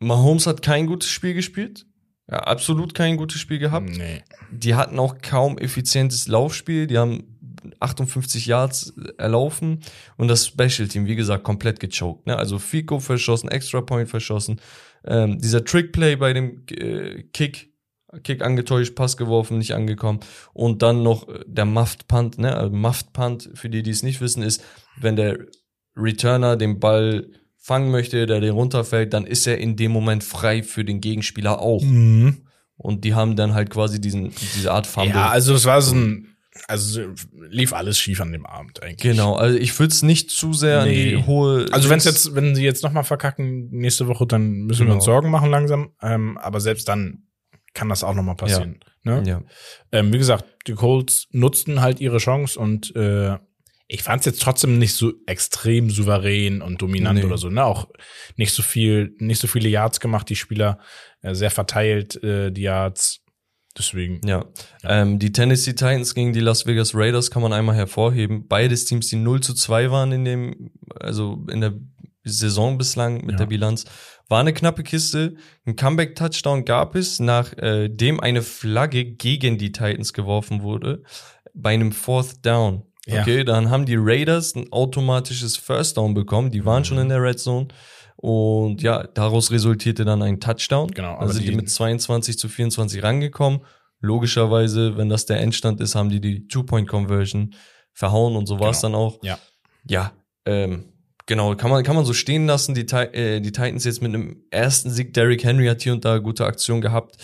Mahomes 0.00 0.46
hat 0.46 0.62
kein 0.62 0.86
gutes 0.86 1.08
Spiel 1.10 1.34
gespielt. 1.34 1.86
Ja, 2.30 2.38
absolut 2.38 2.94
kein 2.94 3.16
gutes 3.16 3.40
Spiel 3.40 3.58
gehabt. 3.58 3.90
Nee. 3.90 4.22
Die 4.50 4.74
hatten 4.74 4.98
auch 4.98 5.16
kaum 5.22 5.58
effizientes 5.58 6.28
Laufspiel. 6.28 6.86
Die 6.86 6.98
haben 6.98 7.31
58 7.80 8.46
Yards 8.46 8.94
erlaufen 9.18 9.80
und 10.16 10.28
das 10.28 10.46
Special 10.46 10.88
Team, 10.88 11.06
wie 11.06 11.16
gesagt, 11.16 11.44
komplett 11.44 11.80
gechoked. 11.80 12.26
Ne? 12.26 12.36
Also 12.36 12.58
Fico 12.58 13.00
verschossen, 13.00 13.48
Extra 13.48 13.80
Point 13.80 14.08
verschossen. 14.08 14.60
Ähm, 15.04 15.38
dieser 15.38 15.64
Trickplay 15.64 16.16
bei 16.16 16.32
dem 16.32 16.64
äh, 16.70 17.24
Kick, 17.32 17.72
Kick 18.22 18.42
angetäuscht, 18.42 18.94
Pass 18.94 19.16
geworfen, 19.16 19.58
nicht 19.58 19.74
angekommen. 19.74 20.20
Und 20.52 20.82
dann 20.82 21.02
noch 21.02 21.28
äh, 21.28 21.40
der 21.46 21.64
Muffed 21.64 22.08
Punt, 22.08 22.38
ne? 22.38 22.54
Also 22.54 22.74
Muffed 22.74 23.12
Punt, 23.12 23.50
für 23.54 23.68
die, 23.68 23.82
die 23.82 23.90
es 23.90 24.02
nicht 24.02 24.20
wissen, 24.20 24.42
ist, 24.42 24.62
wenn 25.00 25.16
der 25.16 25.38
Returner 25.96 26.56
den 26.56 26.80
Ball 26.80 27.28
fangen 27.58 27.90
möchte, 27.90 28.26
der 28.26 28.40
den 28.40 28.52
runterfällt, 28.52 29.12
dann 29.12 29.24
ist 29.24 29.46
er 29.46 29.58
in 29.58 29.76
dem 29.76 29.92
Moment 29.92 30.24
frei 30.24 30.62
für 30.62 30.84
den 30.84 31.00
Gegenspieler 31.00 31.60
auch. 31.60 31.82
Mhm. 31.82 32.42
Und 32.76 33.04
die 33.04 33.14
haben 33.14 33.36
dann 33.36 33.54
halt 33.54 33.70
quasi 33.70 34.00
diesen, 34.00 34.32
diese 34.56 34.72
Art 34.72 34.86
Fumble. 34.86 35.12
Ja, 35.12 35.28
also 35.28 35.54
es 35.54 35.64
war 35.64 35.80
so 35.80 35.94
ein, 35.94 36.31
also 36.68 37.00
lief 37.48 37.72
alles 37.72 37.98
schief 37.98 38.20
an 38.20 38.32
dem 38.32 38.44
Abend 38.46 38.82
eigentlich. 38.82 38.98
genau, 38.98 39.34
also 39.36 39.56
ich 39.58 39.78
würde 39.78 39.92
es 39.92 40.02
nicht 40.02 40.30
zu 40.30 40.52
sehr 40.52 40.84
Nee. 40.84 41.14
an 41.14 41.20
die 41.22 41.26
hohe. 41.26 41.66
Also 41.72 41.88
wenn 41.88 41.98
jetzt, 41.98 42.34
wenn 42.34 42.54
sie 42.54 42.64
jetzt 42.64 42.82
nochmal 42.82 43.04
verkacken 43.04 43.68
nächste 43.70 44.06
Woche, 44.06 44.26
dann 44.26 44.50
müssen 44.64 44.80
wir 44.80 44.86
Genau. 44.86 44.96
uns 44.96 45.04
Sorgen 45.04 45.30
machen 45.30 45.50
langsam. 45.50 45.92
Ähm, 46.02 46.36
aber 46.38 46.60
selbst 46.60 46.88
dann 46.88 47.22
kann 47.74 47.88
das 47.88 48.04
auch 48.04 48.14
nochmal 48.14 48.36
passieren. 48.36 48.80
Ne? 49.02 49.22
Ja, 49.26 49.42
Ähm, 49.92 50.12
wie 50.12 50.18
gesagt, 50.18 50.44
die 50.66 50.74
Colts 50.74 51.26
nutzten 51.30 51.80
halt 51.80 52.00
ihre 52.00 52.18
Chance 52.18 52.58
und 52.58 52.94
äh, 52.94 53.38
ich 53.88 54.02
fand 54.02 54.20
es 54.20 54.26
jetzt 54.26 54.42
trotzdem 54.42 54.78
nicht 54.78 54.94
so 54.94 55.12
extrem 55.26 55.90
souverän 55.90 56.62
und 56.62 56.80
dominant 56.82 57.18
Nee. 57.18 57.24
oder 57.24 57.36
so. 57.38 57.48
Ne? 57.48 57.64
Auch 57.64 57.88
nicht 58.36 58.52
so 58.52 58.62
viel, 58.62 59.14
nicht 59.18 59.40
so 59.40 59.48
viele 59.48 59.68
Yards 59.70 60.00
gemacht, 60.00 60.28
die 60.28 60.36
Spieler 60.36 60.78
äh, 61.22 61.34
sehr 61.34 61.50
verteilt, 61.50 62.22
äh, 62.22 62.50
die 62.52 62.62
Yards. 62.62 63.21
Deswegen. 63.78 64.20
ja. 64.26 64.44
Ähm, 64.84 65.18
die 65.18 65.32
Tennessee 65.32 65.72
Titans 65.72 66.14
gegen 66.14 66.32
die 66.32 66.40
Las 66.40 66.66
Vegas 66.66 66.94
Raiders 66.94 67.30
kann 67.30 67.42
man 67.42 67.52
einmal 67.52 67.74
hervorheben. 67.74 68.46
Beides 68.46 68.84
Teams, 68.84 69.08
die 69.08 69.16
0 69.16 69.40
zu 69.40 69.54
2 69.54 69.90
waren 69.90 70.12
in 70.12 70.24
dem, 70.24 70.70
also 71.00 71.44
in 71.50 71.60
der 71.62 71.74
Saison 72.24 72.76
bislang 72.78 73.22
mit 73.24 73.32
Ja. 73.32 73.36
der 73.38 73.46
Bilanz. 73.46 73.84
War 74.28 74.40
eine 74.40 74.52
knappe 74.52 74.82
Kiste. 74.82 75.34
Ein 75.66 75.76
Comeback-Touchdown 75.76 76.64
gab 76.64 76.94
es, 76.94 77.18
nachdem 77.18 78.20
eine 78.20 78.42
Flagge 78.42 79.04
gegen 79.04 79.58
die 79.58 79.72
Titans 79.72 80.12
geworfen 80.12 80.62
wurde, 80.62 81.02
bei 81.54 81.70
einem 81.74 81.92
Fourth 81.92 82.44
Down. 82.46 82.82
Ja. 83.06 83.22
Okay, 83.22 83.42
dann 83.42 83.68
haben 83.70 83.84
die 83.84 83.96
Raiders 83.98 84.54
ein 84.54 84.70
automatisches 84.72 85.56
First 85.56 85.96
Down 85.96 86.14
bekommen. 86.14 86.50
Die 86.52 86.64
waren 86.64 86.84
schon 86.84 86.98
in 86.98 87.08
der 87.08 87.20
Red 87.22 87.40
Zone. 87.40 87.68
Und 88.22 88.82
ja, 88.82 89.02
daraus 89.02 89.50
resultierte 89.50 90.04
dann 90.04 90.22
ein 90.22 90.38
Touchdown. 90.38 90.88
Genau, 90.92 91.16
Also 91.16 91.32
sind 91.34 91.42
die 91.44 91.50
die- 91.50 91.56
mit 91.56 91.68
22 91.68 92.38
zu 92.38 92.48
24 92.48 93.02
rangekommen. 93.02 93.62
Logischerweise, 94.00 94.96
wenn 94.96 95.08
das 95.08 95.26
der 95.26 95.40
Endstand 95.40 95.80
ist, 95.80 95.96
haben 95.96 96.08
die 96.08 96.20
die 96.20 96.46
Two-Point-Conversion 96.46 97.54
verhauen 97.92 98.36
und 98.36 98.46
so 98.46 98.60
war 98.60 98.70
es 98.70 98.80
Genau. 98.80 98.92
dann 99.10 99.14
auch. 99.14 99.24
Ja. 99.24 99.38
Ja, 99.88 100.12
ähm, 100.46 100.84
genau, 101.26 101.56
kann 101.56 101.70
man, 101.70 101.82
kann 101.82 101.96
man 101.96 102.04
so 102.04 102.12
stehen 102.12 102.46
lassen. 102.46 102.74
Die, 102.76 102.82
äh, 102.82 103.40
die 103.40 103.50
Titans 103.50 103.84
jetzt 103.84 104.02
mit 104.02 104.14
einem 104.14 104.44
ersten 104.52 104.90
Sieg. 104.90 105.12
Derrick 105.14 105.42
Henry 105.42 105.66
hat 105.66 105.82
hier 105.82 105.92
und 105.92 106.04
da 106.04 106.18
gute 106.18 106.46
Aktion 106.46 106.80
gehabt. 106.80 107.16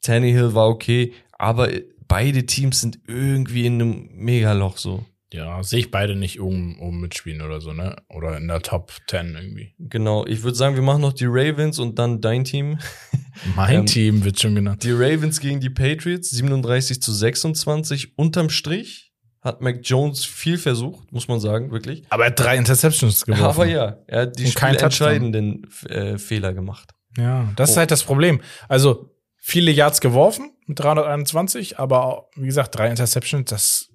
Tannehill 0.00 0.54
war 0.54 0.68
okay, 0.68 1.12
aber 1.38 1.68
beide 2.08 2.46
Teams 2.46 2.80
sind 2.80 2.98
irgendwie 3.06 3.66
in 3.66 3.74
einem 3.80 4.08
Megaloch 4.12 4.78
so. 4.78 5.04
Ja, 5.36 5.62
sehe 5.62 5.78
ich 5.80 5.90
beide 5.90 6.16
nicht 6.16 6.40
oben, 6.40 6.78
oben 6.80 7.00
mitspielen 7.00 7.42
oder 7.42 7.60
so, 7.60 7.72
ne? 7.72 7.96
Oder 8.08 8.36
in 8.38 8.48
der 8.48 8.60
Top 8.62 8.92
10 9.08 9.34
irgendwie. 9.34 9.74
Genau, 9.78 10.26
ich 10.26 10.42
würde 10.42 10.56
sagen, 10.56 10.74
wir 10.74 10.82
machen 10.82 11.02
noch 11.02 11.12
die 11.12 11.26
Ravens 11.28 11.78
und 11.78 11.98
dann 11.98 12.20
dein 12.20 12.44
Team. 12.44 12.78
Mein 13.54 13.80
Ähm, 13.80 13.86
Team 13.86 14.24
wird 14.24 14.40
schon 14.40 14.54
genannt. 14.54 14.82
Die 14.82 14.92
Ravens 14.92 15.40
gegen 15.40 15.60
die 15.60 15.70
Patriots, 15.70 16.30
37 16.30 17.00
zu 17.02 17.12
26. 17.12 18.16
Unterm 18.18 18.48
Strich 18.50 19.12
hat 19.42 19.60
Mac 19.60 19.80
Jones 19.82 20.24
viel 20.24 20.58
versucht, 20.58 21.12
muss 21.12 21.28
man 21.28 21.38
sagen, 21.38 21.70
wirklich. 21.70 22.02
Aber 22.08 22.24
er 22.24 22.30
hat 22.30 22.40
drei 22.40 22.56
Interceptions 22.56 23.24
geworfen. 23.26 23.44
Aber 23.44 23.66
ja, 23.66 23.98
er 24.06 24.22
hat 24.22 24.38
die 24.38 24.46
spielentscheidenden 24.46 25.66
äh, 25.88 26.18
Fehler 26.18 26.52
gemacht. 26.54 26.90
Ja, 27.16 27.52
das 27.56 27.70
ist 27.70 27.76
Oh. 27.76 27.78
halt 27.80 27.90
das 27.90 28.02
Problem. 28.04 28.40
Also 28.68 29.14
viele 29.36 29.70
Yards 29.70 30.00
geworfen 30.00 30.50
mit 30.66 30.80
321, 30.80 31.78
aber 31.78 32.28
wie 32.36 32.46
gesagt, 32.46 32.74
drei 32.76 32.88
Interceptions, 32.90 33.48
das, 33.48 33.88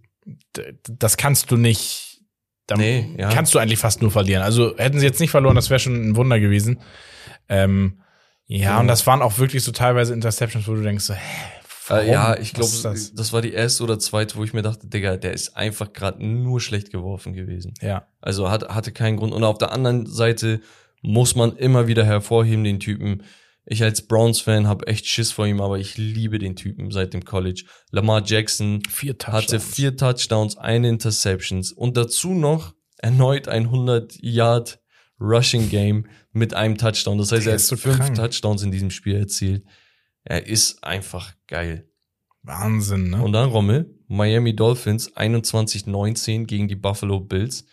das 0.88 1.18
kannst 1.18 1.52
du 1.52 1.58
nicht. 1.58 2.22
Da 2.68 2.76
Nee, 2.78 3.16
ja. 3.18 3.30
kannst 3.30 3.54
du 3.54 3.60
eigentlich 3.60 3.80
fast 3.80 4.02
nur 4.02 4.12
verlieren. 4.12 4.44
Also 4.44 4.78
hätten 4.78 5.00
sie 5.00 5.06
jetzt 5.06 5.20
nicht 5.20 5.32
verloren, 5.32 5.56
das 5.56 5.70
wäre 5.70 5.80
schon 5.80 6.10
ein 6.10 6.16
Wunder 6.16 6.40
gewesen. 6.40 6.80
Ähm, 7.50 8.02
ja, 8.46 8.70
Genau. 8.70 8.80
und 8.82 8.88
das 8.88 9.06
waren 9.08 9.22
auch 9.22 9.40
wirklich 9.40 9.64
so 9.64 9.72
teilweise 9.72 10.14
Interceptions, 10.14 10.68
wo 10.68 10.76
du 10.76 10.82
denkst, 10.82 11.06
so, 11.06 11.14
hä, 11.14 11.20
warum? 11.88 12.06
Äh, 12.06 12.12
ja, 12.12 12.38
ich 12.38 12.54
glaube, 12.54 12.72
das? 12.84 13.14
das? 13.14 13.34
war 13.34 13.42
die 13.42 13.52
erste 13.54 13.84
oder 13.84 13.98
zweite, 14.00 14.36
wo 14.36 14.44
ich 14.44 14.54
mir 14.54 14.62
dachte, 14.62 14.88
Digga, 14.88 15.18
der 15.18 15.34
ist 15.34 15.58
einfach 15.58 15.92
gerade 15.92 16.26
nur 16.26 16.62
schlecht 16.62 16.92
geworfen 16.92 17.34
gewesen. 17.34 17.74
Ja, 17.82 18.08
Also 18.22 18.50
hat, 18.50 18.70
hatte 18.70 18.92
keinen 18.92 19.18
Grund. 19.18 19.34
Und 19.34 19.44
auf 19.44 19.58
der 19.58 19.72
anderen 19.72 20.06
Seite 20.06 20.62
muss 21.02 21.36
man 21.36 21.58
immer 21.58 21.88
wieder 21.88 22.06
hervorheben, 22.06 22.64
den 22.64 22.80
Typen. 22.80 23.24
Ich 23.66 23.84
als 23.84 24.08
Browns-Fan 24.08 24.68
habe 24.68 24.88
echt 24.88 25.06
Schiss 25.06 25.32
vor 25.32 25.46
ihm, 25.46 25.62
aber 25.62 25.78
ich 25.78 25.98
liebe 25.98 26.40
den 26.40 26.56
Typen 26.56 26.92
seit 26.92 27.14
dem 27.14 27.24
College. 27.24 27.64
Lamar 27.92 28.24
Jackson 28.26 28.82
vier 28.90 29.16
hatte 29.28 29.60
vier 29.60 29.96
Touchdowns, 29.96 30.58
eine 30.58 30.90
Interceptions 30.90 31.72
und 31.72 31.96
dazu 31.96 32.34
noch 32.34 32.74
erneut 32.98 33.48
ein 33.48 33.66
100 33.66 34.16
Yard 34.22 34.80
Rushing 35.20 35.70
Game 35.70 36.08
mit 36.32 36.54
einem 36.54 36.78
Touchdown. 36.78 37.18
Das 37.18 37.32
heißt, 37.32 37.46
Der 37.46 37.54
er 37.54 37.60
hat 37.60 37.66
so 37.66 37.78
fünf 37.78 37.98
krank. 37.98 38.16
Touchdowns 38.16 38.64
in 38.64 38.72
diesem 38.72 38.90
Spiel 38.90 39.16
erzielt. 39.16 39.64
Er 40.24 40.48
ist 40.48 40.84
einfach 40.84 41.34
geil. 41.48 41.88
Wahnsinn, 42.44 43.12
ne? 43.12 43.22
Und 43.22 43.34
dann 43.34 43.50
Rommel, 43.50 43.96
Miami 44.08 44.56
Dolphins 44.56 45.16
21-19 45.16 46.46
gegen 46.46 46.68
die 46.68 46.76
Buffalo 46.76 47.20
Bills. 47.20 47.66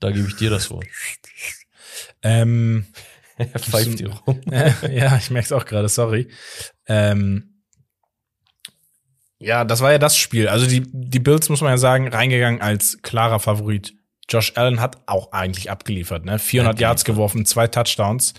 Da 0.00 0.10
gebe 0.10 0.28
ich 0.28 0.36
dir 0.36 0.50
das 0.50 0.70
Wort. 0.70 0.84
ähm, 2.22 2.86
Er 3.52 3.58
pfeift 3.58 3.98
dir 3.98 4.10
rum. 4.10 4.40
ja, 4.50 5.16
ich 5.16 5.30
merke 5.30 5.44
es 5.46 5.52
auch 5.52 5.66
gerade, 5.66 5.88
sorry. 5.88 6.28
Ähm, 6.86 7.62
ja, 9.38 9.64
das 9.64 9.80
war 9.80 9.92
ja 9.92 9.98
das 9.98 10.16
Spiel. 10.16 10.48
Also 10.48 10.66
die, 10.66 10.82
die 10.86 11.18
Bills, 11.18 11.48
muss 11.48 11.60
man 11.60 11.70
ja 11.70 11.78
sagen, 11.78 12.08
reingegangen 12.08 12.62
als 12.62 12.98
klarer 13.02 13.38
Favorit. 13.38 13.92
Josh 14.28 14.52
Allen 14.56 14.80
hat 14.80 14.98
auch 15.06 15.32
eigentlich 15.32 15.70
abgeliefert, 15.70 16.24
ne? 16.24 16.38
400 16.38 16.70
Abgeliefert. 16.70 16.80
Yards 16.80 17.04
geworfen, 17.04 17.44
zwei 17.46 17.68
Touchdowns. 17.68 18.34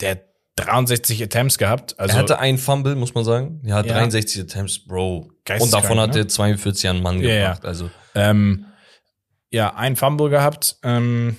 Der 0.00 0.12
hat 0.12 0.22
63 0.56 1.22
Attempts 1.22 1.58
gehabt. 1.58 1.98
Also 1.98 2.16
er 2.16 2.18
hatte 2.20 2.38
einen 2.38 2.58
Fumble, 2.58 2.94
muss 2.94 3.14
man 3.14 3.24
sagen. 3.24 3.60
Ja, 3.64 3.76
Ja. 3.76 3.82
63 3.82 4.42
Attempts, 4.42 4.84
Bro. 4.84 5.30
Und 5.60 5.72
davon 5.72 6.00
hat 6.00 6.14
ne? 6.14 6.20
er 6.20 6.28
42 6.28 6.88
an 6.88 7.02
Mann 7.02 7.20
Ja, 7.20 7.28
ja. 7.28 7.48
gebracht. 7.48 7.64
Also, 7.64 7.90
ähm, 8.14 8.66
ja, 9.50 9.74
ein 9.74 9.96
Fumble 9.96 10.30
gehabt. 10.30 10.76
Ähm, 10.82 11.36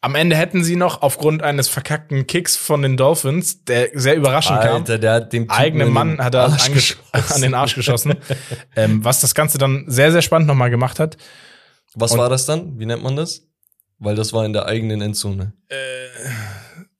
am 0.00 0.14
Ende 0.14 0.36
hätten 0.36 0.62
sie 0.64 0.76
noch 0.76 1.02
aufgrund 1.02 1.42
eines 1.42 1.68
verkackten 1.68 2.26
Kicks 2.26 2.56
von 2.56 2.82
den 2.82 2.96
Dolphins, 2.96 3.64
der 3.64 3.88
sehr 3.94 4.14
überraschend 4.16 4.60
kam, 4.60 4.76
Alter, 4.76 4.98
der 4.98 5.12
hat 5.14 5.32
dem 5.32 5.44
Typen 5.44 5.50
eigene 5.56 5.84
in 5.84 5.92
Mann 5.92 6.18
hat 6.18 6.34
er 6.34 6.44
an 7.34 7.40
den 7.42 7.54
Arsch 7.54 7.74
geschossen, 7.74 8.14
ähm, 8.76 9.04
was 9.04 9.20
das 9.20 9.34
Ganze 9.34 9.58
dann 9.58 9.84
sehr, 9.88 10.12
sehr 10.12 10.22
spannend 10.22 10.46
nochmal 10.48 10.70
gemacht 10.70 10.98
hat. 11.00 11.16
Was 11.94 12.12
Und- 12.12 12.18
war 12.18 12.28
das 12.28 12.46
dann? 12.46 12.78
Wie 12.78 12.86
nennt 12.86 13.02
man 13.02 13.16
das? 13.16 13.42
Weil 13.98 14.14
das 14.14 14.32
war 14.32 14.44
in 14.46 14.52
der 14.52 14.66
eigenen 14.66 15.00
Endzone. 15.00 15.54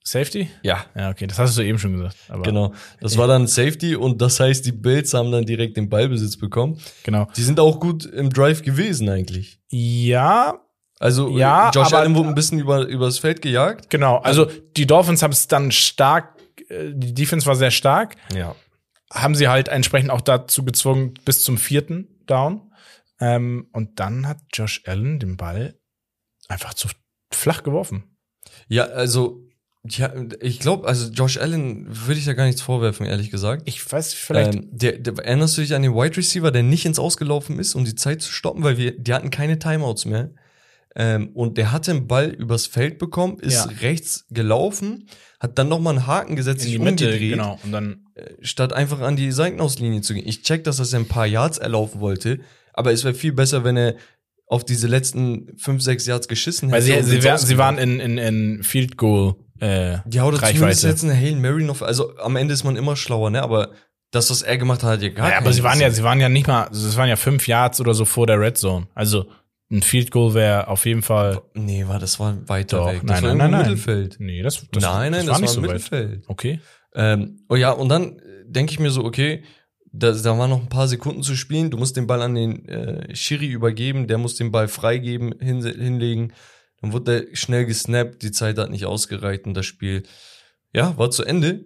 Safety? 0.03 0.49
Ja, 0.63 0.85
Ja, 0.95 1.09
okay, 1.11 1.27
das 1.27 1.37
hast 1.37 1.57
du 1.57 1.61
eben 1.61 1.77
schon 1.77 1.95
gesagt. 1.95 2.15
Genau. 2.43 2.73
Das 2.99 3.17
war 3.17 3.27
dann 3.27 3.45
Safety 3.47 3.95
und 3.95 4.21
das 4.21 4.39
heißt, 4.39 4.65
die 4.65 4.71
Bills 4.71 5.13
haben 5.13 5.31
dann 5.31 5.45
direkt 5.45 5.77
den 5.77 5.87
Ballbesitz 5.87 6.37
bekommen. 6.37 6.79
Genau. 7.03 7.27
Die 7.37 7.43
sind 7.43 7.59
auch 7.59 7.79
gut 7.79 8.05
im 8.05 8.29
Drive 8.31 8.63
gewesen 8.63 9.07
eigentlich. 9.07 9.59
Ja, 9.69 10.59
Also 10.99 11.37
Ja, 11.37 11.71
Josh 11.71 11.87
aber- 11.87 11.99
Allen 11.99 12.15
wurde 12.15 12.29
ein 12.29 12.35
bisschen 12.35 12.59
über, 12.59 12.85
übers 12.85 13.19
Feld 13.19 13.41
gejagt. 13.41 13.89
genau. 13.89 14.17
Also 14.17 14.45
die 14.75 14.85
Dolphins 14.85 15.23
haben 15.23 15.31
es 15.31 15.47
dann 15.47 15.71
stark, 15.71 16.35
äh, 16.67 16.91
die 16.93 17.13
Defense 17.13 17.45
war 17.45 17.55
sehr 17.55 17.71
stark, 17.71 18.15
Ja. 18.35 18.53
haben 19.13 19.33
sie 19.35 19.47
halt 19.47 19.69
entsprechend 19.69 20.11
auch 20.11 20.21
dazu 20.21 20.63
gezwungen 20.65 21.13
bis 21.25 21.43
zum 21.43 21.57
vierten 21.57 22.07
Down. 22.27 22.71
Ähm, 23.21 23.67
und 23.73 23.99
dann 23.99 24.27
hat 24.27 24.37
Josh 24.53 24.83
Allen 24.85 25.19
den 25.19 25.35
Ball 25.37 25.77
einfach 26.47 26.73
zu 26.73 26.87
flach 27.33 27.63
geworfen. 27.63 28.15
Ja, 28.67 28.85
also 28.85 29.45
ja, 29.85 30.11
ich 30.41 30.59
glaube, 30.59 30.87
also 30.87 31.09
Josh 31.11 31.37
Allen 31.37 31.85
würde 31.87 32.19
ich 32.19 32.25
da 32.25 32.33
gar 32.33 32.45
nichts 32.45 32.61
vorwerfen, 32.61 33.05
ehrlich 33.05 33.31
gesagt. 33.31 33.61
Ich 33.65 33.89
weiß, 33.89 34.13
vielleicht. 34.13 34.55
Ähm, 34.55 34.67
der, 34.71 34.97
der, 34.99 35.13
erinnerst 35.23 35.57
du 35.57 35.61
dich 35.61 35.73
an 35.73 35.81
den 35.81 35.95
Wide 35.95 36.17
Receiver, 36.17 36.51
der 36.51 36.63
nicht 36.63 36.85
ins 36.85 36.99
Ausgelaufen 36.99 37.57
ist, 37.59 37.75
um 37.75 37.85
die 37.85 37.95
Zeit 37.95 38.21
zu 38.21 38.31
stoppen, 38.31 38.63
weil 38.63 38.77
wir, 38.77 38.97
die 38.97 39.13
hatten 39.13 39.29
keine 39.31 39.57
Timeouts 39.59 40.03
mehr. 40.05 40.31
Ähm, 41.01 41.29
und 41.33 41.57
der 41.57 41.71
hatte 41.71 41.93
den 41.93 42.07
Ball 42.07 42.27
übers 42.27 42.65
Feld 42.67 42.99
bekommen, 42.99 43.39
ist 43.39 43.53
Ja. 43.53 43.71
rechts 43.79 44.25
gelaufen, 44.31 45.07
hat 45.39 45.57
dann 45.57 45.69
nochmal 45.69 45.95
einen 45.97 46.07
Haken 46.07 46.35
gesetzt, 46.35 46.65
in 46.65 46.71
die 46.71 46.77
Mitte, 46.79 47.05
umgedreht, 47.05 47.31
genau. 47.31 47.57
Und 47.63 47.71
dann, 47.71 48.05
statt 48.41 48.73
einfach 48.73 48.99
an 48.99 49.15
die 49.15 49.31
Seitenauslinie 49.31 50.01
zu 50.01 50.13
gehen. 50.13 50.27
Ich 50.27 50.41
check, 50.41 50.65
dass 50.65 50.75
das 50.77 50.93
ein 50.93 51.07
paar 51.07 51.25
Yards 51.25 51.57
erlaufen 51.57 52.01
wollte, 52.01 52.39
aber 52.73 52.91
es 52.91 53.05
wäre 53.05 53.13
viel 53.13 53.31
besser, 53.31 53.63
wenn 53.63 53.77
er 53.77 53.95
auf 54.45 54.65
diese 54.65 54.87
letzten 54.87 55.55
fünf, 55.57 55.81
sechs 55.81 56.05
Yards 56.05 56.27
geschissen 56.27 56.69
weil 56.71 56.81
sie, 56.81 57.01
sie, 57.03 57.21
sie 57.21 57.57
waren 57.57 57.77
in, 57.77 57.99
in, 58.01 58.17
in 58.17 58.63
Field 58.63 58.97
Goal 58.97 59.35
äh, 59.61 59.99
Ja, 60.11 60.25
oder 60.25 60.37
zumindest 60.39 60.43
Reichweite. 60.83 60.87
jetzt 60.87 61.03
eine 61.05 61.13
Hail 61.15 61.35
Mary 61.37 61.63
noch. 61.63 61.81
Also 61.81 62.17
am 62.17 62.35
Ende 62.35 62.53
ist 62.55 62.63
man 62.65 62.75
immer 62.75 62.95
schlauer, 62.97 63.29
ne? 63.29 63.41
Aber 63.41 63.69
das, 64.11 64.29
was 64.31 64.41
er 64.41 64.57
gemacht 64.57 64.81
hat, 64.83 64.93
hat 64.93 65.01
ja 65.03 65.09
gar 65.09 65.29
Ja, 65.29 65.37
aber 65.37 65.53
sie 65.53 65.63
waren 65.63 65.79
ja, 65.79 65.91
sie 65.91 66.03
waren 66.03 66.19
ja 66.19 66.27
nicht 66.29 66.47
mal, 66.47 66.63
also 66.63 66.87
es 66.87 66.97
waren 66.97 67.07
ja 67.07 67.15
fünf 67.15 67.47
Yards 67.47 67.79
oder 67.79 67.93
so 67.93 68.05
vor 68.05 68.25
der 68.27 68.39
Red 68.39 68.57
Zone. 68.57 68.87
Also 68.95 69.27
ein 69.71 69.81
Field 69.83 70.11
Goal 70.11 70.33
wäre 70.33 70.67
auf 70.67 70.85
jeden 70.85 71.01
Fall. 71.01 71.41
Nee, 71.53 71.87
war, 71.87 71.99
das 71.99 72.19
war 72.19 72.37
weiter 72.49 72.77
Doch, 72.77 72.87
weg. 72.87 73.01
Das 73.03 73.21
nein, 73.21 73.23
war 73.23 73.35
nein, 73.35 73.51
nein. 73.51 73.61
Mittelfeld. 73.61 74.17
Nee, 74.19 74.41
das, 74.41 74.65
das 74.71 74.83
nein, 74.83 75.11
nein, 75.11 75.25
das, 75.25 75.35
war, 75.35 75.41
nicht 75.41 75.49
so 75.51 75.61
weit. 75.61 75.73
Mittelfeld. 75.73 76.23
Okay. 76.27 76.59
Ähm, 76.95 77.45
oh 77.49 77.55
ja, 77.55 77.71
und 77.71 77.89
dann 77.89 78.19
denke 78.45 78.71
ich 78.71 78.79
mir 78.79 78.89
so, 78.89 79.03
okay, 79.03 79.43
da, 79.91 80.11
da 80.11 80.37
waren 80.37 80.49
noch 80.49 80.61
ein 80.61 80.69
paar 80.69 80.87
Sekunden 80.87 81.23
zu 81.23 81.35
spielen. 81.35 81.69
Du 81.69 81.77
musst 81.77 81.97
den 81.97 82.07
Ball 82.07 82.21
an 82.21 82.35
den 82.35 82.67
äh, 82.67 83.15
Schiri 83.15 83.47
übergeben, 83.47 84.07
der 84.07 84.17
muss 84.17 84.35
den 84.35 84.51
Ball 84.51 84.67
freigeben, 84.67 85.35
hin, 85.39 85.63
hinlegen. 85.63 86.33
Dann 86.81 86.93
wurde 86.93 87.25
der 87.27 87.35
schnell 87.35 87.65
gesnappt, 87.65 88.23
die 88.23 88.31
Zeit 88.31 88.57
hat 88.57 88.71
nicht 88.71 88.85
ausgereicht 88.85 89.45
und 89.45 89.53
das 89.53 89.65
Spiel, 89.65 90.03
ja, 90.73 90.97
war 90.97 91.11
zu 91.11 91.23
Ende. 91.23 91.65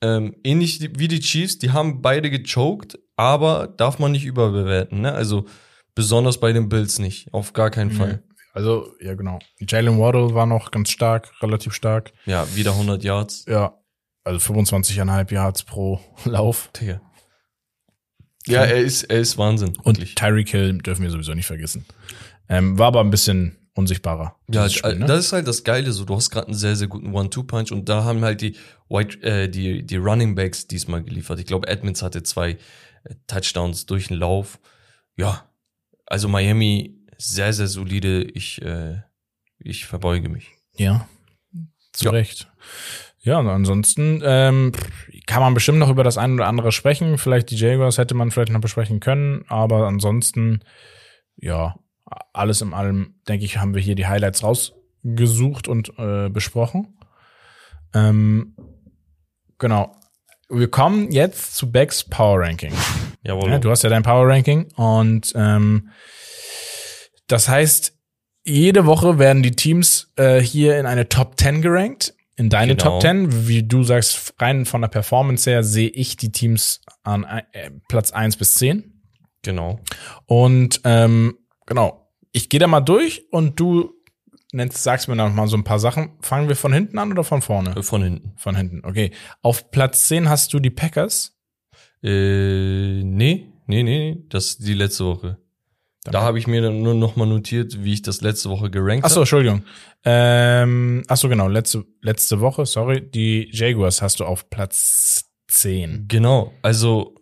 Ähm, 0.00 0.36
ähnlich 0.42 0.90
wie 0.98 1.08
die 1.08 1.20
Chiefs, 1.20 1.58
die 1.58 1.70
haben 1.70 2.02
beide 2.02 2.30
gechoked, 2.30 2.98
aber 3.16 3.68
darf 3.76 3.98
man 3.98 4.12
nicht 4.12 4.24
überbewerten, 4.24 5.00
ne? 5.00 5.12
Also 5.12 5.46
besonders 5.94 6.38
bei 6.38 6.52
den 6.52 6.68
Bills 6.68 6.98
nicht, 6.98 7.32
auf 7.32 7.52
gar 7.52 7.70
keinen 7.70 7.90
Fall. 7.90 8.22
Also, 8.52 8.94
ja, 9.00 9.14
genau. 9.14 9.40
Jalen 9.58 9.98
Waddle 9.98 10.32
war 10.34 10.46
noch 10.46 10.70
ganz 10.70 10.90
stark, 10.90 11.32
relativ 11.42 11.72
stark. 11.74 12.12
Ja, 12.24 12.46
wieder 12.54 12.70
100 12.72 13.02
Yards. 13.02 13.44
Ja. 13.48 13.78
Also 14.22 14.54
25,5 14.54 15.32
Yards 15.32 15.64
pro 15.64 16.00
Lauf. 16.24 16.70
Digga. 16.80 17.00
Ja, 18.46 18.62
er 18.62 18.78
ist, 18.78 19.04
er 19.04 19.18
ist 19.18 19.38
Wahnsinn. 19.38 19.70
Und 19.82 19.96
wirklich. 19.98 20.14
Tyreek 20.14 20.50
Hill 20.50 20.78
dürfen 20.78 21.02
wir 21.02 21.10
sowieso 21.10 21.34
nicht 21.34 21.46
vergessen. 21.46 21.84
Ähm, 22.48 22.78
war 22.78 22.88
aber 22.88 23.00
ein 23.00 23.10
bisschen 23.10 23.56
unsichtbarer. 23.74 24.36
Ja, 24.48 24.68
Spiel, 24.68 24.98
ne? 24.98 25.06
das 25.06 25.26
ist 25.26 25.32
halt 25.32 25.48
das 25.48 25.64
Geile, 25.64 25.92
so 25.92 26.04
du 26.04 26.14
hast 26.14 26.30
gerade 26.30 26.46
einen 26.46 26.56
sehr, 26.56 26.76
sehr 26.76 26.86
guten 26.86 27.12
One-Two-Punch 27.12 27.72
und 27.72 27.88
da 27.88 28.04
haben 28.04 28.22
halt 28.22 28.40
die 28.40 28.56
White, 28.88 29.20
äh, 29.22 29.48
die, 29.48 29.84
die 29.84 29.96
Running 29.96 30.34
Backs 30.34 30.66
diesmal 30.68 31.02
geliefert. 31.02 31.40
Ich 31.40 31.46
glaube, 31.46 31.66
Edmonds 31.66 32.02
hatte 32.02 32.22
zwei 32.22 32.50
äh, 32.50 32.56
Touchdowns 33.26 33.86
durch 33.86 34.08
den 34.08 34.18
Lauf. 34.18 34.60
Ja, 35.16 35.44
also 36.14 36.28
Miami 36.28 36.94
sehr, 37.18 37.52
sehr 37.52 37.66
solide. 37.66 38.22
Ich, 38.22 38.62
äh, 38.62 39.00
ich 39.58 39.84
verbeuge 39.84 40.28
mich. 40.28 40.52
Ja, 40.76 41.08
zu 41.92 42.04
Ja. 42.04 42.10
Recht. 42.12 42.48
Ja, 43.22 43.40
und 43.40 43.48
ansonsten 43.48 44.22
ähm, 44.24 44.70
kann 45.26 45.40
man 45.42 45.54
bestimmt 45.54 45.80
noch 45.80 45.90
über 45.90 46.04
das 46.04 46.16
eine 46.16 46.34
oder 46.34 46.46
andere 46.46 46.70
sprechen. 46.70 47.18
Vielleicht 47.18 47.50
die 47.50 47.56
Jaguars 47.56 47.98
hätte 47.98 48.14
man 48.14 48.30
vielleicht 48.30 48.52
noch 48.52 48.60
besprechen 48.60 49.00
können, 49.00 49.44
aber 49.48 49.88
ansonsten, 49.88 50.60
ja, 51.34 51.74
alles 52.32 52.60
in 52.60 52.74
allem, 52.74 53.16
denke 53.26 53.44
ich, 53.44 53.58
haben 53.58 53.74
wir 53.74 53.82
hier 53.82 53.96
die 53.96 54.06
Highlights 54.06 54.44
rausgesucht 54.44 55.66
und 55.66 55.98
äh, 55.98 56.28
besprochen. 56.28 56.96
Ähm, 57.92 58.54
genau. 59.58 59.96
Wir 60.48 60.70
kommen 60.70 61.10
jetzt 61.10 61.56
zu 61.56 61.72
Becks 61.72 62.04
Power 62.04 62.38
Ranking. 62.38 62.72
Jawohl. 63.24 63.50
Ja, 63.50 63.58
du 63.58 63.70
hast 63.70 63.82
ja 63.82 63.90
dein 63.90 64.02
Power 64.02 64.28
Ranking 64.28 64.70
und 64.76 65.32
ähm, 65.34 65.90
das 67.26 67.48
heißt, 67.48 67.96
jede 68.44 68.84
Woche 68.86 69.18
werden 69.18 69.42
die 69.42 69.52
Teams 69.52 70.12
äh, 70.16 70.40
hier 70.40 70.78
in 70.78 70.86
eine 70.86 71.08
Top 71.08 71.38
10 71.38 71.62
gerankt. 71.62 72.14
In 72.36 72.50
deine 72.50 72.74
Genau. 72.76 72.90
Top 72.90 73.00
10, 73.00 73.48
wie 73.48 73.62
du 73.62 73.82
sagst, 73.84 74.34
rein 74.40 74.66
von 74.66 74.80
der 74.82 74.88
Performance 74.88 75.48
her 75.48 75.62
sehe 75.62 75.88
ich 75.88 76.16
die 76.16 76.32
Teams 76.32 76.80
an 77.02 77.24
äh, 77.24 77.70
Platz 77.88 78.10
1 78.10 78.36
bis 78.36 78.54
10. 78.54 79.02
genau. 79.42 79.80
Und 80.26 80.80
ähm, 80.84 81.38
genau, 81.66 82.10
ich 82.32 82.48
gehe 82.48 82.60
da 82.60 82.66
mal 82.66 82.80
durch 82.80 83.24
und 83.30 83.58
du 83.60 83.94
nennst, 84.52 84.82
sagst 84.82 85.08
mir 85.08 85.16
noch 85.16 85.32
mal 85.32 85.46
so 85.46 85.56
ein 85.56 85.64
paar 85.64 85.78
Sachen. 85.78 86.10
Fangen 86.20 86.48
wir 86.48 86.56
von 86.56 86.72
hinten 86.72 86.98
an 86.98 87.12
oder 87.12 87.24
von 87.24 87.40
vorne? 87.40 87.80
Von 87.82 88.02
hinten. 88.02 88.32
Von 88.36 88.56
hinten, 88.56 88.84
okay. 88.84 89.12
Auf 89.40 89.70
Platz 89.70 90.08
10 90.08 90.28
hast 90.28 90.52
du 90.52 90.58
die 90.58 90.70
Packers. 90.70 91.33
Äh, 92.04 93.02
nee, 93.02 93.48
nee, 93.66 93.82
nee, 93.82 94.18
das 94.28 94.46
ist 94.50 94.66
die 94.66 94.74
letzte 94.74 95.04
Woche. 95.06 95.38
Da 96.04 96.20
habe 96.20 96.38
ich 96.38 96.46
mir 96.46 96.60
dann 96.60 96.82
nur 96.82 96.92
noch 96.92 97.16
mal 97.16 97.24
notiert, 97.24 97.82
wie 97.82 97.94
ich 97.94 98.02
das 98.02 98.20
letzte 98.20 98.50
Woche 98.50 98.70
gerankt 98.70 99.06
Ach 99.06 99.10
so, 99.10 99.20
Entschuldigung. 99.20 99.62
Ähm, 100.04 101.02
ach 101.08 101.16
so, 101.16 101.30
genau, 101.30 101.48
letzte, 101.48 101.86
letzte 102.02 102.40
Woche, 102.40 102.66
sorry, 102.66 103.00
die 103.10 103.48
Jaguars 103.50 104.02
hast 104.02 104.20
du 104.20 104.26
auf 104.26 104.50
Platz 104.50 105.30
10. 105.48 106.04
Genau, 106.08 106.52
also 106.60 107.14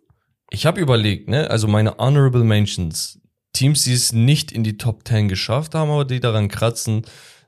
ich 0.51 0.67
habe 0.67 0.81
überlegt, 0.81 1.29
ne, 1.29 1.49
also 1.49 1.69
meine 1.69 1.97
Honorable 1.99 2.43
Mentions, 2.43 3.21
Teams, 3.53 3.85
die 3.85 3.93
es 3.93 4.13
nicht 4.13 4.51
in 4.51 4.65
die 4.65 4.79
Top 4.79 5.07
10 5.07 5.29
geschafft 5.29 5.77
haben, 5.77 5.91
aber 5.91 6.05
die 6.05 6.19
daran 6.19 6.49
kratzen, 6.49 7.03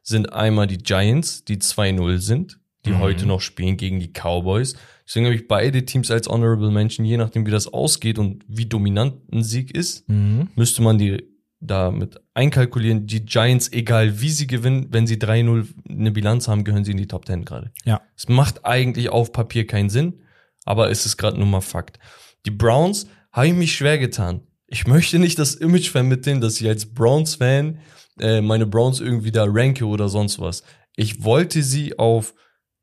sind 0.04 0.32
einmal 0.32 0.68
die 0.68 0.78
Giants, 0.78 1.44
die 1.44 1.56
2-0 1.56 2.18
sind, 2.18 2.60
die 2.84 2.90
Mhm. 2.90 2.98
heute 3.00 3.26
noch 3.26 3.40
spielen 3.40 3.76
gegen 3.76 3.98
die 3.98 4.12
Cowboys. 4.12 4.76
Deswegen 5.06 5.26
habe 5.26 5.34
ich 5.36 5.46
beide 5.48 5.84
Teams 5.84 6.10
als 6.10 6.28
Honorable 6.28 6.70
Mention, 6.70 7.04
je 7.04 7.16
nachdem 7.16 7.44
wie 7.46 7.50
das 7.50 7.66
ausgeht 7.72 8.18
und 8.18 8.44
wie 8.48 8.66
dominant 8.66 9.14
ein 9.32 9.42
Sieg 9.42 9.74
ist, 9.76 10.08
Mhm. 10.08 10.48
müsste 10.56 10.82
man 10.82 10.98
die 10.98 11.22
damit 11.60 12.20
einkalkulieren. 12.34 13.06
Die 13.06 13.24
Giants, 13.24 13.72
egal 13.72 14.20
wie 14.20 14.28
sie 14.30 14.46
gewinnen, 14.46 14.88
wenn 14.90 15.06
sie 15.06 15.16
3-0 15.18 15.66
eine 15.88 16.10
Bilanz 16.10 16.46
haben, 16.48 16.64
gehören 16.64 16.84
sie 16.84 16.90
in 16.92 16.98
die 16.98 17.06
Top 17.06 17.26
10 17.26 17.44
gerade. 17.44 17.70
Ja. 17.84 18.02
Es 18.16 18.28
macht 18.28 18.64
eigentlich 18.66 19.08
auf 19.08 19.32
Papier 19.32 19.66
keinen 19.66 19.88
Sinn, 19.90 20.20
aber 20.64 20.90
es 20.90 21.06
ist 21.06 21.16
gerade 21.16 21.38
nur 21.38 21.46
mal 21.46 21.60
Fakt. 21.62 21.98
Die 22.46 22.50
Browns 22.50 23.06
habe 23.32 23.46
ich 23.48 23.54
mich 23.54 23.74
schwer 23.74 23.98
getan. 23.98 24.40
Ich 24.66 24.86
möchte 24.86 25.18
nicht 25.18 25.38
das 25.38 25.54
Image 25.54 25.88
vermitteln, 25.90 26.40
dass 26.40 26.60
ich 26.60 26.68
als 26.68 26.86
Browns-Fan 26.86 27.78
äh, 28.20 28.40
meine 28.40 28.66
Browns 28.66 29.00
irgendwie 29.00 29.32
da 29.32 29.44
ranke 29.46 29.86
oder 29.86 30.08
sonst 30.08 30.38
was. 30.40 30.62
Ich 30.96 31.24
wollte 31.24 31.62
sie 31.62 31.98
auf 31.98 32.34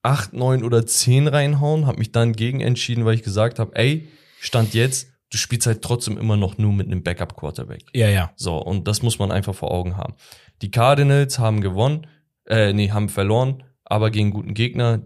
8, 0.03 0.33
9 0.33 0.63
oder 0.63 0.85
10 0.85 1.27
reinhauen, 1.27 1.85
habe 1.85 1.99
mich 1.99 2.11
dann 2.11 2.33
gegen 2.33 2.59
entschieden, 2.61 3.05
weil 3.05 3.15
ich 3.15 3.23
gesagt 3.23 3.59
habe, 3.59 3.75
ey, 3.75 4.07
Stand 4.39 4.73
jetzt, 4.73 5.09
du 5.31 5.37
spielst 5.37 5.67
halt 5.67 5.81
trotzdem 5.83 6.17
immer 6.17 6.37
noch 6.37 6.57
nur 6.57 6.73
mit 6.73 6.87
einem 6.87 7.03
Backup-Quarterback. 7.03 7.83
Ja, 7.93 8.09
ja. 8.09 8.31
So, 8.35 8.57
und 8.57 8.87
das 8.87 9.01
muss 9.03 9.19
man 9.19 9.31
einfach 9.31 9.53
vor 9.53 9.71
Augen 9.71 9.97
haben. 9.97 10.15
Die 10.61 10.71
Cardinals 10.71 11.37
haben 11.39 11.61
gewonnen, 11.61 12.07
äh, 12.47 12.73
nee, 12.73 12.89
haben 12.91 13.09
verloren, 13.09 13.63
aber 13.85 14.09
gegen 14.09 14.31
guten 14.31 14.53
Gegner. 14.53 15.03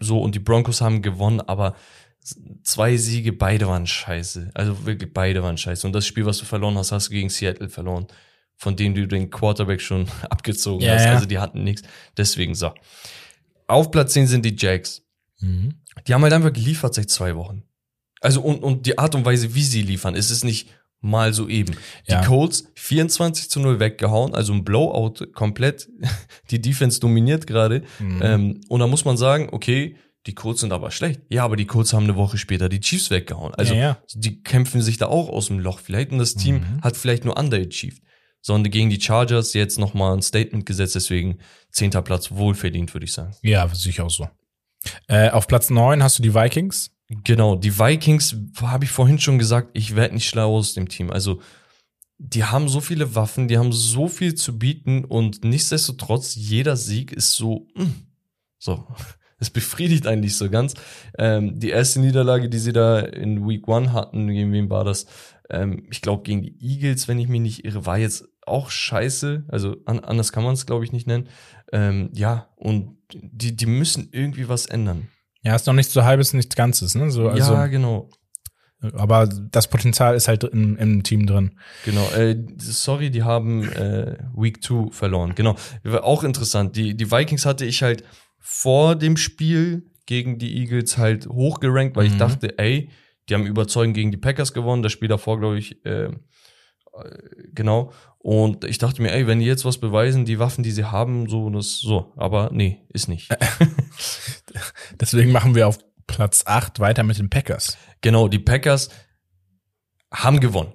So, 0.00 0.20
und 0.20 0.34
die 0.34 0.38
Broncos 0.40 0.80
haben 0.80 1.02
gewonnen, 1.02 1.40
aber 1.40 1.74
zwei 2.62 2.96
Siege, 2.96 3.32
beide 3.32 3.66
waren 3.68 3.86
scheiße. 3.86 4.50
Also 4.54 4.86
wirklich 4.86 5.12
beide 5.12 5.42
waren 5.42 5.58
scheiße. 5.58 5.86
Und 5.86 5.92
das 5.92 6.06
Spiel, 6.06 6.24
was 6.26 6.38
du 6.38 6.46
verloren 6.46 6.76
hast, 6.78 6.92
hast 6.92 7.08
du 7.08 7.12
gegen 7.12 7.28
Seattle 7.28 7.68
verloren, 7.68 8.06
von 8.56 8.76
dem 8.76 8.94
du 8.94 9.06
den 9.06 9.30
Quarterback 9.30 9.80
schon 9.80 10.06
abgezogen 10.30 10.84
Ja, 10.84 10.94
hast. 10.94 11.04
ja. 11.04 11.12
Also 11.12 11.26
die 11.26 11.38
hatten 11.38 11.64
nichts. 11.64 11.82
Deswegen 12.16 12.54
so. 12.54 12.72
Auf 13.70 13.90
Platz 13.90 14.12
10 14.12 14.26
sind 14.26 14.44
die 14.44 14.54
Jags. 14.56 15.02
Mhm. 15.40 15.74
Die 16.06 16.14
haben 16.14 16.22
halt 16.22 16.32
einfach 16.32 16.52
geliefert 16.52 16.94
seit 16.94 17.10
zwei 17.10 17.34
Wochen. 17.36 17.62
Also 18.20 18.40
und, 18.42 18.62
und 18.62 18.86
die 18.86 18.98
Art 18.98 19.14
und 19.14 19.24
Weise, 19.24 19.54
wie 19.54 19.62
sie 19.62 19.82
liefern, 19.82 20.14
es 20.14 20.30
ist 20.30 20.44
nicht 20.44 20.68
mal 21.00 21.32
so 21.32 21.48
eben. 21.48 21.74
Ja. 22.06 22.20
Die 22.20 22.26
Colts 22.26 22.66
24 22.74 23.48
zu 23.48 23.60
0 23.60 23.80
weggehauen, 23.80 24.34
also 24.34 24.52
ein 24.52 24.64
Blowout 24.64 25.26
komplett. 25.32 25.88
Die 26.50 26.60
Defense 26.60 27.00
dominiert 27.00 27.46
gerade. 27.46 27.82
Mhm. 27.98 28.20
Ähm, 28.22 28.60
und 28.68 28.80
da 28.80 28.86
muss 28.86 29.04
man 29.06 29.16
sagen, 29.16 29.48
okay, 29.52 29.96
die 30.26 30.34
Colts 30.34 30.60
sind 30.60 30.72
aber 30.74 30.90
schlecht. 30.90 31.22
Ja, 31.30 31.44
aber 31.44 31.56
die 31.56 31.64
Colts 31.64 31.94
haben 31.94 32.04
eine 32.04 32.16
Woche 32.16 32.36
später 32.36 32.68
die 32.68 32.80
Chiefs 32.80 33.08
weggehauen. 33.10 33.54
Also 33.54 33.72
Ja, 33.72 33.80
ja. 33.80 33.98
die 34.14 34.42
kämpfen 34.42 34.82
sich 34.82 34.98
da 34.98 35.06
auch 35.06 35.30
aus 35.30 35.46
dem 35.46 35.58
Loch 35.60 35.78
vielleicht 35.78 36.12
und 36.12 36.18
das 36.18 36.34
Team 36.34 36.56
Mhm. 36.56 36.82
hat 36.82 36.98
vielleicht 36.98 37.24
nur 37.24 37.38
underachieved. 37.38 38.02
Sondern 38.42 38.70
gegen 38.70 38.90
die 38.90 39.00
Chargers 39.00 39.52
jetzt 39.52 39.78
nochmal 39.78 40.16
ein 40.16 40.22
Statement 40.22 40.64
gesetzt, 40.64 40.94
deswegen 40.94 41.38
zehnter 41.70 42.02
Platz 42.02 42.30
wohlverdient, 42.30 42.94
würde 42.94 43.04
ich 43.04 43.12
sagen. 43.12 43.34
Ja, 43.42 43.68
sehe 43.68 43.90
ich 43.90 44.00
auch 44.00 44.10
so. 44.10 44.28
Äh, 45.08 45.30
auf 45.30 45.46
Platz 45.46 45.70
neun 45.70 46.02
hast 46.02 46.18
du 46.18 46.22
die 46.22 46.34
Vikings. 46.34 46.90
Genau, 47.24 47.56
die 47.56 47.78
Vikings, 47.78 48.36
habe 48.62 48.84
ich 48.84 48.90
vorhin 48.90 49.18
schon 49.18 49.38
gesagt, 49.38 49.70
ich 49.74 49.96
werde 49.96 50.14
nicht 50.14 50.28
schlau 50.28 50.56
aus 50.56 50.74
dem 50.74 50.88
Team. 50.88 51.10
Also, 51.10 51.40
die 52.18 52.44
haben 52.44 52.68
so 52.68 52.80
viele 52.80 53.14
Waffen, 53.14 53.48
die 53.48 53.58
haben 53.58 53.72
so 53.72 54.06
viel 54.06 54.34
zu 54.34 54.58
bieten 54.58 55.04
und 55.04 55.42
nichtsdestotrotz, 55.42 56.34
jeder 56.34 56.76
Sieg 56.76 57.12
ist 57.12 57.32
so, 57.32 57.66
mm, 57.74 58.06
so, 58.58 58.86
es 59.40 59.50
befriedigt 59.50 60.06
eigentlich 60.06 60.36
so 60.36 60.48
ganz. 60.50 60.74
Ähm, 61.18 61.58
die 61.58 61.70
erste 61.70 62.00
Niederlage, 62.00 62.48
die 62.48 62.58
sie 62.58 62.72
da 62.72 63.00
in 63.00 63.48
Week 63.48 63.66
One 63.66 63.92
hatten, 63.92 64.28
gegen 64.28 64.52
wen 64.52 64.70
war 64.70 64.84
das? 64.84 65.06
Ähm, 65.48 65.86
ich 65.90 66.02
glaube, 66.02 66.22
gegen 66.22 66.42
die 66.42 66.56
Eagles, 66.60 67.08
wenn 67.08 67.18
ich 67.18 67.28
mich 67.28 67.40
nicht 67.40 67.64
irre, 67.64 67.86
war 67.86 67.98
jetzt 67.98 68.28
auch 68.46 68.70
scheiße. 68.70 69.44
Also, 69.48 69.76
an, 69.86 70.00
anders 70.00 70.32
kann 70.32 70.44
man 70.44 70.54
es, 70.54 70.66
glaube 70.66 70.84
ich, 70.84 70.92
nicht 70.92 71.06
nennen. 71.06 71.28
Ähm, 71.72 72.10
ja, 72.14 72.48
und 72.56 72.98
die, 73.12 73.56
die 73.56 73.66
müssen 73.66 74.10
irgendwie 74.12 74.48
was 74.48 74.66
ändern. 74.66 75.08
Ja, 75.42 75.56
ist 75.56 75.66
noch 75.66 75.74
nicht 75.74 75.90
so 75.90 76.04
halbes, 76.04 76.34
nichts 76.34 76.54
Ganzes, 76.54 76.94
ne? 76.94 77.10
So, 77.10 77.28
also, 77.28 77.54
ja, 77.54 77.66
genau. 77.66 78.10
aber 78.92 79.26
das 79.26 79.68
Potenzial 79.68 80.14
ist 80.14 80.28
halt 80.28 80.44
im, 80.44 80.76
im 80.76 81.02
Team 81.02 81.26
drin. 81.26 81.58
Genau, 81.86 82.06
äh, 82.10 82.36
sorry, 82.58 83.10
die 83.10 83.22
haben 83.22 83.66
äh, 83.72 84.18
Week 84.36 84.62
2 84.62 84.90
verloren. 84.90 85.34
Genau, 85.34 85.56
war 85.82 86.04
auch 86.04 86.24
interessant. 86.24 86.76
Die, 86.76 86.94
die 86.94 87.10
Vikings 87.10 87.46
hatte 87.46 87.64
ich 87.64 87.82
halt 87.82 88.04
vor 88.40 88.96
dem 88.96 89.16
Spiel 89.16 89.86
gegen 90.06 90.38
die 90.38 90.56
Eagles 90.58 90.98
halt 90.98 91.26
hochgerankt, 91.28 91.96
weil 91.96 92.06
ich 92.06 92.14
Mhm. 92.14 92.18
dachte, 92.18 92.58
ey, 92.58 92.90
die 93.28 93.34
haben 93.34 93.46
überzeugend 93.46 93.94
gegen 93.94 94.10
die 94.10 94.16
Packers 94.16 94.52
gewonnen. 94.52 94.82
Das 94.82 94.90
Spiel 94.92 95.08
davor, 95.08 95.38
glaube 95.38 95.58
ich, 95.58 95.84
äh, 95.84 96.06
äh, 96.06 96.10
genau. 97.54 97.92
Und 98.18 98.64
ich 98.64 98.78
dachte 98.78 99.00
mir, 99.02 99.12
ey, 99.12 99.26
wenn 99.26 99.38
die 99.38 99.46
jetzt 99.46 99.64
was 99.64 99.78
beweisen, 99.78 100.24
die 100.24 100.38
Waffen, 100.40 100.64
die 100.64 100.72
sie 100.72 100.84
haben, 100.84 101.28
so, 101.28 101.48
das, 101.50 101.78
so. 101.78 102.12
Aber 102.16 102.50
nee, 102.52 102.82
ist 102.88 103.08
nicht. 103.08 103.30
Deswegen 105.00 105.32
machen 105.32 105.54
wir 105.54 105.68
auf 105.68 105.78
Platz 106.06 106.42
acht 106.46 106.80
weiter 106.80 107.02
mit 107.02 107.18
den 107.18 107.30
Packers. 107.30 107.78
Genau, 108.00 108.28
die 108.28 108.38
Packers 108.40 108.90
haben 110.12 110.40
gewonnen. 110.40 110.72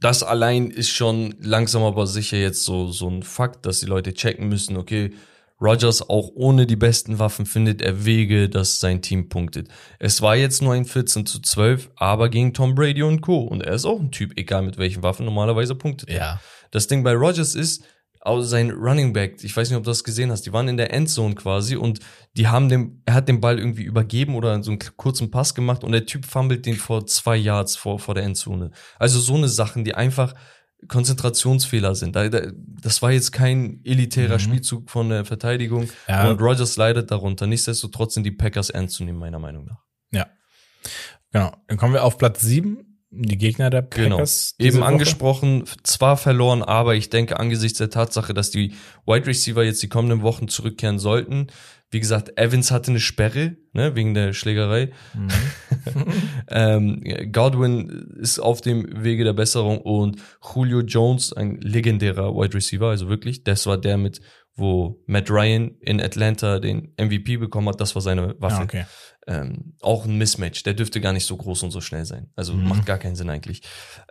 Das 0.00 0.22
allein 0.22 0.70
ist 0.70 0.88
schon 0.88 1.34
langsam 1.40 1.82
aber 1.82 2.06
sicher 2.06 2.38
jetzt 2.38 2.64
so, 2.64 2.88
so 2.90 3.08
ein 3.08 3.22
Fakt, 3.22 3.66
dass 3.66 3.80
die 3.80 3.86
Leute 3.86 4.14
checken 4.14 4.48
müssen, 4.48 4.78
okay, 4.78 5.12
Rodgers 5.60 6.08
auch 6.08 6.30
ohne 6.34 6.66
die 6.66 6.76
besten 6.76 7.18
Waffen 7.18 7.46
findet 7.46 7.82
er 7.82 8.04
Wege, 8.04 8.48
dass 8.48 8.80
sein 8.80 9.02
Team 9.02 9.28
punktet. 9.28 9.68
Es 9.98 10.22
war 10.22 10.36
jetzt 10.36 10.62
nur 10.62 10.74
ein 10.74 10.84
14 10.84 11.26
zu 11.26 11.40
12, 11.40 11.90
aber 11.96 12.28
gegen 12.28 12.54
Tom 12.54 12.74
Brady 12.74 13.02
und 13.02 13.20
Co. 13.20 13.40
Und 13.40 13.62
er 13.62 13.74
ist 13.74 13.84
auch 13.84 14.00
ein 14.00 14.10
Typ, 14.10 14.32
egal 14.36 14.62
mit 14.62 14.78
welchen 14.78 15.02
Waffen, 15.02 15.26
normalerweise 15.26 15.74
punktet 15.74 16.08
er. 16.08 16.16
Ja. 16.16 16.40
Das 16.70 16.86
Ding 16.86 17.02
bei 17.02 17.12
Rodgers 17.12 17.54
ist, 17.54 17.84
auch 18.22 18.42
sein 18.42 18.70
Running 18.70 19.12
Back, 19.14 19.42
ich 19.42 19.56
weiß 19.56 19.70
nicht, 19.70 19.78
ob 19.78 19.84
du 19.84 19.90
das 19.90 20.04
gesehen 20.04 20.30
hast, 20.30 20.42
die 20.42 20.52
waren 20.52 20.68
in 20.68 20.76
der 20.76 20.92
Endzone 20.92 21.34
quasi 21.34 21.76
und 21.76 22.00
die 22.36 22.48
haben 22.48 22.68
dem, 22.68 23.02
er 23.06 23.14
hat 23.14 23.28
den 23.28 23.40
Ball 23.40 23.58
irgendwie 23.58 23.82
übergeben 23.82 24.34
oder 24.34 24.62
so 24.62 24.70
einen 24.70 24.80
kurzen 24.96 25.30
Pass 25.30 25.54
gemacht 25.54 25.84
und 25.84 25.92
der 25.92 26.04
Typ 26.04 26.26
fummelt 26.26 26.66
den 26.66 26.76
vor 26.76 27.06
zwei 27.06 27.36
Yards 27.36 27.76
vor, 27.76 27.98
vor 27.98 28.14
der 28.14 28.24
Endzone. 28.24 28.72
Also 28.98 29.20
so 29.20 29.36
eine 29.36 29.48
Sachen, 29.48 29.84
die 29.84 29.94
einfach 29.94 30.34
Konzentrationsfehler 30.88 31.94
sind. 31.94 32.16
Da, 32.16 32.28
da, 32.28 32.50
das 32.82 33.02
war 33.02 33.12
jetzt 33.12 33.32
kein 33.32 33.80
elitärer 33.84 34.34
Mhm. 34.34 34.38
Spielzug 34.40 34.90
von 34.90 35.08
der 35.08 35.24
Verteidigung 35.24 35.88
Ja. 36.08 36.28
und 36.30 36.40
Rodgers 36.40 36.76
leidet 36.76 37.10
darunter. 37.10 37.46
Nichtsdestotrotz 37.46 38.14
sind 38.14 38.24
die 38.24 38.30
Packers 38.30 38.70
ernst 38.70 38.96
zu 38.96 39.04
nehmen, 39.04 39.18
meiner 39.18 39.38
Meinung 39.38 39.64
nach. 39.66 39.82
Ja. 40.12 40.26
Genau. 41.32 41.52
Dann 41.68 41.76
kommen 41.76 41.94
wir 41.94 42.04
auf 42.04 42.18
Platz 42.18 42.40
sieben. 42.40 42.86
Die 43.12 43.38
Gegner 43.38 43.70
der 43.70 43.82
Genau. 43.82 44.16
Packers. 44.16 44.54
diese 44.58 44.68
Eben 44.68 44.78
Woche. 44.78 44.86
angesprochen, 44.86 45.64
zwar 45.82 46.16
verloren, 46.16 46.62
aber 46.62 46.94
ich 46.94 47.10
denke 47.10 47.40
angesichts 47.40 47.78
der 47.78 47.90
Tatsache, 47.90 48.34
dass 48.34 48.50
die 48.52 48.72
Wide 49.04 49.26
Receiver 49.26 49.64
jetzt 49.64 49.82
die 49.82 49.88
kommenden 49.88 50.22
Wochen 50.22 50.46
zurückkehren 50.46 51.00
sollten. 51.00 51.48
Wie 51.92 52.00
gesagt, 52.00 52.38
Evans 52.38 52.70
hatte 52.70 52.92
eine 52.92 53.00
Sperre, 53.00 53.56
ne, 53.72 53.96
wegen 53.96 54.14
der 54.14 54.32
Schlägerei. 54.32 54.90
Mhm. 55.14 55.28
ähm, 56.48 57.02
Godwin 57.32 58.16
ist 58.20 58.38
auf 58.38 58.60
dem 58.60 59.02
Wege 59.02 59.24
der 59.24 59.32
Besserung 59.32 59.78
und 59.78 60.18
Julio 60.54 60.80
Jones, 60.80 61.32
ein 61.32 61.56
legendärer 61.60 62.34
Wide 62.34 62.54
Receiver, 62.54 62.88
also 62.88 63.08
wirklich, 63.08 63.44
das 63.44 63.66
war 63.66 63.78
der 63.78 63.96
mit, 63.96 64.20
wo 64.54 65.02
Matt 65.06 65.30
Ryan 65.30 65.72
in 65.80 66.00
Atlanta 66.00 66.58
den 66.58 66.92
MVP 66.98 67.38
bekommen 67.38 67.68
hat, 67.68 67.80
das 67.80 67.94
war 67.94 68.02
seine 68.02 68.34
Waffe. 68.40 68.60
Ah, 68.60 68.64
okay. 68.64 68.84
ähm, 69.26 69.74
auch 69.80 70.04
ein 70.04 70.18
Mismatch. 70.18 70.62
Der 70.64 70.74
dürfte 70.74 71.00
gar 71.00 71.12
nicht 71.12 71.24
so 71.24 71.36
groß 71.36 71.62
und 71.62 71.70
so 71.70 71.80
schnell 71.80 72.04
sein. 72.04 72.30
Also 72.36 72.52
Mhm. 72.52 72.68
macht 72.68 72.86
gar 72.86 72.98
keinen 72.98 73.16
Sinn 73.16 73.30
eigentlich. 73.30 73.62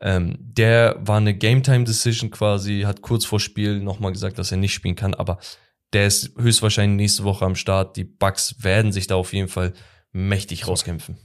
Ähm, 0.01 0.37
der 0.39 0.97
war 1.01 1.17
eine 1.17 1.35
Game-Time-Decision 1.35 2.31
quasi, 2.31 2.81
hat 2.85 3.01
kurz 3.01 3.25
vor 3.25 3.39
Spiel 3.39 3.79
nochmal 3.79 4.11
gesagt, 4.11 4.39
dass 4.39 4.51
er 4.51 4.57
nicht 4.57 4.73
spielen 4.73 4.95
kann, 4.95 5.13
aber 5.13 5.39
der 5.93 6.07
ist 6.07 6.31
höchstwahrscheinlich 6.37 6.97
nächste 6.97 7.23
Woche 7.23 7.45
am 7.45 7.55
Start. 7.55 7.97
Die 7.97 8.03
Bucks 8.03 8.55
werden 8.63 8.91
sich 8.91 9.07
da 9.07 9.15
auf 9.15 9.33
jeden 9.33 9.47
Fall 9.47 9.73
mächtig 10.11 10.67
rauskämpfen. 10.67 11.17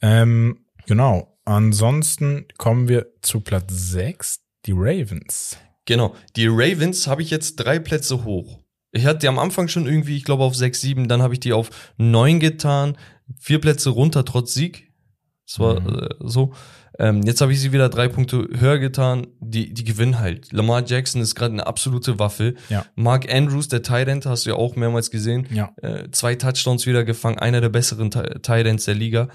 Ähm, 0.00 0.64
genau. 0.86 1.38
Ansonsten 1.44 2.46
kommen 2.56 2.88
wir 2.88 3.06
zu 3.22 3.40
Platz 3.40 3.72
sechs. 3.74 4.40
Die 4.66 4.72
Ravens. 4.74 5.58
Genau. 5.84 6.14
Die 6.36 6.46
Ravens 6.46 7.06
habe 7.06 7.20
ich 7.22 7.30
jetzt 7.30 7.56
drei 7.56 7.78
Plätze 7.78 8.24
hoch. 8.24 8.60
Ich 8.92 9.04
hatte 9.04 9.18
die 9.20 9.28
am 9.28 9.38
Anfang 9.38 9.68
schon 9.68 9.86
irgendwie, 9.86 10.16
ich 10.16 10.24
glaube, 10.24 10.44
auf 10.44 10.54
6, 10.54 10.80
7, 10.80 11.08
dann 11.08 11.20
habe 11.20 11.34
ich 11.34 11.40
die 11.40 11.52
auf 11.52 11.68
9 11.98 12.40
getan. 12.40 12.96
Vier 13.40 13.60
Plätze 13.60 13.90
runter 13.90 14.24
trotz 14.24 14.54
Sieg. 14.54 14.92
Das 15.46 15.58
war 15.58 15.80
Mhm. 15.80 15.98
äh, 15.98 16.08
so. 16.20 16.54
Ähm, 16.98 17.22
jetzt 17.24 17.40
habe 17.40 17.52
ich 17.52 17.60
sie 17.60 17.72
wieder 17.72 17.88
drei 17.88 18.08
Punkte 18.08 18.48
höher 18.58 18.78
getan. 18.78 19.26
Die, 19.40 19.74
die 19.74 19.84
gewinnen 19.84 20.18
halt. 20.20 20.52
Lamar 20.52 20.84
Jackson 20.86 21.20
ist 21.20 21.34
gerade 21.34 21.52
eine 21.52 21.66
absolute 21.66 22.18
Waffe. 22.18 22.54
Ja. 22.68 22.86
Mark 22.94 23.32
Andrews, 23.32 23.68
der 23.68 23.82
Tight 23.82 24.08
End, 24.08 24.26
hast 24.26 24.46
du 24.46 24.50
ja 24.50 24.56
auch 24.56 24.76
mehrmals 24.76 25.10
gesehen. 25.10 25.46
Ja. 25.52 25.72
Äh, 25.82 26.10
zwei 26.12 26.34
Touchdowns 26.36 26.86
wieder 26.86 27.04
gefangen, 27.04 27.38
einer 27.38 27.60
der 27.60 27.68
besseren 27.70 28.10
Ti- 28.10 28.38
Tight 28.42 28.66
Ends 28.66 28.84
der 28.84 28.94
Liga. 28.94 29.28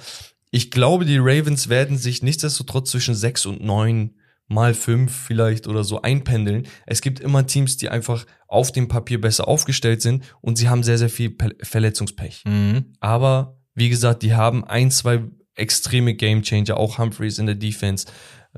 Ich 0.51 0.71
glaube, 0.71 1.05
die 1.05 1.17
Ravens 1.19 1.69
werden 1.69 1.97
sich 1.97 2.23
nichtsdestotrotz 2.23 2.91
zwischen 2.91 3.13
6 3.15 3.45
und 3.45 3.63
9 3.63 4.15
mal 4.47 4.73
5 4.73 5.13
vielleicht 5.15 5.67
oder 5.67 5.83
so 5.83 6.01
einpendeln. 6.01 6.65
Es 6.87 7.01
gibt 7.01 7.19
immer 7.19 7.45
Teams, 7.45 7.77
die 7.77 7.89
einfach 7.89 8.25
auf 8.47 8.71
dem 8.71 8.87
Papier 8.87 9.21
besser 9.21 9.47
aufgestellt 9.47 10.01
sind 10.01 10.23
und 10.41 10.57
sie 10.57 10.69
haben 10.69 10.81
sehr, 10.81 10.97
sehr 10.97 11.09
viel 11.11 11.29
Pe 11.29 11.55
Verletzungspech. 11.61 12.43
Mhm. 12.47 12.93
Aber 12.99 13.59
wie 13.75 13.89
gesagt, 13.89 14.23
die 14.23 14.33
haben 14.33 14.63
ein, 14.63 14.89
zwei 14.89 15.21
extreme 15.59 16.13
Gamechanger, 16.15 16.77
auch 16.77 16.97
Humphreys 16.97 17.37
in 17.37 17.45
der 17.45 17.55
Defense. 17.55 18.07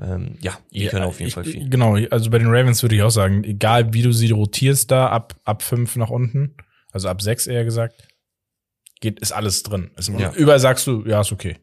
Ähm, 0.00 0.36
ja, 0.40 0.58
die 0.72 0.86
können 0.86 1.04
auf 1.04 1.18
jeden 1.18 1.28
ich, 1.28 1.34
Fall 1.34 1.44
viel. 1.44 1.68
Genau, 1.68 1.96
also 2.10 2.30
bei 2.30 2.38
den 2.38 2.48
Ravens 2.48 2.82
würde 2.82 2.94
ich 2.94 3.02
auch 3.02 3.10
sagen, 3.10 3.44
egal 3.44 3.92
wie 3.92 4.02
du 4.02 4.12
sie 4.12 4.30
rotierst 4.30 4.90
da 4.90 5.08
ab, 5.08 5.34
ab 5.44 5.62
fünf 5.62 5.96
nach 5.96 6.10
unten, 6.10 6.56
also 6.92 7.08
ab 7.08 7.20
sechs 7.20 7.46
eher 7.46 7.64
gesagt, 7.64 8.08
geht, 9.00 9.20
ist 9.20 9.32
alles 9.32 9.62
drin. 9.62 9.90
Ist, 9.96 10.08
Ja. 10.08 10.32
Überall 10.32 10.60
sagst 10.60 10.86
du, 10.86 11.04
ja, 11.06 11.20
ist 11.20 11.32
okay. 11.32 11.58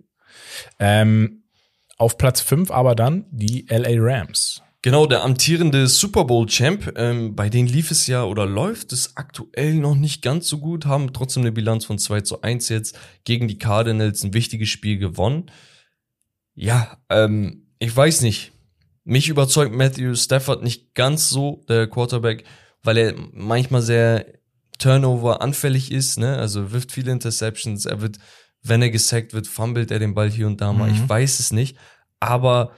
Ähm, 0.78 1.44
auf 1.98 2.18
Platz 2.18 2.42
fünf 2.42 2.70
aber 2.70 2.96
dann 2.96 3.26
die 3.32 3.66
LA 3.70 3.96
Rams. 3.96 4.62
Genau, 4.82 5.06
der 5.06 5.24
amtierende 5.24 5.88
Super 5.88 6.24
Bowl-Champ, 6.24 6.94
ähm, 6.96 7.36
bei 7.36 7.50
denen 7.50 7.68
lief 7.68 7.92
es 7.92 8.08
ja 8.08 8.24
oder 8.24 8.46
läuft 8.46 8.94
es 8.94 9.18
aktuell 9.18 9.74
noch 9.74 9.96
nicht 9.96 10.22
ganz 10.22 10.48
so 10.48 10.60
gut, 10.60 10.86
haben 10.86 11.12
trotzdem 11.12 11.44
eine 11.44 11.52
Bilanz 11.52 11.84
von 11.84 12.00
2 12.00 12.22
zu 12.22 12.42
1 12.42 12.70
jetzt 12.70 12.98
gegen 13.26 13.50
die 13.50 13.58
Cardinals 13.58 14.24
ein 14.24 14.34
wichtiges 14.34 14.70
Spiel 14.70 14.98
gewonnen. 14.98 15.52
Ja, 16.54 16.98
ähm, 17.10 17.68
ich 17.80 17.96
weiß 17.96 18.22
nicht. 18.22 18.54
Mich 19.04 19.28
überzeugt 19.28 19.74
Matthew 19.74 20.16
Stafford 20.16 20.64
nicht 20.64 20.94
ganz 20.96 21.30
so, 21.30 21.66
der 21.68 21.88
Quarterback, 21.88 22.46
weil 22.82 22.98
er 22.98 23.16
manchmal 23.34 23.82
sehr 23.82 24.26
Turnover 24.78 25.42
anfällig 25.42 25.92
ist, 25.92 26.20
ne? 26.20 26.38
Also 26.38 26.72
wirft 26.72 26.94
viele 26.94 27.12
Interceptions, 27.12 27.86
er 27.86 28.00
wird, 28.00 28.18
wenn 28.64 28.82
er 28.82 28.92
gesackt 28.92 29.34
wird, 29.34 29.48
fummelt 29.48 29.92
er 29.92 30.00
den 30.00 30.14
Ball 30.14 30.30
hier 30.30 30.48
und 30.48 30.62
da 30.62 30.72
mal. 30.72 30.90
Mhm. 30.90 30.96
Ich 30.96 31.10
weiß 31.10 31.40
es 31.40 31.52
nicht. 31.52 31.76
Aber 32.22 32.72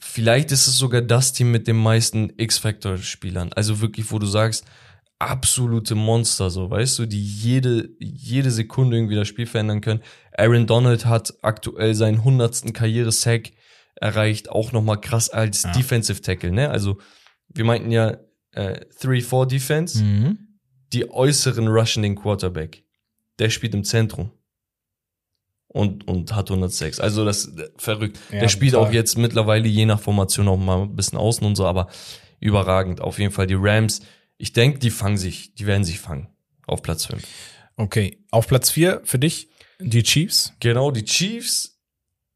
vielleicht 0.00 0.50
ist 0.52 0.66
es 0.66 0.76
sogar 0.76 1.02
das 1.02 1.32
Team 1.32 1.50
mit 1.50 1.66
den 1.68 1.76
meisten 1.76 2.32
X-Factor-Spielern. 2.36 3.52
Also 3.52 3.80
wirklich, 3.80 4.10
wo 4.10 4.18
du 4.18 4.26
sagst, 4.26 4.64
absolute 5.18 5.94
Monster, 5.94 6.50
so, 6.50 6.70
weißt 6.70 6.98
du, 6.98 7.06
die 7.06 7.22
jede, 7.22 7.90
jede 7.98 8.50
Sekunde 8.50 8.96
irgendwie 8.96 9.16
das 9.16 9.28
Spiel 9.28 9.46
verändern 9.46 9.80
können. 9.82 10.00
Aaron 10.36 10.66
Donald 10.66 11.04
hat 11.04 11.34
aktuell 11.42 11.94
seinen 11.94 12.24
hundertsten 12.24 12.72
Karriere-Sack 12.72 13.52
erreicht, 13.96 14.48
auch 14.48 14.72
nochmal 14.72 15.00
krass 15.00 15.28
als 15.28 15.62
Ja. 15.64 15.72
Defensive 15.72 16.22
Tackle, 16.22 16.52
ne? 16.52 16.70
Also, 16.70 16.98
wir 17.48 17.64
meinten 17.64 17.90
ja, 17.90 18.16
äh, 18.52 18.80
3-4 19.00 19.46
Defense, 19.46 20.02
die 20.92 21.10
äußeren 21.10 21.68
rushen 21.68 22.02
den 22.02 22.16
Quarterback. 22.16 22.84
Der 23.38 23.50
spielt 23.50 23.74
im 23.74 23.84
Zentrum. 23.84 24.30
Und, 25.72 26.06
und 26.08 26.34
hat 26.34 26.50
106. 26.50 27.00
Also 27.00 27.24
das 27.24 27.46
äh, 27.46 27.68
verrückt. 27.76 28.18
Ja, 28.32 28.40
der 28.40 28.48
spielt 28.48 28.74
total. 28.74 28.88
auch 28.88 28.92
jetzt 28.92 29.16
mittlerweile 29.16 29.68
je 29.68 29.86
nach 29.86 30.00
Formation 30.00 30.48
auch 30.48 30.56
mal 30.56 30.82
ein 30.82 30.96
bisschen 30.96 31.18
außen 31.18 31.46
und 31.46 31.56
so, 31.56 31.64
aber 31.66 31.88
überragend. 32.40 33.00
Auf 33.00 33.18
jeden 33.18 33.32
Fall 33.32 33.46
die 33.46 33.56
Rams. 33.56 34.00
Ich 34.36 34.52
denke, 34.52 34.78
die 34.78 34.90
fangen 34.90 35.18
sich, 35.18 35.54
die 35.54 35.66
werden 35.66 35.84
sich 35.84 36.00
fangen 36.00 36.28
auf 36.66 36.82
Platz 36.82 37.06
5. 37.06 37.22
Okay, 37.76 38.18
auf 38.30 38.46
Platz 38.46 38.70
vier 38.70 39.00
für 39.04 39.18
dich 39.18 39.48
die 39.80 40.02
Chiefs. 40.02 40.52
Genau, 40.60 40.90
die 40.90 41.04
Chiefs. 41.04 41.78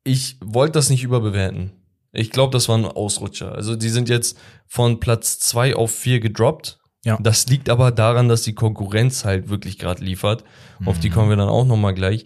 Ich 0.05 0.37
wollte 0.43 0.73
das 0.73 0.91
nicht 0.91 1.03
überbewerten. 1.03 1.73
Ich 2.13 2.31
glaube, 2.31 2.53
das 2.53 2.69
war 2.69 2.79
ein 2.79 2.85
Ausrutscher. 2.85 3.53
Also 3.53 3.75
die 3.75 3.89
sind 3.89 4.09
jetzt 4.09 4.39
von 4.67 5.01
Platz 5.01 5.41
2 5.41 5.75
auf 5.75 5.91
4 5.93 6.21
gedroppt. 6.21 6.79
Ja. 7.05 7.19
Das 7.21 7.47
liegt 7.49 7.69
aber 7.69 7.91
daran, 7.91 8.29
dass 8.29 8.43
die 8.43 8.55
Konkurrenz 8.55 9.25
halt 9.25 9.49
wirklich 9.49 9.79
gerade 9.79 10.03
liefert. 10.03 10.45
Auf 10.87 11.01
die 11.01 11.11
kommen 11.11 11.29
wir 11.29 11.37
dann 11.37 11.49
auch 11.49 11.67
nochmal 11.67 11.95
gleich. 11.95 12.25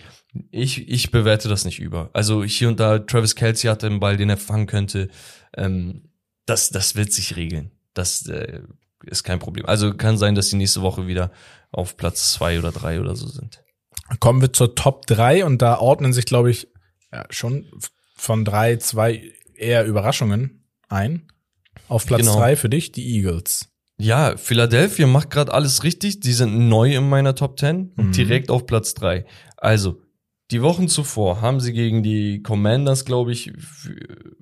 Ich, 0.51 0.89
ich 0.89 1.11
bewerte 1.11 1.49
das 1.49 1.65
nicht 1.65 1.79
über. 1.81 2.11
Also 2.13 2.45
hier 2.45 2.69
und 2.69 2.79
da, 2.81 2.99
Travis 2.99 3.35
Kelsey 3.35 3.69
hatte 3.69 3.87
einen 3.87 4.01
Ball, 4.01 4.17
den 4.17 4.31
er 4.31 4.37
fangen 4.37 4.67
könnte. 4.67 5.09
Ähm, 5.57 6.11
das, 6.47 6.71
das 6.71 6.97
wird 6.97 7.13
sich 7.13 7.37
regeln. 7.37 7.71
Das 7.95 8.27
äh, 8.27 8.61
ist 9.05 9.25
kein 9.25 9.39
Problem. 9.39 9.67
Also 9.67 9.95
kann 9.95 10.19
sein, 10.19 10.35
dass 10.35 10.51
die 10.51 10.57
nächste 10.57 10.83
Woche 10.83 11.07
wieder 11.07 11.33
auf 11.73 11.97
Platz 11.97 12.33
2 12.35 12.59
oder 12.59 12.73
3 12.73 13.01
oder 13.01 13.17
so 13.17 13.27
sind. 13.27 13.63
Kommen 14.21 14.41
wir 14.41 14.53
zur 14.53 14.75
Top 14.75 15.07
3 15.07 15.45
und 15.45 15.61
da 15.61 15.79
ordnen 15.79 16.13
sich, 16.13 16.25
glaube 16.25 16.51
ich, 16.51 16.69
ja, 17.13 17.25
schon 17.31 17.67
von 18.15 18.45
drei, 18.45 18.77
zwei 18.77 19.23
eher 19.55 19.85
Überraschungen 19.87 20.65
ein. 20.89 21.29
Auf 21.89 22.07
Platz 22.07 22.21
Genau. 22.21 22.37
drei 22.39 22.57
für 22.57 22.69
dich 22.69 22.93
die 22.93 23.17
Eagles. 23.17 23.69
Ja, 23.99 24.37
Philadelphia 24.37 25.07
macht 25.07 25.31
gerade 25.31 25.53
alles 25.53 25.83
richtig. 25.85 26.21
Die 26.21 26.33
sind 26.33 26.69
neu 26.69 26.95
in 26.95 27.09
meiner 27.09 27.35
Top 27.35 27.59
10 27.59 27.93
und 27.97 28.09
Mhm. 28.09 28.13
direkt 28.13 28.51
auf 28.51 28.67
Platz 28.67 28.95
3. 28.95 29.25
Also, 29.57 30.01
die 30.51 30.63
Wochen 30.63 30.89
zuvor 30.89 31.43
haben 31.43 31.61
sie 31.61 31.73
gegen 31.73 32.03
die 32.03 32.43
Commanders, 32.43 33.05
glaube 33.05 33.33
ich, 33.33 33.53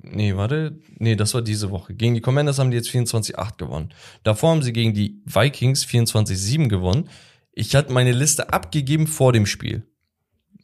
nee, 0.02 0.36
warte, 0.36 0.78
nee, 0.98 1.16
das 1.16 1.34
war 1.34 1.42
diese 1.42 1.70
Woche. 1.70 1.94
Gegen 1.94 2.14
die 2.14 2.20
Commanders 2.20 2.58
haben 2.58 2.70
die 2.70 2.76
jetzt 2.76 2.90
24-8 2.90 3.56
gewonnen. 3.56 3.92
Davor 4.22 4.50
haben 4.50 4.62
sie 4.62 4.72
gegen 4.72 4.94
die 4.94 5.20
Vikings 5.24 5.84
24-7 5.84 6.68
gewonnen. 6.68 7.08
Ich 7.52 7.74
hatte 7.74 7.92
meine 7.92 8.12
Liste 8.12 8.52
abgegeben 8.52 9.08
vor 9.08 9.32
dem 9.32 9.46
Spiel. 9.46 9.84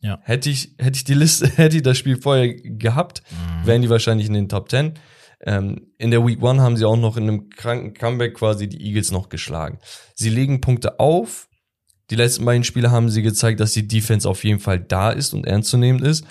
Ja. 0.01 0.21
Hätte 0.23 0.51
ich, 0.51 0.75
hätte 0.79 0.97
ich 0.97 1.05
die 1.05 1.15
Liste, 1.15 1.49
hätte 1.57 1.77
ich 1.77 1.83
das 1.83 1.99
Spiel 1.99 2.21
vorher 2.21 2.55
gehabt, 2.55 3.23
wären 3.65 3.83
die 3.83 3.91
wahrscheinlich 3.91 4.29
in 4.29 4.35
den 4.35 4.49
Top 4.49 4.71
10. 4.71 4.95
Ähm, 5.45 5.89
in 5.99 6.13
der 6.13 6.25
Week 6.25 6.41
One 6.41 6.61
haben 6.61 6.77
sie 6.77 6.85
auch 6.85 6.97
noch 6.97 7.17
in 7.17 7.25
einem 7.25 7.51
kranken 7.51 7.95
Comeback 7.95 8.35
quasi 8.35 8.69
die 8.69 8.85
Eagles 8.87 9.11
noch 9.11 9.29
geschlagen. 9.29 9.79
Sie 10.15 10.31
legen 10.31 10.61
Punkte 10.61 11.01
auf. 11.01 11.49
Die 12.11 12.17
letzten 12.17 12.45
beiden 12.45 12.65
Spiele 12.65 12.91
haben 12.91 13.09
sie 13.09 13.23
gezeigt, 13.23 13.61
dass 13.61 13.73
die 13.73 13.87
Defense 13.87 14.29
auf 14.29 14.45
jeden 14.45 14.61
Fall 14.61 14.81
da 14.81 15.11
ist 15.11 15.33
und 15.33 15.47
ernstzunehmend 15.47 16.03
ist. 16.03 16.25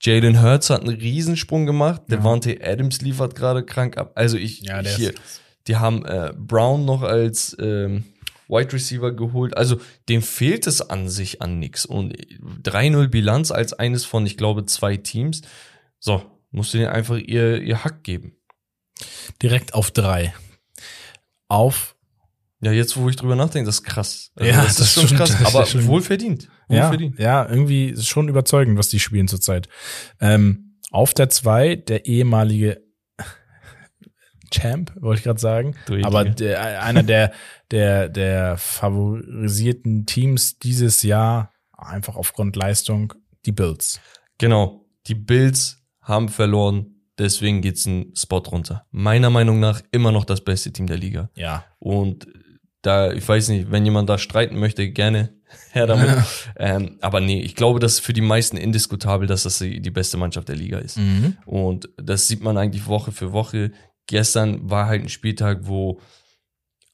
Jalen 0.00 0.42
Hurts 0.42 0.68
hat 0.70 0.82
einen 0.82 0.96
Riesensprung 0.96 1.64
gemacht. 1.64 2.02
Ja. 2.08 2.16
Devontae 2.16 2.58
Adams 2.62 3.00
liefert 3.00 3.34
gerade 3.34 3.64
krank 3.64 3.96
ab. 3.96 4.12
Also 4.16 4.36
ich 4.36 4.60
Ja, 4.62 4.80
hier, 4.80 5.10
ist, 5.10 5.40
die 5.68 5.76
haben 5.76 6.04
äh, 6.04 6.32
Brown 6.36 6.84
noch 6.84 7.02
als 7.02 7.56
ähm, 7.60 8.04
Wide 8.48 8.72
Receiver 8.72 9.12
geholt. 9.12 9.56
Also 9.56 9.80
dem 10.08 10.22
fehlt 10.22 10.66
es 10.66 10.82
an 10.82 11.08
sich 11.08 11.40
an 11.40 11.58
nix. 11.58 11.86
Und 11.86 12.16
3-0 12.62 13.08
Bilanz 13.08 13.50
als 13.50 13.72
eines 13.72 14.04
von, 14.04 14.26
ich 14.26 14.36
glaube, 14.36 14.66
zwei 14.66 14.96
Teams. 14.96 15.42
So, 16.00 16.22
musst 16.50 16.74
du 16.74 16.78
denen 16.78 16.90
einfach 16.90 17.16
ihr, 17.16 17.62
ihr 17.62 17.84
Hack 17.84 18.02
geben. 18.02 18.36
direkt 19.42 19.74
auf 19.74 19.90
drei. 19.92 20.34
Auf, 21.48 21.96
Ja, 22.62 22.70
jetzt, 22.72 22.96
wo 22.96 23.08
ich 23.08 23.16
drüber 23.16 23.34
nachdenke, 23.36 23.66
das 23.66 23.76
ist 23.76 23.82
krass. 23.82 24.30
Also, 24.36 24.50
Ja, 24.50 24.62
das, 24.62 24.76
das 24.76 24.86
ist 24.86 24.92
schon 24.94 25.04
stimmt, 25.06 25.18
krass, 25.18 25.30
ist 25.40 25.46
aber 25.46 25.66
schon- 25.66 25.86
wohlverdient. 25.86 26.48
ja, 26.68 26.84
Wohlverdient. 26.84 27.18
ja, 27.18 27.48
irgendwie 27.48 27.86
ist 27.88 28.06
schon 28.06 28.28
überzeugend, 28.28 28.78
was 28.78 28.88
die 28.88 29.00
spielen 29.00 29.26
zurzeit. 29.28 29.68
Ähm, 30.20 30.76
auf 30.92 31.12
der 31.12 31.28
zwei 31.28 31.74
der 31.76 32.06
ehemalige 32.06 32.82
Champ, 34.50 34.92
wollte 35.00 35.18
ich 35.20 35.24
gerade 35.24 35.40
sagen. 35.40 35.74
Aber 36.02 36.24
der, 36.24 36.82
einer 36.82 37.02
der, 37.02 37.32
der, 37.70 38.08
der 38.08 38.56
favorisierten 38.58 40.04
Teams 40.06 40.58
dieses 40.58 41.02
Jahr, 41.02 41.50
einfach 41.76 42.16
aufgrund 42.16 42.54
Leistung, 42.56 43.14
die 43.46 43.52
Bills. 43.52 44.00
Genau. 44.38 44.84
Die 45.06 45.14
Bills 45.14 45.82
haben 46.00 46.28
verloren, 46.28 46.94
deswegen 47.18 47.60
geht's 47.62 47.86
einen 47.86 48.14
Spot 48.14 48.38
runter. 48.38 48.86
Meiner 48.90 49.30
Meinung 49.30 49.58
nach 49.58 49.80
immer 49.90 50.12
noch 50.12 50.24
das 50.24 50.42
beste 50.42 50.72
Team 50.72 50.86
der 50.86 50.98
Liga. 50.98 51.30
Ja. 51.34 51.64
Und 51.78 52.28
da, 52.82 53.12
ich 53.12 53.26
weiß 53.26 53.48
nicht, 53.48 53.70
wenn 53.70 53.84
jemand 53.84 54.08
da 54.08 54.18
streiten 54.18 54.58
möchte, 54.58 54.88
gerne 54.90 55.30
her 55.70 55.86
damit. 55.86 56.10
ähm, 56.56 56.98
aber 57.00 57.20
nee, 57.20 57.40
ich 57.40 57.54
glaube, 57.54 57.80
das 57.80 57.94
ist 57.94 58.00
für 58.00 58.12
die 58.12 58.20
meisten 58.20 58.56
indiskutabel, 58.56 59.26
dass 59.26 59.44
das 59.44 59.58
die, 59.58 59.80
die 59.80 59.90
beste 59.90 60.16
Mannschaft 60.16 60.48
der 60.48 60.56
Liga 60.56 60.78
ist. 60.78 60.98
Mhm. 60.98 61.36
Und 61.46 61.88
das 61.96 62.28
sieht 62.28 62.42
man 62.42 62.58
eigentlich 62.58 62.86
Woche 62.86 63.12
für 63.12 63.32
Woche. 63.32 63.72
Gestern 64.06 64.68
war 64.68 64.86
halt 64.86 65.02
ein 65.02 65.08
Spieltag, 65.08 65.60
wo 65.62 66.00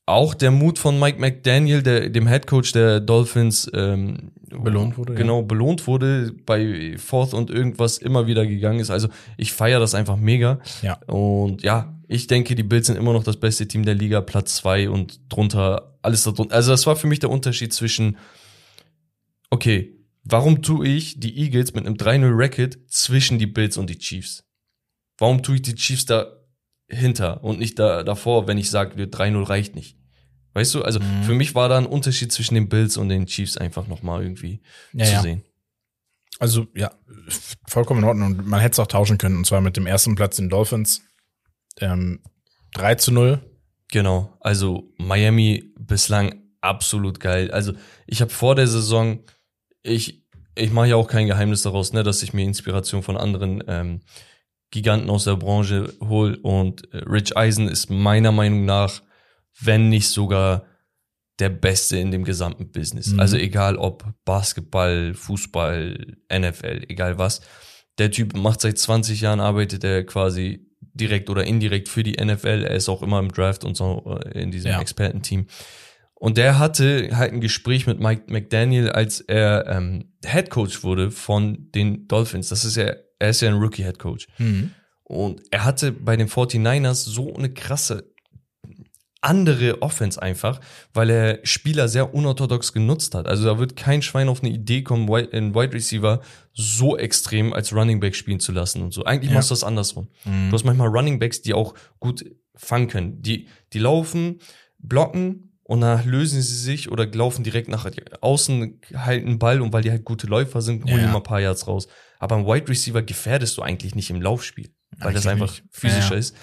auch 0.09 0.35
der 0.35 0.51
Mut 0.51 0.79
von 0.79 0.99
Mike 0.99 1.21
McDaniel, 1.21 1.83
der, 1.83 2.09
dem 2.09 2.27
Head 2.27 2.47
Coach 2.47 2.73
der 2.73 3.01
Dolphins, 3.01 3.71
ähm, 3.75 4.33
Belohnt 4.51 4.97
wurde, 4.97 5.13
ja. 5.13 5.19
Genau, 5.19 5.43
belohnt 5.43 5.87
wurde, 5.87 6.33
bei 6.47 6.97
Fourth 6.97 7.35
und 7.35 7.51
irgendwas 7.51 7.99
immer 7.99 8.27
wieder 8.27 8.47
gegangen 8.47 8.81
ist. 8.81 8.91
Also 8.91 9.09
ich 9.37 9.53
feiere 9.53 9.81
das 9.81 9.95
einfach 9.95 10.17
mega. 10.17 10.61
Ja. 10.83 10.95
Und 11.07 11.63
ja, 11.63 11.95
ich 12.09 12.27
denke, 12.27 12.55
die 12.55 12.63
Bills 12.63 12.87
sind 12.87 12.97
immer 12.97 13.13
noch 13.13 13.25
das 13.25 13.37
beste 13.37 13.69
Team 13.69 13.85
der 13.85 13.95
Liga, 13.95 14.21
Platz 14.21 14.57
zwei 14.57 14.89
und 14.89 15.21
drunter, 15.29 15.99
alles 16.03 16.23
da 16.23 16.31
drunter. 16.31 16.55
Also 16.55 16.71
das 16.71 16.87
war 16.87 16.97
für 16.97 17.07
mich 17.07 17.19
der 17.19 17.31
Unterschied 17.31 17.75
zwischen, 17.75 18.17
okay, 19.51 19.95
warum 20.25 20.63
tue 20.63 20.89
ich 20.89 21.21
die 21.21 21.37
Eagles 21.39 21.75
mit 21.75 21.87
einem 21.87 21.97
3-0 21.97 22.31
Racket 22.33 22.79
zwischen 22.89 23.39
die 23.39 23.47
Bills 23.47 23.77
und 23.77 23.91
die 23.91 23.99
Chiefs? 23.99 24.45
Warum 25.19 25.43
tue 25.43 25.57
ich 25.57 25.63
die 25.63 25.75
Chiefs 25.75 26.07
da 26.07 26.27
hinter 26.89 27.45
und 27.45 27.59
nicht 27.59 27.79
da 27.79 28.03
davor, 28.03 28.47
wenn 28.47 28.57
ich 28.57 28.71
sage, 28.71 29.03
3-0 29.03 29.47
reicht 29.47 29.75
nicht? 29.75 29.98
Weißt 30.59 30.75
du, 30.75 30.83
also 30.83 30.99
Mhm. 30.99 31.23
für 31.23 31.35
mich 31.35 31.55
war 31.55 31.69
da 31.69 31.79
ein 31.79 31.87
Unterschied 31.87 32.33
zwischen 32.33 32.55
den 32.55 32.69
Bills 32.69 32.97
und 32.97 33.09
den 33.09 33.27
Chiefs 33.27 33.57
einfach 33.57 33.87
nochmal 33.87 34.23
irgendwie 34.23 34.61
Ja, 34.93 35.05
zu 35.05 35.13
ja. 35.13 35.23
sehen. 35.23 35.43
Also, 36.41 36.67
ja, 36.75 36.91
vollkommen 37.67 38.01
in 38.03 38.09
Ordnung. 38.09 38.37
Und 38.39 38.47
man 38.49 38.61
hätte 38.61 38.73
es 38.73 38.79
auch 38.81 38.87
tauschen 38.89 39.19
können, 39.19 39.37
und 39.37 39.47
zwar 39.47 39.61
mit 39.61 39.77
dem 39.77 39.87
ersten 39.87 40.15
Platz 40.17 40.37
den 40.37 40.49
Dolphins. 40.49 41.03
Ähm, 41.81 42.21
3 42.75 42.97
zu 42.97 43.13
0. 43.13 43.41
Genau, 43.93 44.37
also 44.41 44.93
Miami 44.99 45.73
bislang 45.79 46.43
absolut 46.61 47.21
geil. 47.21 47.51
Also 47.53 47.73
ich 48.07 48.21
habe 48.21 48.31
vor 48.33 48.55
der 48.57 48.67
Saison, 48.67 49.21
ich, 49.83 50.23
ich 50.57 50.73
mache 50.73 50.89
ja 50.89 50.97
auch 50.97 51.07
kein 51.09 51.27
Geheimnis 51.29 51.63
daraus, 51.63 51.93
ne, 51.93 52.03
dass 52.03 52.23
ich 52.23 52.33
mir 52.35 52.43
Inspiration 52.45 53.03
von 53.05 53.17
anderen 53.17 53.63
ähm, 53.69 54.01
Giganten 54.71 55.09
aus 55.09 55.25
der 55.25 55.37
Branche 55.37 55.95
hol 56.01 56.35
und 56.43 56.93
äh, 56.93 56.99
Rich 56.99 57.37
Eisen 57.37 57.69
ist 57.69 57.89
meiner 57.91 58.33
Meinung 58.33 58.65
nach, 58.67 59.01
wenn 59.61 59.89
nicht 59.89 60.09
sogar 60.09 60.65
der 61.39 61.51
Beste 61.51 61.99
in 61.99 62.11
dem 62.11 62.25
gesamten 62.25 62.71
Business. 62.73 63.09
Mhm. 63.09 63.21
Also 63.21 63.37
egal 63.37 63.77
ob 63.77 64.05
Basketball, 64.25 65.15
Fußball, 65.15 66.17
NFL, 66.33 66.85
egal 66.89 67.19
was. 67.19 67.41
Der 67.99 68.11
Typ 68.11 68.37
macht 68.37 68.61
seit 68.61 68.79
20 68.79 69.21
Jahren, 69.21 69.41
arbeitet 69.41 69.85
er 69.85 70.05
quasi 70.05 70.67
direkt 70.81 71.31
oder 71.31 71.45
indirekt 71.45 71.89
für 71.89 72.03
die 72.03 72.23
NFL. 72.23 72.65
Er 72.65 72.75
ist 72.75 72.89
auch 72.89 73.03
immer 73.03 73.19
im 73.21 73.31
Draft 73.31 73.65
und 73.65 73.77
so 73.77 74.19
äh, 74.25 74.41
in 74.41 74.51
diesem 74.51 74.73
Ja. 74.73 74.81
Expertenteam. 74.81 75.47
Und 76.15 76.37
der 76.37 76.59
hatte 76.59 77.17
halt 77.17 77.33
ein 77.33 77.41
Gespräch 77.41 77.87
mit 77.87 78.01
Mike 78.01 78.25
McDaniel, 78.27 78.91
als 78.91 79.21
er 79.21 79.67
ähm, 79.69 80.13
Head 80.25 80.51
Coach 80.51 80.83
wurde 80.83 81.13
von 81.13 81.71
den 81.73 82.09
Dolphins. 82.09 82.49
Das 82.49 82.65
ist 82.65 82.77
ja, 82.77 82.93
er 83.21 83.31
ist 83.31 83.41
ja 83.41 83.49
ein 83.49 83.59
Rookie 83.59 83.85
Head 83.85 84.01
Coach. 84.01 84.27
Mhm. 84.39 84.73
Und 85.05 85.41
er 85.53 85.65
hatte 85.65 85.93
bei 85.93 86.17
den 86.17 86.29
49ers 86.29 87.09
so 87.09 87.35
eine 87.35 87.51
krasse 87.53 88.08
andere 89.21 89.83
Offense 89.83 90.21
einfach, 90.23 90.61
weil 90.95 91.11
er 91.11 91.39
Spieler 91.43 91.89
sehr 91.89 92.15
unorthodox 92.15 92.73
genutzt 92.73 93.15
hat. 93.15 93.27
Also 93.27 93.45
da 93.45 93.59
wird 93.59 93.75
kein 93.77 94.01
Schwein 94.03 94.29
auf 94.29 94.43
eine 94.43 94.51
Idee 94.53 94.83
kommen, 94.83 95.13
einen 95.13 95.55
Wide 95.55 95.73
Receiver 95.73 96.21
so 96.53 96.97
extrem 96.97 97.53
als 97.53 97.73
Running 97.73 97.99
Back 98.01 98.15
spielen 98.15 98.39
zu 98.41 98.53
lassen 98.53 98.83
und 98.83 98.93
so. 98.95 99.05
Eigentlich 99.05 99.31
Ja. 99.31 99.37
machst 99.37 99.51
du 99.51 99.55
das 99.55 99.65
andersrum. 99.65 100.09
Mhm. 100.25 100.51
Du 100.51 100.55
hast 100.55 100.65
manchmal 100.65 100.89
Running 100.89 101.19
Backs, 101.19 101.43
die 101.43 101.53
auch 101.55 101.75
gut 101.99 102.25
fangen 102.55 102.89
können. 102.89 103.21
Die, 103.23 103.49
die 103.73 103.79
laufen, 103.81 104.41
blocken 104.79 105.59
und 105.65 105.81
danach 105.81 106.05
lösen 106.05 106.41
sie 106.41 106.57
sich 106.57 106.91
oder 106.91 107.07
laufen 107.07 107.43
direkt 107.45 107.69
nach 107.69 107.91
außen, 108.21 108.81
halten 108.95 109.39
Ball 109.39 109.61
und 109.61 109.73
weil 109.73 109.83
die 109.83 109.91
halt 109.91 110.05
gute 110.05 110.27
Läufer 110.27 110.63
sind, 110.63 110.85
holen 110.85 110.95
Ja, 110.95 111.07
die 111.07 111.13
mal 111.13 111.17
ein 111.19 111.23
paar 111.23 111.41
Yards 111.41 111.67
raus. 111.67 111.89
Aber 112.19 112.37
ein 112.37 112.47
Wide 112.47 112.69
Receiver 112.69 113.03
gefährdest 113.03 113.59
du 113.59 113.63
eigentlich 113.63 113.95
nicht 113.95 114.11
im 114.11 114.23
Laufspiel, 114.23 114.71
weil 114.99 115.13
das 115.13 115.27
Eigentlich 115.27 115.43
einfach 115.43 115.53
nicht. 115.55 115.65
physischer 115.71 116.15
ja. 116.15 116.19
ist. 116.21 116.37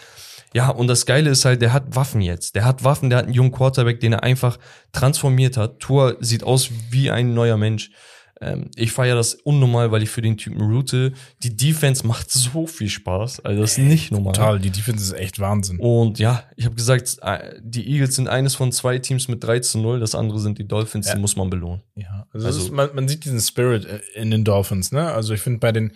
Ja, 0.56 0.70
und 0.70 0.88
das 0.88 1.06
Geile 1.06 1.30
ist 1.32 1.44
halt, 1.44 1.62
der 1.62 1.74
hat 1.74 1.96
Waffen 1.98 2.22
jetzt. 2.22 2.56
Der 2.56 2.64
hat 2.64 2.86
Waffen, 2.86 3.10
der 3.10 3.20
hat 3.20 3.26
einen 3.26 3.34
jungen 3.34 3.52
Quarterback, 3.52 4.00
den 4.00 4.14
er 4.14 4.24
einfach 4.24 4.58
transformiert 4.94 5.58
hat. 5.58 5.80
Tour 5.82 6.16
sieht 6.22 6.44
aus 6.44 6.70
wie 6.92 7.12
ein 7.12 7.34
neuer 7.34 7.58
Mensch. 7.58 7.92
Ähm, 8.40 8.72
ich 8.78 8.94
feiere 8.94 9.16
das 9.16 9.34
unnormal, 9.34 9.92
weil 9.92 10.02
ich 10.02 10.10
für 10.10 10.22
den 10.22 10.38
Typen 10.38 10.62
route. 10.62 11.12
Die 11.44 11.58
Defense 11.58 12.08
macht 12.08 12.32
so 12.32 12.68
viel 12.68 12.88
Spaß. 12.88 13.42
Also 13.42 13.62
das 13.62 13.72
ist 13.74 13.78
nicht 13.80 14.12
normal. 14.12 14.32
Total, 14.34 14.60
die 14.60 14.70
Defense 14.70 15.04
ist 15.04 15.20
echt 15.20 15.40
Wahnsinn. 15.40 15.78
Und 15.78 16.20
ja, 16.20 16.44
ich 16.56 16.64
habe 16.66 16.76
gesagt, 16.76 17.18
äh, 17.22 17.56
die 17.62 17.86
Eagles 17.92 18.16
sind 18.16 18.30
eines 18.30 18.56
von 18.56 18.72
zwei 18.72 18.98
Teams 19.00 19.28
mit 19.28 19.44
3 19.44 19.60
zu 19.60 19.78
0. 19.80 20.00
Das 20.00 20.16
andere 20.16 20.40
sind 20.40 20.58
die 20.58 20.68
Dolphins, 20.68 21.08
Ja. 21.08 21.16
die 21.16 21.20
muss 21.22 21.36
man 21.36 21.50
belohnen. 21.50 21.82
Ja, 21.96 22.28
also, 22.32 22.48
Also- 22.48 22.60
ist, 22.60 22.72
man, 22.72 22.96
man 22.96 23.10
sieht 23.10 23.26
diesen 23.26 23.42
Spirit 23.42 23.86
äh, 23.86 24.00
in 24.16 24.32
den 24.32 24.46
Dolphins, 24.46 24.94
ne? 24.94 25.12
Also 25.12 25.34
ich 25.34 25.42
finde 25.42 25.60
bei 25.60 25.74
den, 25.74 25.92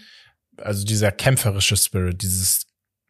also 0.57 0.85
dieser 0.85 1.13
kämpferische 1.13 1.77
Spirit, 1.77 2.21
dieses 2.21 2.67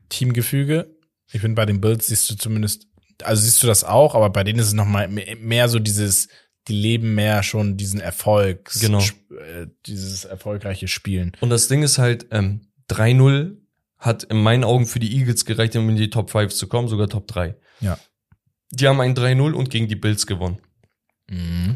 Teamgefüge, 0.10 0.96
ich 1.32 1.42
finde 1.42 1.56
bei 1.56 1.66
den 1.66 1.82
Bills 1.82 2.08
siehst 2.08 2.30
du 2.30 2.36
zumindest, 2.36 2.88
also 3.24 3.42
siehst 3.42 3.62
du 3.64 3.68
das 3.68 3.84
auch, 3.84 4.16
aber 4.16 4.30
bei 4.30 4.44
denen 4.44 4.60
ist 4.60 4.68
es 4.68 4.74
noch 4.74 4.86
mal 4.86 5.08
mehr, 5.08 5.70
so 5.70 5.80
dieses, 5.80 6.28
die 6.68 6.74
leben 6.74 7.16
mehr 7.16 7.44
schon 7.44 7.78
diesen 7.78 8.00
Erfolg, 8.00 8.72
Genau. 8.80 9.00
äh, 9.00 9.68
dieses 9.86 10.26
erfolgreiche 10.26 10.88
Spielen. 10.88 11.32
Und 11.42 11.50
das 11.50 11.68
Ding 11.68 11.84
ist 11.84 11.98
halt, 11.98 12.28
ähm, 12.32 12.62
3-0 12.90 13.58
hat 13.98 14.24
in 14.24 14.38
meinen 14.42 14.64
Augen 14.64 14.86
für 14.88 15.00
die 15.00 15.16
Eagles 15.18 15.46
gereicht, 15.46 15.76
um 15.76 15.90
in 15.90 15.96
die 15.98 16.10
Top 16.10 16.30
5 16.32 16.54
zu 16.54 16.68
kommen, 16.68 16.88
sogar 16.88 17.08
Top 17.10 17.28
3. 17.28 17.56
Ja. 17.82 18.00
Die 18.72 18.88
haben 18.88 19.02
ein 19.02 19.14
3-0 19.16 19.52
und 19.54 19.70
gegen 19.70 19.88
die 19.88 19.96
Bills 19.96 20.26
gewonnen. 20.26 20.60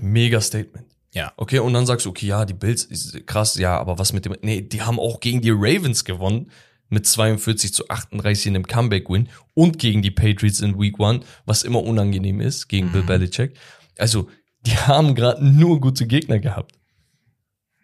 Mega 0.02 0.42
Statement. 0.42 0.88
Ja. 1.12 1.32
Okay, 1.38 1.60
und 1.60 1.74
dann 1.74 1.86
sagst 1.86 2.06
du, 2.06 2.10
okay, 2.10 2.26
ja, 2.26 2.46
die 2.46 2.56
Bills, 2.56 2.88
krass, 3.28 3.56
ja, 3.56 3.78
aber 3.78 4.00
was 4.00 4.14
mit 4.14 4.26
dem, 4.26 4.36
nee, 4.42 4.62
die 4.62 4.82
haben 4.82 5.00
auch 5.00 5.20
gegen 5.20 5.42
die 5.42 5.52
Ravens 5.52 6.06
gewonnen 6.06 6.50
mit 6.94 7.06
42 7.06 7.74
zu 7.74 7.90
38 7.90 8.48
in 8.48 8.56
einem 8.56 8.68
Comeback-Win 8.68 9.30
und 9.54 9.80
gegen 9.80 10.02
die 10.02 10.12
Patriots 10.12 10.62
in 10.62 10.80
Week 10.80 11.00
1, 11.00 11.26
was 11.46 11.64
immer 11.64 11.84
unangenehm 11.84 12.40
ist, 12.40 12.68
gegen 12.70 12.92
Bill 12.92 13.04
Belichick. 13.04 13.58
Also, 13.98 14.30
die 14.62 14.72
haben 14.78 15.16
gerade 15.16 15.44
nur 15.46 15.82
gute 15.82 16.08
Gegner 16.08 16.40
gehabt. 16.40 16.74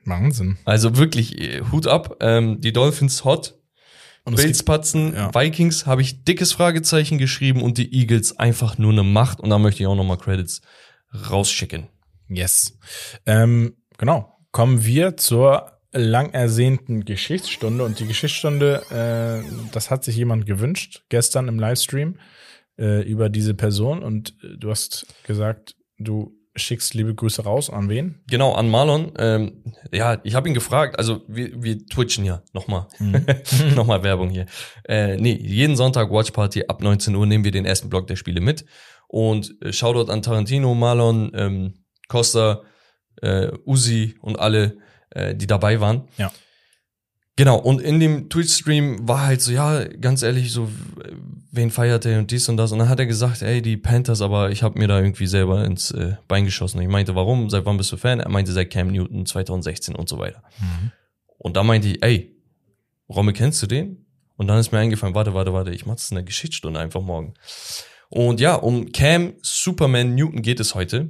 Wahnsinn. 0.05 0.57
Also 0.65 0.95
wirklich, 0.97 1.39
äh, 1.39 1.61
Hut 1.71 1.87
ab, 1.87 2.17
ähm, 2.21 2.61
die 2.61 2.71
Dolphins 2.71 3.25
hot, 3.25 3.59
Und 4.23 4.35
Bills 4.37 4.63
patzen, 4.63 5.13
ja. 5.13 5.33
Vikings 5.33 5.85
habe 5.85 6.01
ich 6.01 6.23
dickes 6.23 6.53
Fragezeichen 6.53 7.17
geschrieben 7.17 7.61
und 7.61 7.77
die 7.77 7.93
Eagles 7.93 8.37
einfach 8.37 8.77
nur 8.77 8.91
eine 8.91 9.03
Macht 9.03 9.39
und 9.39 9.49
da 9.49 9.57
möchte 9.59 9.83
ich 9.83 9.87
auch 9.87 9.95
nochmal 9.95 10.17
Credits 10.17 10.61
rausschicken. 11.29 11.87
yes. 12.27 12.77
Ähm, 13.25 13.75
genau. 13.97 14.35
Kommen 14.51 14.83
wir 14.83 15.17
zur 15.17 15.78
lang 15.91 16.31
ersehnten 16.33 17.05
Geschichtsstunde 17.05 17.83
und 17.83 17.99
die 17.99 18.07
Geschichtsstunde, 18.07 18.83
äh, 18.91 19.71
das 19.71 19.89
hat 19.89 20.03
sich 20.03 20.15
jemand 20.15 20.45
gewünscht 20.45 21.03
gestern 21.09 21.47
im 21.47 21.59
Livestream 21.59 22.15
äh, 22.77 23.01
über 23.01 23.29
diese 23.29 23.53
Person 23.53 24.03
und 24.03 24.35
äh, 24.43 24.57
du 24.57 24.69
hast 24.69 25.07
gesagt, 25.23 25.75
du 25.97 26.35
schickst 26.55 26.93
liebe 26.93 27.15
Grüße 27.15 27.43
raus 27.43 27.69
an 27.69 27.89
wen? 27.89 28.21
Genau, 28.27 28.53
an 28.53 28.69
Marlon. 28.69 29.13
Ähm, 29.17 29.63
ja, 29.91 30.19
ich 30.23 30.35
habe 30.35 30.47
ihn 30.47 30.53
gefragt, 30.53 30.97
also 30.97 31.21
wir, 31.27 31.63
wir 31.63 31.85
twitchen 31.87 32.25
ja 32.25 32.43
nochmal. 32.53 32.87
nochmal 33.75 34.03
Werbung 34.03 34.29
hier. 34.29 34.45
Äh, 34.87 35.17
nee, 35.17 35.33
jeden 35.33 35.75
Sonntag 35.75 36.11
Watch 36.11 36.31
Party 36.31 36.65
ab 36.67 36.81
19 36.81 37.15
Uhr 37.15 37.25
nehmen 37.25 37.43
wir 37.43 37.51
den 37.51 37.65
ersten 37.65 37.89
Block 37.89 38.07
der 38.07 38.15
Spiele 38.15 38.41
mit. 38.41 38.65
Und 39.07 39.55
äh, 39.61 39.73
Shoutout 39.73 40.11
an 40.11 40.21
Tarantino, 40.21 40.73
Marlon, 40.75 41.31
ähm, 41.33 41.73
Costa, 42.07 42.61
äh, 43.21 43.51
Uzi 43.65 44.15
und 44.21 44.39
alle, 44.39 44.77
äh, 45.11 45.35
die 45.35 45.47
dabei 45.47 45.79
waren. 45.79 46.07
Ja. 46.17 46.31
Genau, 47.35 47.57
und 47.57 47.79
in 47.79 48.01
dem 48.01 48.29
Twitch-Stream 48.29 49.07
war 49.07 49.25
halt 49.25 49.41
so, 49.41 49.53
ja, 49.53 49.85
ganz 49.85 50.23
ehrlich, 50.23 50.51
so, 50.51 50.69
wen 51.51 51.71
feiert 51.71 52.05
er 52.05 52.19
und 52.19 52.31
dies 52.31 52.49
und 52.49 52.57
das. 52.57 52.73
Und 52.73 52.79
dann 52.79 52.89
hat 52.89 52.99
er 52.99 53.05
gesagt, 53.05 53.41
ey, 53.41 53.61
die 53.61 53.77
Panthers, 53.77 54.21
aber 54.21 54.51
ich 54.51 54.61
habe 54.61 54.77
mir 54.77 54.89
da 54.89 54.99
irgendwie 54.99 55.25
selber 55.25 55.63
ins 55.63 55.91
äh, 55.91 56.17
Bein 56.27 56.43
geschossen. 56.43 56.81
Ich 56.81 56.89
meinte, 56.89 57.15
warum? 57.15 57.49
Seit 57.49 57.65
wann 57.65 57.77
bist 57.77 57.93
du 57.93 57.97
Fan? 57.97 58.19
Er 58.19 58.29
meinte, 58.29 58.51
seit 58.51 58.69
Cam 58.71 58.91
Newton 58.91 59.25
2016 59.25 59.95
und 59.95 60.09
so 60.09 60.19
weiter. 60.19 60.43
Und 61.37 61.55
da 61.55 61.63
meinte 61.63 61.87
ich, 61.87 62.03
ey, 62.03 62.35
Romme, 63.07 63.31
kennst 63.31 63.61
du 63.63 63.67
den? 63.67 64.05
Und 64.35 64.47
dann 64.47 64.59
ist 64.59 64.73
mir 64.73 64.79
eingefallen, 64.79 65.15
warte, 65.15 65.33
warte, 65.33 65.53
warte, 65.53 65.71
ich 65.71 65.85
mach 65.85 65.95
das 65.95 66.11
in 66.11 66.15
der 66.15 66.25
Geschichtsstunde 66.25 66.79
einfach 66.79 67.01
morgen. 67.01 67.35
Und 68.09 68.41
ja, 68.41 68.55
um 68.55 68.91
Cam 68.91 69.33
Superman 69.41 70.15
Newton 70.15 70.41
geht 70.41 70.59
es 70.59 70.75
heute. 70.75 71.09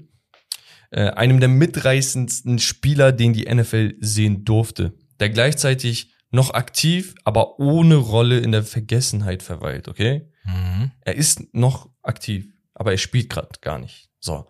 Äh, 0.91 1.09
einem 1.09 1.39
der 1.39 1.49
mitreißendsten 1.49 2.59
Spieler, 2.59 3.11
den 3.11 3.33
die 3.33 3.53
NFL 3.53 3.95
sehen 3.99 4.43
durfte. 4.43 4.93
Der 5.19 5.29
gleichzeitig 5.29 6.13
noch 6.31 6.51
aktiv, 6.53 7.15
aber 7.23 7.59
ohne 7.59 7.95
Rolle 7.95 8.39
in 8.39 8.51
der 8.51 8.63
Vergessenheit 8.63 9.43
verweilt, 9.43 9.87
okay? 9.87 10.29
Mhm. 10.45 10.91
Er 11.01 11.15
ist 11.15 11.53
noch 11.53 11.89
aktiv, 12.01 12.47
aber 12.73 12.91
er 12.91 12.97
spielt 12.97 13.29
gerade 13.29 13.49
gar 13.61 13.79
nicht. 13.79 14.09
So. 14.21 14.45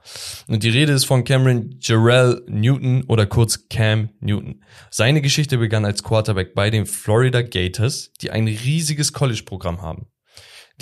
Und 0.48 0.64
die 0.64 0.70
Rede 0.70 0.94
ist 0.94 1.06
von 1.06 1.24
Cameron 1.24 1.78
Jarrell 1.80 2.42
Newton 2.48 3.04
oder 3.04 3.28
kurz 3.28 3.70
Cam 3.70 4.10
Newton. 4.20 4.64
Seine 4.90 5.22
Geschichte 5.22 5.60
begann 5.60 5.86
als 5.86 6.04
Quarterback 6.04 6.56
bei 6.56 6.70
den 6.70 6.86
Florida 6.88 7.44
Gators, 7.44 8.12
die 8.22 8.32
ein 8.32 8.48
riesiges 8.48 9.14
College-Programm 9.14 9.82
haben. 9.82 10.08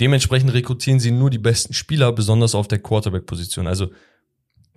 Dementsprechend 0.00 0.52
rekrutieren 0.54 1.00
sie 1.00 1.10
nur 1.10 1.28
die 1.28 1.38
besten 1.38 1.74
Spieler, 1.74 2.12
besonders 2.12 2.54
auf 2.54 2.68
der 2.68 2.78
Quarterback-Position. 2.78 3.66
Also 3.66 3.90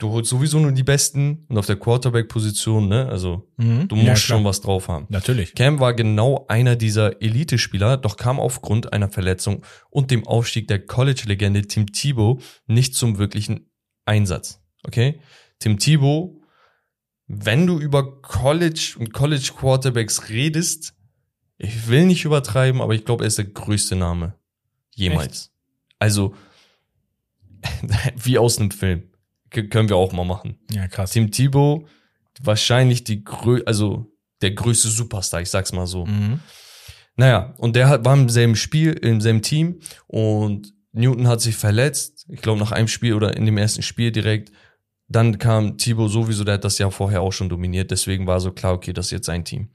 du 0.02 0.10
holst 0.12 0.30
sowieso 0.30 0.60
nur 0.60 0.72
die 0.72 0.84
besten 0.84 1.46
und 1.48 1.58
auf 1.58 1.66
der 1.68 1.76
Quarterback-Position, 1.78 2.88
ne? 2.88 3.08
Also 3.08 3.48
Mhm. 3.58 3.88
du 3.88 3.96
Ja, 3.96 4.12
musst 4.12 4.26
klar. 4.26 4.38
schon 4.38 4.44
was 4.46 4.60
drauf 4.62 4.88
haben. 4.88 5.06
Natürlich. 5.10 5.54
Cam 5.56 5.80
war 5.80 5.94
genau 5.94 6.46
einer 6.50 6.76
dieser 6.76 7.22
Elite-Spieler, 7.22 7.98
doch 7.98 8.18
kam 8.18 8.40
aufgrund 8.40 8.92
einer 8.94 9.10
Verletzung 9.10 9.64
und 9.90 10.12
dem 10.12 10.26
Aufstieg 10.28 10.68
der 10.68 10.86
College-Legende 10.86 11.62
Tim 11.64 11.92
Tebow 11.92 12.42
nicht 12.68 12.96
zum 12.96 13.18
wirklichen 13.18 13.70
Einsatz. 14.06 14.60
Okay? 14.84 15.22
Tim 15.60 15.78
Tebow, 15.78 16.42
wenn 17.28 17.68
du 17.68 17.80
über 17.80 18.22
College 18.22 18.96
und 19.00 19.14
College 19.14 19.52
Quarterbacks 19.56 20.30
redest, 20.30 20.96
ich 21.58 21.88
will 21.88 22.08
nicht 22.08 22.26
übertreiben, 22.26 22.82
aber 22.82 22.96
ich 22.96 23.06
glaube, 23.06 23.24
er 23.24 23.28
ist 23.28 23.38
der 23.38 23.46
größte 23.46 23.96
Name 23.96 24.34
jemals. 24.96 25.54
Also 26.00 26.34
wie 28.16 28.38
aus 28.40 28.58
einem 28.58 28.72
Film. 28.72 29.04
Können 29.52 29.90
wir 29.90 29.98
auch 29.98 30.14
mal 30.14 30.26
machen. 30.26 30.58
Ja, 30.72 30.88
krass. 30.88 31.12
Tim 31.12 31.30
Tebow 31.32 31.86
wahrscheinlich 32.42 33.04
die 33.04 33.24
grö 33.24 33.62
also 33.66 34.08
der 34.42 34.52
größte 34.52 34.88
Superstar, 34.88 35.42
ich 35.42 35.50
sag's 35.50 35.72
mal 35.74 35.86
so. 35.86 36.06
Mhm. 36.06 36.40
Naja, 37.16 37.54
und 37.58 37.76
der 37.76 37.90
hat, 37.90 38.06
war 38.06 38.16
im 38.16 38.30
selben 38.30 38.56
Spiel, 38.56 38.94
im 38.94 39.22
selben 39.22 39.42
Team 39.42 39.80
und 40.08 40.74
Newton 40.94 41.28
hat 41.28 41.42
sich 41.42 41.56
verletzt, 41.56 42.26
ich 42.30 42.42
glaube 42.42 42.60
nach 42.60 42.72
einem 42.72 42.88
Spiel 42.88 43.14
oder 43.14 43.36
in 43.38 43.46
dem 43.46 43.58
ersten 43.58 43.82
Spiel 43.82 44.12
direkt. 44.12 44.52
Dann 45.08 45.38
kam 45.38 45.78
Thibaut 45.78 46.10
sowieso, 46.10 46.44
der 46.46 46.56
hat 46.56 46.64
das 46.64 46.78
Jahr 46.78 46.90
vorher 46.92 47.22
auch 47.22 47.34
schon 47.34 47.50
dominiert, 47.50 47.92
deswegen 47.92 48.26
war 48.28 48.40
so 48.40 48.52
klar, 48.52 48.74
okay, 48.74 48.94
das 48.94 49.08
ist 49.08 49.12
jetzt 49.12 49.26
sein 49.26 49.44
Team. 49.46 49.70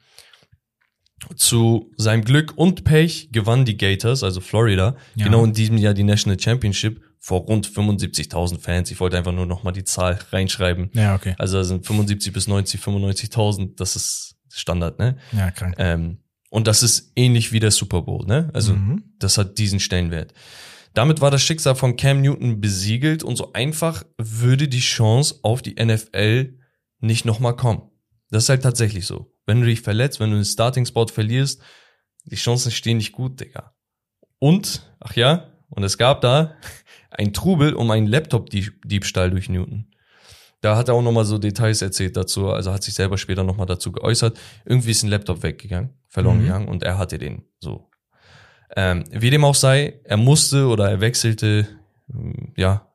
Zu 1.35 1.91
seinem 1.97 2.25
Glück 2.25 2.55
und 2.57 2.85
Pech 2.85 3.31
gewannen 3.33 3.65
die 3.65 3.77
Gators, 3.77 4.23
also 4.23 4.41
Florida, 4.41 4.97
Ja. 5.15 5.25
genau 5.27 5.45
in 5.45 5.53
diesem 5.53 5.79
Jahr 5.79 5.95
die 5.95 6.05
National 6.05 6.39
Championship 6.41 7.01
vor 7.27 7.41
rund 7.41 7.67
75.000 7.67 8.61
Fans. 8.61 8.89
Ich 8.93 9.01
wollte 9.01 9.19
einfach 9.19 9.33
nur 9.33 9.47
nochmal 9.47 9.73
die 9.73 9.83
Zahl 9.83 10.17
reinschreiben. 10.31 10.91
Ja, 10.95 11.17
okay. 11.17 11.35
Also 11.39 11.57
da 11.57 11.65
sind 11.65 11.85
75 11.85 12.33
bis 12.33 12.47
90, 12.47 12.81
95.000, 12.81 13.75
das 13.75 13.97
ist 13.97 14.37
Standard, 14.49 15.01
ne? 15.01 15.17
Ja, 15.33 15.51
krank. 15.51 15.75
Ähm, 15.79 16.19
und 16.51 16.69
das 16.69 16.85
ist 16.85 17.11
ähnlich 17.17 17.51
wie 17.51 17.59
der 17.59 17.73
Super 17.73 18.03
Bowl, 18.03 18.25
ne? 18.27 18.49
Also 18.55 18.75
Mhm. 18.75 19.03
das 19.19 19.39
hat 19.39 19.59
diesen 19.59 19.81
Stellenwert. 19.81 20.35
Damit 20.95 21.21
war 21.21 21.33
das 21.33 21.43
Schicksal 21.43 21.75
von 21.75 21.97
Cam 21.97 22.21
Newton 22.23 22.61
besiegelt 22.61 23.25
und 23.25 23.35
so 23.35 23.53
einfach 23.55 24.05
würde 24.19 24.69
die 24.69 24.79
Chance 24.79 25.41
auf 25.43 25.63
die 25.63 25.75
NFL 25.85 26.57
nicht 27.01 27.25
nochmal 27.25 27.57
kommen. 27.57 27.83
Das 28.31 28.45
ist 28.45 28.49
halt 28.51 28.63
tatsächlich 28.63 29.05
so. 29.05 29.35
Wenn 29.47 29.61
du 29.61 29.67
dich 29.67 29.81
verletzt, 29.81 30.21
wenn 30.21 30.31
du 30.31 30.37
den 30.37 30.45
Starting-Spot 30.45 31.09
verlierst, 31.09 31.61
die 32.25 32.37
Chancen 32.37 32.71
stehen 32.71 32.99
nicht 32.99 33.11
gut, 33.13 33.41
Digga. 33.41 33.75
Und, 34.39 34.83
ach 35.01 35.17
ja, 35.17 35.51
und 35.71 35.83
es 35.83 35.99
gab 35.99 36.21
da 36.21 36.55
ein 37.11 37.33
Trubel 37.33 37.75
um 37.75 37.91
einen 37.91 38.07
Laptop-Diebstahl 38.07 39.31
durch 39.31 39.49
Newton. 39.49 39.87
Da 40.61 40.77
hat 40.77 40.89
er 40.89 40.95
auch 40.95 41.03
nochmal 41.03 41.25
so 41.25 41.39
Details 41.39 41.83
erzählt 41.83 42.17
dazu, 42.17 42.51
also 42.51 42.73
hat 42.73 42.83
sich 42.83 42.95
selber 42.95 43.19
später 43.19 43.45
nochmal 43.45 43.67
dazu 43.67 43.93
geäußert. 43.93 44.39
Irgendwie 44.65 44.91
ist 44.91 45.03
ein 45.03 45.11
Laptop 45.11 45.43
weggegangen, 45.43 45.91
verloren 46.09 46.39
Mhm. 46.39 46.43
gegangen 46.43 46.69
und 46.69 46.83
er 46.83 46.99
hatte 46.99 47.19
den 47.19 47.45
so. 47.61 47.89
Ähm, 48.75 49.05
wie 49.11 49.31
dem 49.31 49.45
auch 49.45 49.55
sei, 49.55 50.01
er 50.05 50.17
musste 50.17 50.67
oder 50.67 50.91
er 50.91 51.01
wechselte, 51.01 51.69
ähm, 52.13 52.53
ja, 52.57 52.91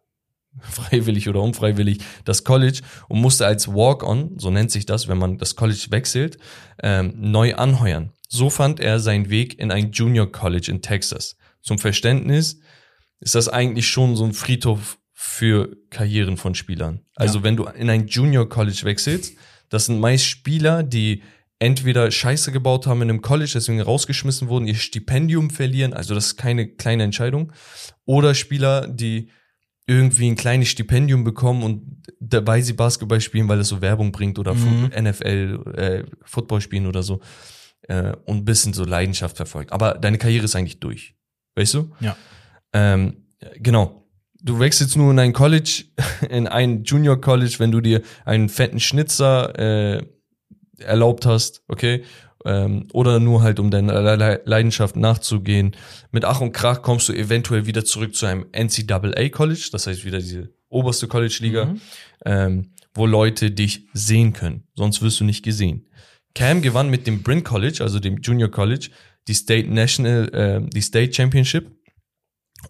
freiwillig 0.59 1.29
oder 1.29 1.41
unfreiwillig, 1.41 1.99
das 2.25 2.43
College 2.43 2.81
und 3.07 3.21
musste 3.21 3.45
als 3.45 3.69
Walk-on, 3.69 4.37
so 4.37 4.49
nennt 4.51 4.69
sich 4.71 4.85
das, 4.85 5.07
wenn 5.07 5.17
man 5.17 5.37
das 5.37 5.55
College 5.55 5.87
wechselt, 5.91 6.37
ähm, 6.83 7.13
neu 7.15 7.55
anheuern. 7.55 8.11
So 8.27 8.49
fand 8.49 8.79
er 8.79 8.99
seinen 8.99 9.29
Weg 9.29 9.59
in 9.59 9.71
ein 9.71 9.91
Junior 9.91 10.29
College 10.29 10.69
in 10.69 10.81
Texas. 10.81 11.37
Zum 11.61 11.79
Verständnis 11.79 12.59
ist 13.21 13.35
das 13.35 13.47
eigentlich 13.47 13.87
schon 13.87 14.15
so 14.17 14.25
ein 14.25 14.33
Friedhof 14.33 14.97
für 15.13 15.77
Karrieren 15.89 16.35
von 16.37 16.55
Spielern. 16.55 17.01
Also 17.15 17.39
Ja. 17.39 17.43
wenn 17.45 17.55
du 17.55 17.65
in 17.65 17.89
ein 17.89 18.07
Junior 18.07 18.49
College 18.49 18.81
wechselst, 18.83 19.35
das 19.69 19.85
sind 19.85 19.99
meist 19.99 20.25
Spieler, 20.25 20.83
die 20.83 21.23
entweder 21.59 22.09
Scheiße 22.09 22.51
gebaut 22.51 22.87
haben 22.87 23.01
in 23.03 23.09
einem 23.09 23.21
College, 23.21 23.51
deswegen 23.53 23.79
rausgeschmissen 23.81 24.47
wurden, 24.47 24.67
ihr 24.67 24.75
Stipendium 24.75 25.49
verlieren, 25.51 25.93
also 25.93 26.15
das 26.15 26.25
ist 26.27 26.37
keine 26.37 26.67
kleine 26.67 27.03
Entscheidung, 27.03 27.53
oder 28.05 28.33
Spieler, 28.33 28.87
die 28.87 29.29
irgendwie 29.87 30.27
ein 30.29 30.35
kleines 30.35 30.69
Stipendium 30.69 31.23
bekommen 31.23 31.61
und 31.63 32.03
dabei 32.19 32.61
sie 32.61 32.73
Basketball 32.73 33.21
spielen, 33.21 33.47
weil 33.47 33.59
es 33.59 33.67
so 33.67 33.81
Werbung 33.81 34.11
bringt 34.11 34.39
oder 34.39 34.53
Mhm. 34.55 34.91
NFL, 34.95 35.73
äh, 35.77 36.03
Football 36.23 36.61
spielen 36.61 36.87
oder 36.87 37.03
so 37.03 37.19
äh, 37.87 38.13
und 38.25 38.37
ein 38.37 38.45
bisschen 38.45 38.73
so 38.73 38.83
Leidenschaft 38.85 39.37
verfolgen. 39.37 39.71
Aber 39.71 39.95
deine 39.95 40.17
Karriere 40.17 40.45
ist 40.45 40.55
eigentlich 40.55 40.79
durch. 40.79 41.15
Weißt 41.55 41.73
du? 41.73 41.91
Ja. 41.99 42.15
Ähm, 42.73 43.25
genau. 43.59 43.97
Du 44.43 44.59
wechselst 44.59 44.97
nur 44.97 45.11
in 45.11 45.19
ein 45.19 45.33
College, 45.33 45.83
in 46.29 46.47
ein 46.47 46.83
Junior 46.83 47.19
College, 47.19 47.55
wenn 47.59 47.71
du 47.71 47.81
dir 47.81 48.01
einen 48.25 48.49
fetten 48.49 48.79
Schnitzer 48.79 49.57
äh, 49.97 50.03
erlaubt 50.79 51.25
hast, 51.25 51.63
okay? 51.67 52.03
Ähm, 52.43 52.87
oder 52.91 53.19
nur 53.19 53.43
halt, 53.43 53.59
um 53.59 53.69
deiner 53.69 54.01
Le- 54.01 54.15
Le- 54.15 54.41
Leidenschaft 54.45 54.95
nachzugehen. 54.95 55.75
Mit 56.11 56.25
Ach 56.25 56.41
und 56.41 56.53
Krach 56.53 56.81
kommst 56.81 57.07
du 57.07 57.13
eventuell 57.13 57.67
wieder 57.67 57.85
zurück 57.85 58.15
zu 58.15 58.25
einem 58.25 58.47
NCAA 58.51 59.29
College, 59.29 59.69
das 59.71 59.85
heißt 59.85 60.05
wieder 60.05 60.17
diese 60.17 60.49
oberste 60.69 61.07
College-Liga, 61.07 61.65
Mhm. 61.65 61.81
ähm, 62.25 62.71
wo 62.95 63.05
Leute 63.05 63.51
dich 63.51 63.87
sehen 63.93 64.33
können. 64.33 64.63
Sonst 64.75 65.03
wirst 65.03 65.19
du 65.19 65.23
nicht 65.23 65.43
gesehen. 65.43 65.87
Cam 66.33 66.61
gewann 66.63 66.89
mit 66.89 67.05
dem 67.05 67.21
Bryn 67.21 67.43
College, 67.43 67.79
also 67.83 67.99
dem 67.99 68.17
Junior 68.17 68.49
College, 68.49 68.89
die 69.27 69.33
State 69.35 69.69
National, 69.71 70.29
äh, 70.33 70.67
die 70.73 70.81
State 70.81 71.13
Championship 71.13 71.69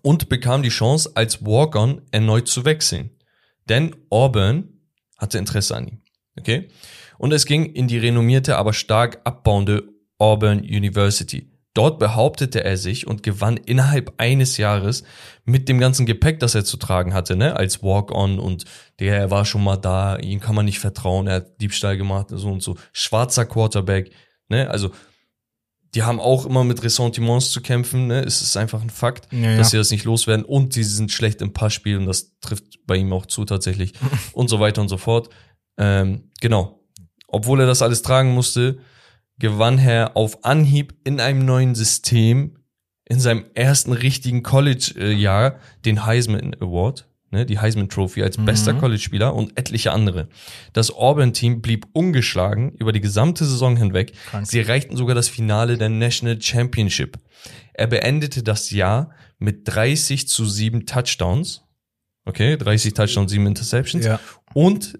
und 0.01 0.29
bekam 0.29 0.63
die 0.63 0.69
Chance, 0.69 1.11
als 1.15 1.45
Walk-on 1.45 2.01
erneut 2.11 2.47
zu 2.47 2.65
wechseln. 2.65 3.11
Denn 3.69 3.95
Auburn 4.09 4.81
hatte 5.17 5.37
Interesse 5.37 5.75
an 5.75 5.87
ihm. 5.87 6.01
Okay? 6.39 6.69
Und 7.17 7.31
es 7.33 7.45
ging 7.45 7.65
in 7.65 7.87
die 7.87 7.99
renommierte, 7.99 8.57
aber 8.57 8.73
stark 8.73 9.21
abbauende 9.23 9.83
Auburn 10.17 10.59
University. 10.59 11.51
Dort 11.73 11.99
behauptete 11.99 12.63
er 12.65 12.75
sich 12.75 13.07
und 13.07 13.23
gewann 13.23 13.55
innerhalb 13.55 14.13
eines 14.17 14.57
Jahres 14.57 15.03
mit 15.45 15.69
dem 15.69 15.79
ganzen 15.79 16.05
Gepäck, 16.05 16.39
das 16.39 16.53
er 16.53 16.65
zu 16.65 16.75
tragen 16.75 17.13
hatte, 17.13 17.37
ne, 17.37 17.55
als 17.55 17.81
Walk-on 17.81 18.39
und 18.39 18.65
der, 18.99 19.17
er 19.17 19.31
war 19.31 19.45
schon 19.45 19.63
mal 19.63 19.77
da, 19.77 20.17
ihm 20.17 20.41
kann 20.41 20.55
man 20.55 20.65
nicht 20.65 20.79
vertrauen, 20.79 21.27
er 21.27 21.35
hat 21.35 21.61
Diebstahl 21.61 21.95
gemacht, 21.95 22.27
so 22.29 22.51
und 22.51 22.61
so. 22.61 22.75
Schwarzer 22.91 23.45
Quarterback, 23.45 24.11
ne, 24.49 24.69
also, 24.69 24.91
die 25.93 26.03
haben 26.03 26.19
auch 26.19 26.45
immer 26.45 26.63
mit 26.63 26.83
Ressentiments 26.83 27.51
zu 27.51 27.61
kämpfen, 27.61 28.07
ne, 28.07 28.21
es 28.21 28.41
ist 28.41 28.55
einfach 28.55 28.81
ein 28.81 28.89
Fakt, 28.89 29.27
Ja, 29.31 29.57
dass 29.57 29.71
sie 29.71 29.77
das 29.77 29.91
nicht 29.91 30.05
loswerden. 30.05 30.45
Und 30.45 30.73
sie 30.73 30.83
sind 30.83 31.11
schlecht 31.11 31.41
im 31.41 31.53
Passspiel 31.53 31.97
und 31.97 32.05
das 32.05 32.39
trifft 32.39 32.85
bei 32.85 32.95
ihm 32.95 33.11
auch 33.11 33.25
zu 33.25 33.45
tatsächlich. 33.45 33.93
Und 34.33 34.49
so 34.49 34.59
weiter 34.59 34.81
und 34.81 34.89
so 34.89 34.97
fort. 34.97 35.29
Ähm, 35.77 36.31
genau. 36.41 36.83
Obwohl 37.27 37.61
er 37.61 37.67
das 37.67 37.81
alles 37.81 38.01
tragen 38.01 38.33
musste, 38.33 38.79
gewann 39.39 39.77
er 39.77 40.17
auf 40.17 40.43
Anhieb 40.43 40.95
in 41.03 41.19
einem 41.19 41.45
neuen 41.45 41.75
System 41.75 42.57
in 43.05 43.19
seinem 43.19 43.45
ersten 43.53 43.91
richtigen 43.91 44.41
College-Jahr 44.43 45.59
den 45.83 46.05
Heisman 46.05 46.55
Award, 46.59 47.09
ne, 47.31 47.45
die 47.45 47.59
Heisman 47.59 47.89
Trophy 47.89 48.23
als 48.23 48.37
bester 48.37 48.73
College-Spieler 48.73 49.33
und 49.33 49.57
etliche 49.57 49.91
andere. 49.91 50.27
Das 50.73 50.91
Auburn-Team 50.91 51.61
blieb 51.61 51.87
ungeschlagen 51.93 52.71
über 52.73 52.91
die 52.91 53.01
gesamte 53.01 53.45
Saison 53.45 53.75
hinweg. 53.75 54.13
Krank. 54.29 54.47
Sie 54.47 54.59
erreichten 54.59 54.95
sogar 54.97 55.15
das 55.15 55.29
Finale 55.29 55.77
der 55.77 55.89
National 55.89 56.41
Championship. 56.41 57.17
Er 57.73 57.87
beendete 57.87 58.43
das 58.43 58.71
Jahr 58.71 59.11
mit 59.39 59.67
30 59.67 60.27
zu 60.27 60.45
7 60.45 60.85
Touchdowns. 60.85 61.63
Okay, 62.25 62.57
30 62.57 62.93
Touchdowns, 62.93 63.31
7 63.31 63.47
Interceptions. 63.47 64.05
Ja. 64.05 64.19
Und 64.53 64.99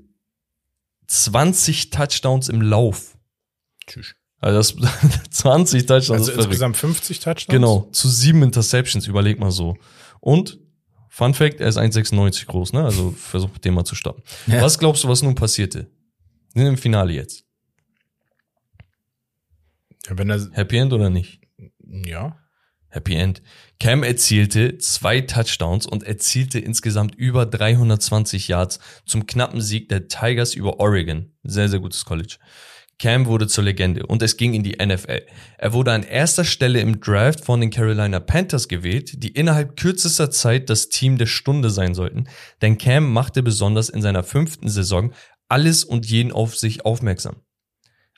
20 1.07 1.89
Touchdowns 1.89 2.49
im 2.49 2.61
Lauf. 2.61 3.17
Tschüss. 3.86 4.15
Also 4.39 4.57
das 4.57 4.91
20 5.29 5.86
Touchdowns 5.86 6.29
Also 6.29 6.32
insgesamt 6.32 6.77
50 6.77 7.19
Touchdowns? 7.19 7.47
Genau, 7.47 7.89
zu 7.91 8.09
sieben 8.09 8.41
Interceptions, 8.41 9.05
überleg 9.07 9.39
mal 9.39 9.51
so. 9.51 9.77
Und 10.19 10.59
Fun 11.22 11.36
Fact, 11.36 11.61
er 11.61 11.67
ist 11.67 11.78
1,96 11.78 12.47
groß, 12.47 12.74
ne? 12.74 12.84
Also 12.84 13.11
versuch 13.11 13.55
den 13.59 13.76
mal 13.76 13.86
zu 13.86 13.93
stoppen. 13.93 14.24
Ja. 14.47 14.59
Was 14.59 14.80
glaubst 14.80 15.03
du, 15.03 15.07
was 15.07 15.22
nun 15.22 15.36
passierte? 15.36 15.86
Wir 16.55 16.63
sind 16.63 16.74
im 16.74 16.78
Finale 16.80 17.13
jetzt. 17.13 17.45
Ja, 20.07 20.17
wenn 20.17 20.32
er, 20.32 20.49
Happy 20.53 20.78
End 20.78 20.91
oder 20.93 21.11
nicht? 21.11 21.39
ja. 21.88 22.39
Happy 22.89 23.13
End. 23.13 23.43
Cam 23.80 24.01
erzielte 24.01 24.80
zwei 24.80 25.22
Touchdowns 25.22 25.86
und 25.86 26.01
erzielte 26.01 26.57
insgesamt 26.57 27.13
über 27.13 27.45
320 27.45 28.47
Yards 28.47 28.80
zum 29.05 29.28
knappen 29.28 29.61
Sieg 29.61 29.89
der 29.89 30.07
Tigers 30.07 30.55
über 30.55 30.80
Oregon. 30.80 31.32
Sehr, 31.43 31.69
sehr 31.69 31.80
gutes 31.80 32.03
College. 32.03 32.38
Cam 33.02 33.26
wurde 33.26 33.47
zur 33.47 33.64
Legende 33.64 34.06
und 34.06 34.22
es 34.22 34.38
ging 34.38 34.54
in 34.54 34.62
die 34.62 34.78
NFL. 34.80 35.24
Er 35.58 35.74
wurde 35.74 35.91
an 35.91 36.04
erster 36.04 36.45
Stelle 36.45 36.82
im 36.82 37.02
Draft 37.02 37.43
von 37.43 37.60
den 37.60 37.72
Carolina 37.72 38.20
Panthers 38.20 38.68
gewählt, 38.68 39.24
die 39.24 39.30
innerhalb 39.30 39.76
kürzester 39.76 40.30
Zeit 40.30 40.70
das 40.70 40.89
Team 40.89 41.18
der 41.18 41.26
Stunde 41.26 41.72
sein 41.72 41.95
sollten, 41.95 42.26
denn 42.62 42.78
Cam 42.78 43.12
machte 43.12 43.41
besonders 43.41 43.89
in 43.89 44.04
seiner 44.04 44.22
fünften 44.22 44.70
Saison 44.70 45.14
alles 45.49 45.84
und 45.84 46.06
jeden 46.06 46.32
auf 46.32 46.56
sich 46.56 46.86
aufmerksam. 46.86 47.38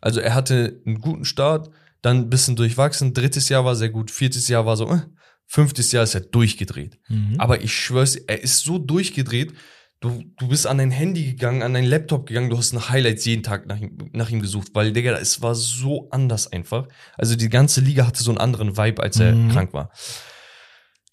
Also 0.02 0.20
er 0.20 0.36
hatte 0.36 0.82
einen 0.86 1.00
guten 1.00 1.24
Start, 1.24 1.70
dann 2.02 2.18
ein 2.18 2.30
bisschen 2.30 2.58
durchwachsen, 2.58 3.14
drittes 3.14 3.48
Jahr 3.48 3.64
war 3.64 3.78
sehr 3.78 3.90
gut, 3.90 4.12
viertes 4.12 4.50
Jahr 4.50 4.66
war 4.66 4.76
so, 4.76 4.92
äh, 4.92 5.00
fünftes 5.48 5.94
Jahr 5.94 6.04
ist 6.04 6.16
er 6.16 6.22
durchgedreht. 6.22 7.00
Mhm. 7.08 7.36
Aber 7.38 7.62
ich 7.62 7.74
schwör's, 7.74 8.18
er 8.18 8.44
ist 8.44 8.60
so 8.60 8.80
durchgedreht, 8.80 9.54
du, 10.04 10.24
du 10.38 10.47
bist 10.49 10.68
an 10.68 10.78
dein 10.78 10.91
Handy 10.91 11.24
gegangen, 11.26 11.64
an 11.64 11.74
dein 11.74 11.86
Laptop 11.86 12.28
gegangen, 12.28 12.49
du 12.49 12.58
hast 12.58 12.74
nach 12.74 12.89
Highlights 12.89 13.26
jeden 13.26 13.41
Tag 13.41 13.66
nach 13.66 13.80
ihm, 13.80 13.97
nach 14.12 14.30
ihm 14.30 14.41
gesucht, 14.41 14.70
weil, 14.74 14.91
Digga, 14.91 15.14
es 15.18 15.41
war 15.41 15.56
so 15.56 16.10
anders 16.12 16.51
einfach. 16.51 16.88
Also 17.18 17.36
die 17.36 17.49
ganze 17.49 17.82
Liga 17.82 18.06
hatte 18.06 18.22
so 18.22 18.30
einen 18.32 18.38
anderen 18.38 18.78
Vibe, 18.78 19.01
als 19.01 19.20
er 19.20 19.34
Mhm. 19.34 19.49
krank 19.49 19.74
war. 19.74 19.89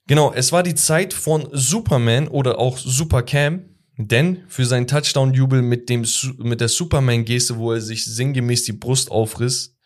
Genau, 0.07 0.33
es 0.35 0.51
war 0.53 0.63
die 0.63 0.75
Zeit 0.75 1.15
von 1.15 1.49
Superman 1.53 2.29
oder 2.29 2.59
auch 2.59 2.77
Super 2.77 3.23
Cam, 3.23 3.63
denn 3.97 4.43
für 4.49 4.65
seinen 4.67 4.87
Touchdown-Jubel 4.89 5.63
mit, 5.63 5.89
dem 5.89 6.05
mit 6.39 6.61
der 6.61 6.69
Superman-Geste, 6.69 7.57
wo 7.59 7.73
er 7.73 7.81
sich 7.81 8.05
sinngemäß 8.05 8.65
die 8.65 8.73
Brust 8.73 9.11
aufriss, 9.11 9.77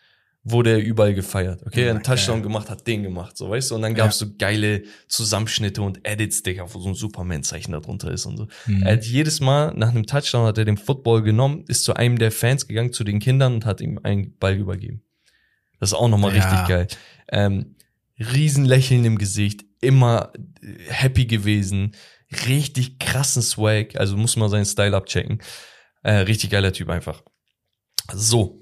wurde 0.46 0.72
er 0.72 0.78
überall 0.78 1.14
gefeiert. 1.14 1.62
Okay, 1.66 1.82
er 1.84 1.86
hat 1.86 1.96
einen 1.96 2.04
Ja, 2.04 2.14
Touchdown 2.14 2.36
geil. 2.36 2.42
gemacht, 2.48 2.68
hat 2.70 2.86
den 2.86 3.02
gemacht, 3.02 3.36
so 3.36 3.48
weißt 3.48 3.70
du. 3.70 3.76
Und 3.76 3.82
dann 3.82 3.94
gab's 3.94 4.18
so 4.18 4.26
geile 4.36 4.82
Zusammenschnitte 5.08 5.80
und 5.80 6.06
Edits, 6.06 6.42
Digga, 6.42 6.66
wo 6.72 6.78
so 6.78 6.88
ein 6.90 6.94
Superman-Zeichen 6.94 7.72
da 7.72 7.80
drunter 7.80 8.10
ist 8.10 8.26
und 8.26 8.36
so. 8.36 8.46
Mhm. 8.66 8.82
Er 8.82 8.92
hat 8.94 9.04
jedes 9.06 9.40
Mal 9.40 9.72
nach 9.74 9.88
einem 9.88 10.04
Touchdown 10.06 10.46
hat 10.46 10.58
er 10.58 10.66
den 10.66 10.76
Football 10.76 11.22
genommen, 11.22 11.64
ist 11.68 11.84
zu 11.84 11.94
einem 11.94 12.18
der 12.18 12.30
Fans 12.30 12.68
gegangen, 12.68 12.92
zu 12.92 13.04
den 13.04 13.20
Kindern 13.20 13.54
und 13.54 13.64
hat 13.64 13.80
ihm 13.80 13.98
einen 14.02 14.36
Ball 14.38 14.54
übergeben. 14.56 15.02
Das 15.80 15.90
ist 15.90 15.94
auch 15.94 16.08
nochmal 16.08 16.36
Ja. 16.36 16.42
richtig 16.46 16.68
geil. 16.68 16.86
Ähm, 17.32 17.76
Riesenlächeln 18.18 19.04
im 19.06 19.18
Gesicht, 19.18 19.64
immer 19.80 20.32
happy 20.88 21.24
gewesen, 21.26 21.92
richtig 22.46 22.98
krassen 22.98 23.42
Swag, 23.42 23.96
also 23.96 24.16
muss 24.16 24.36
man 24.36 24.50
seinen 24.50 24.66
Style 24.66 24.94
abchecken. 24.96 25.40
Äh, 26.02 26.16
richtig 26.18 26.50
geiler 26.50 26.72
Typ 26.72 26.90
einfach. 26.90 27.22
So. 28.12 28.60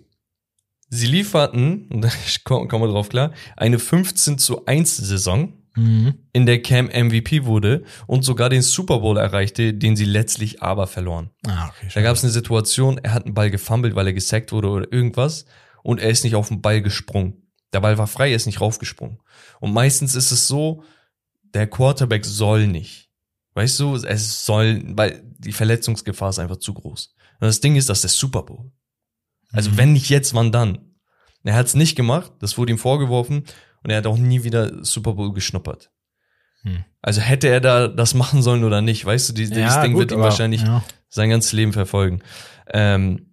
Sie 0.95 1.07
lieferten, 1.07 1.89
und 1.91 2.05
ich 2.27 2.45
komme 2.45 2.69
komm 2.69 2.83
mal 2.83 2.89
drauf 2.91 3.09
klar, 3.09 3.33
eine 3.57 3.79
15 3.79 4.39
zu 4.39 4.67
1 4.67 4.97
Saison, 4.99 5.55
Mhm. 5.75 6.17
in 6.35 6.45
der 6.45 6.61
Cam 6.61 6.89
MVP 6.89 7.47
wurde 7.47 7.85
und 8.07 8.27
sogar 8.27 8.51
den 8.51 8.61
Super 8.61 8.99
Bowl 8.99 9.17
erreichte, 9.17 9.73
den 9.73 9.97
sie 9.97 10.05
letztlich 10.05 10.63
aber 10.63 10.87
verloren. 10.87 11.31
Ah, 11.47 11.69
okay. 11.71 11.89
Da 11.95 12.03
gab 12.03 12.15
es 12.15 12.23
eine 12.23 12.31
Situation, 12.31 12.99
er 12.99 13.15
hat 13.15 13.25
einen 13.25 13.33
Ball 13.33 13.51
gefummelt, 13.51 13.95
weil 13.95 14.07
er 14.07 14.13
gesackt 14.13 14.53
wurde 14.53 14.69
oder 14.69 14.93
irgendwas 14.93 15.47
und 15.83 15.99
er 15.99 16.11
ist 16.11 16.25
nicht 16.25 16.35
auf 16.35 16.49
den 16.49 16.61
Ball 16.61 16.83
gesprungen. 16.83 17.47
Der 17.73 17.81
Ball 17.81 17.97
war 17.97 18.07
frei, 18.07 18.29
er 18.29 18.37
ist 18.37 18.45
nicht 18.45 18.61
raufgesprungen. 18.61 19.19
Und 19.61 19.73
meistens 19.73 20.15
ist 20.15 20.31
es 20.31 20.47
so, 20.47 20.83
der 21.55 21.67
Quarterback 21.67 22.27
soll 22.27 22.67
nicht. 22.67 23.09
Weißt 23.55 23.81
du, 23.81 23.95
es 23.97 24.45
soll, 24.45 24.83
weil 24.89 25.23
die 25.39 25.53
Verletzungsgefahr 25.53 26.29
ist 26.29 26.39
einfach 26.39 26.59
zu 26.59 26.75
groß. 26.75 27.15
Und 27.41 27.47
das 27.47 27.61
Ding 27.61 27.77
ist, 27.77 27.89
das 27.89 27.99
ist 27.99 28.03
der 28.03 28.11
Super 28.11 28.43
Bowl. 28.43 28.71
Also 29.53 29.71
Mhm. 29.71 29.77
wenn 29.79 29.93
nicht 29.93 30.09
jetzt, 30.09 30.35
wann 30.35 30.51
dann? 30.53 30.79
Er 31.45 31.55
hat 31.55 31.67
es 31.67 31.75
nicht 31.75 31.97
gemacht, 31.97 32.33
das 32.41 32.57
wurde 32.59 32.73
ihm 32.73 32.79
vorgeworfen 32.79 33.45
und 33.83 33.91
er 33.91 33.97
hat 33.99 34.07
auch 34.07 34.17
nie 34.19 34.45
wieder 34.45 34.85
Super 34.85 35.15
Bowl 35.15 35.33
geschnuppert. 35.33 35.91
Hm. 36.63 36.85
Also 37.01 37.21
hätte 37.21 37.49
er 37.49 37.61
da 37.61 37.89
das 37.89 38.15
machen 38.15 38.43
sollen 38.43 38.63
oder 38.65 38.81
nicht, 38.81 39.05
weißt 39.05 39.29
du, 39.31 39.33
die, 39.33 39.51
dieses 39.51 39.81
Ding 39.81 39.97
wird 39.99 40.13
ihm 40.13 40.19
aber- 40.19 40.25
wahrscheinlich 40.25 40.63
Ja. 40.63 40.85
sein 41.09 41.31
ganzes 41.31 41.53
Leben 41.53 41.73
verfolgen. 41.73 42.23
Ähm, 42.73 43.32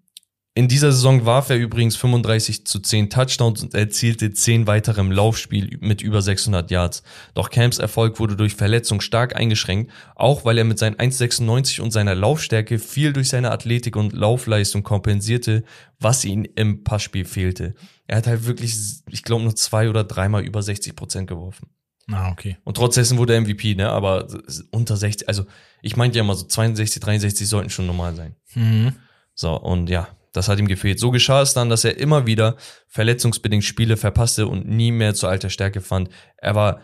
in 0.59 0.67
dieser 0.67 0.91
Saison 0.91 1.25
warf 1.25 1.49
er 1.51 1.55
übrigens 1.55 1.95
35 1.95 2.65
zu 2.65 2.81
10 2.81 3.09
Touchdowns 3.09 3.63
und 3.63 3.73
erzielte 3.75 4.33
10 4.33 4.67
weitere 4.67 4.99
im 4.99 5.09
Laufspiel 5.09 5.77
mit 5.79 6.01
über 6.01 6.21
600 6.21 6.69
Yards. 6.69 7.01
Doch 7.33 7.49
Camps 7.49 7.77
Erfolg 7.77 8.19
wurde 8.19 8.35
durch 8.35 8.55
Verletzung 8.55 8.99
stark 8.99 9.37
eingeschränkt, 9.37 9.89
auch 10.15 10.43
weil 10.43 10.57
er 10.57 10.65
mit 10.65 10.77
seinen 10.77 10.97
1,96 10.97 11.79
und 11.79 11.91
seiner 11.91 12.13
Laufstärke 12.13 12.77
viel 12.77 13.13
durch 13.13 13.29
seine 13.29 13.51
Athletik 13.51 13.95
und 13.95 14.11
Laufleistung 14.11 14.83
kompensierte, 14.83 15.63
was 15.97 16.25
ihm 16.25 16.45
im 16.55 16.83
Passspiel 16.83 17.23
fehlte. 17.23 17.73
Er 18.07 18.17
hat 18.17 18.27
halt 18.27 18.45
wirklich, 18.45 18.75
ich 19.09 19.23
glaube, 19.23 19.43
nur 19.43 19.55
zwei 19.55 19.89
oder 19.89 20.03
dreimal 20.03 20.43
über 20.43 20.61
60 20.61 20.93
Prozent 20.93 21.29
geworfen. 21.29 21.69
Ah, 22.11 22.31
okay. 22.31 22.57
Und 22.65 22.75
trotz 22.75 22.95
dessen 22.95 23.17
wurde 23.17 23.33
er 23.33 23.39
MVP, 23.39 23.75
ne? 23.75 23.91
Aber 23.91 24.27
unter 24.71 24.97
60, 24.97 25.25
also 25.29 25.45
ich 25.81 25.95
meinte 25.95 26.17
ja 26.17 26.25
mal 26.25 26.35
so 26.35 26.47
62, 26.47 26.99
63 26.99 27.47
sollten 27.47 27.69
schon 27.69 27.85
normal 27.85 28.13
sein. 28.13 28.35
Mhm. 28.55 28.91
So, 29.35 29.55
und 29.55 29.89
ja, 29.89 30.09
das 30.33 30.47
hat 30.47 30.59
ihm 30.59 30.67
gefehlt. 30.67 30.99
So 30.99 31.11
geschah 31.11 31.41
es 31.41 31.53
dann, 31.53 31.69
dass 31.69 31.85
er 31.85 31.97
immer 31.97 32.25
wieder 32.25 32.55
verletzungsbedingt 32.87 33.63
Spiele 33.63 33.97
verpasste 33.97 34.47
und 34.47 34.67
nie 34.67 34.91
mehr 34.91 35.13
zur 35.13 35.29
alter 35.29 35.49
Stärke 35.49 35.81
fand. 35.81 36.09
Er 36.37 36.55
war 36.55 36.81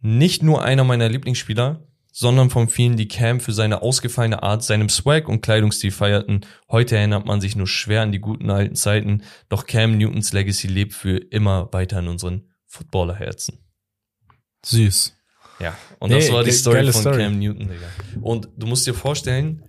nicht 0.00 0.42
nur 0.42 0.62
einer 0.62 0.84
meiner 0.84 1.08
Lieblingsspieler, 1.08 1.86
sondern 2.12 2.48
von 2.48 2.68
vielen, 2.68 2.96
die 2.96 3.08
Cam 3.08 3.40
für 3.40 3.52
seine 3.52 3.82
ausgefallene 3.82 4.42
Art, 4.42 4.62
seinem 4.62 4.88
Swag 4.88 5.28
und 5.28 5.40
Kleidungsstil 5.40 5.90
feierten. 5.90 6.46
Heute 6.70 6.96
erinnert 6.96 7.26
man 7.26 7.40
sich 7.40 7.56
nur 7.56 7.66
schwer 7.66 8.02
an 8.02 8.12
die 8.12 8.20
guten 8.20 8.50
alten 8.50 8.76
Zeiten, 8.76 9.22
doch 9.48 9.66
Cam 9.66 9.98
Newtons 9.98 10.32
Legacy 10.32 10.68
lebt 10.68 10.92
für 10.92 11.16
immer 11.16 11.72
weiter 11.72 11.98
in 11.98 12.06
unseren 12.06 12.52
Footballerherzen. 12.66 13.58
Süß. 14.64 15.16
Ja, 15.58 15.76
und 15.98 16.10
Nee, 16.10 16.20
das 16.20 16.32
war 16.32 16.44
die 16.44 16.52
Story 16.52 16.84
von 16.92 17.00
Story. 17.00 17.18
Cam 17.18 17.38
Newton, 17.38 17.68
Digga. 17.68 18.20
Und 18.20 18.48
du 18.56 18.66
musst 18.66 18.86
dir 18.86 18.94
vorstellen, 18.94 19.64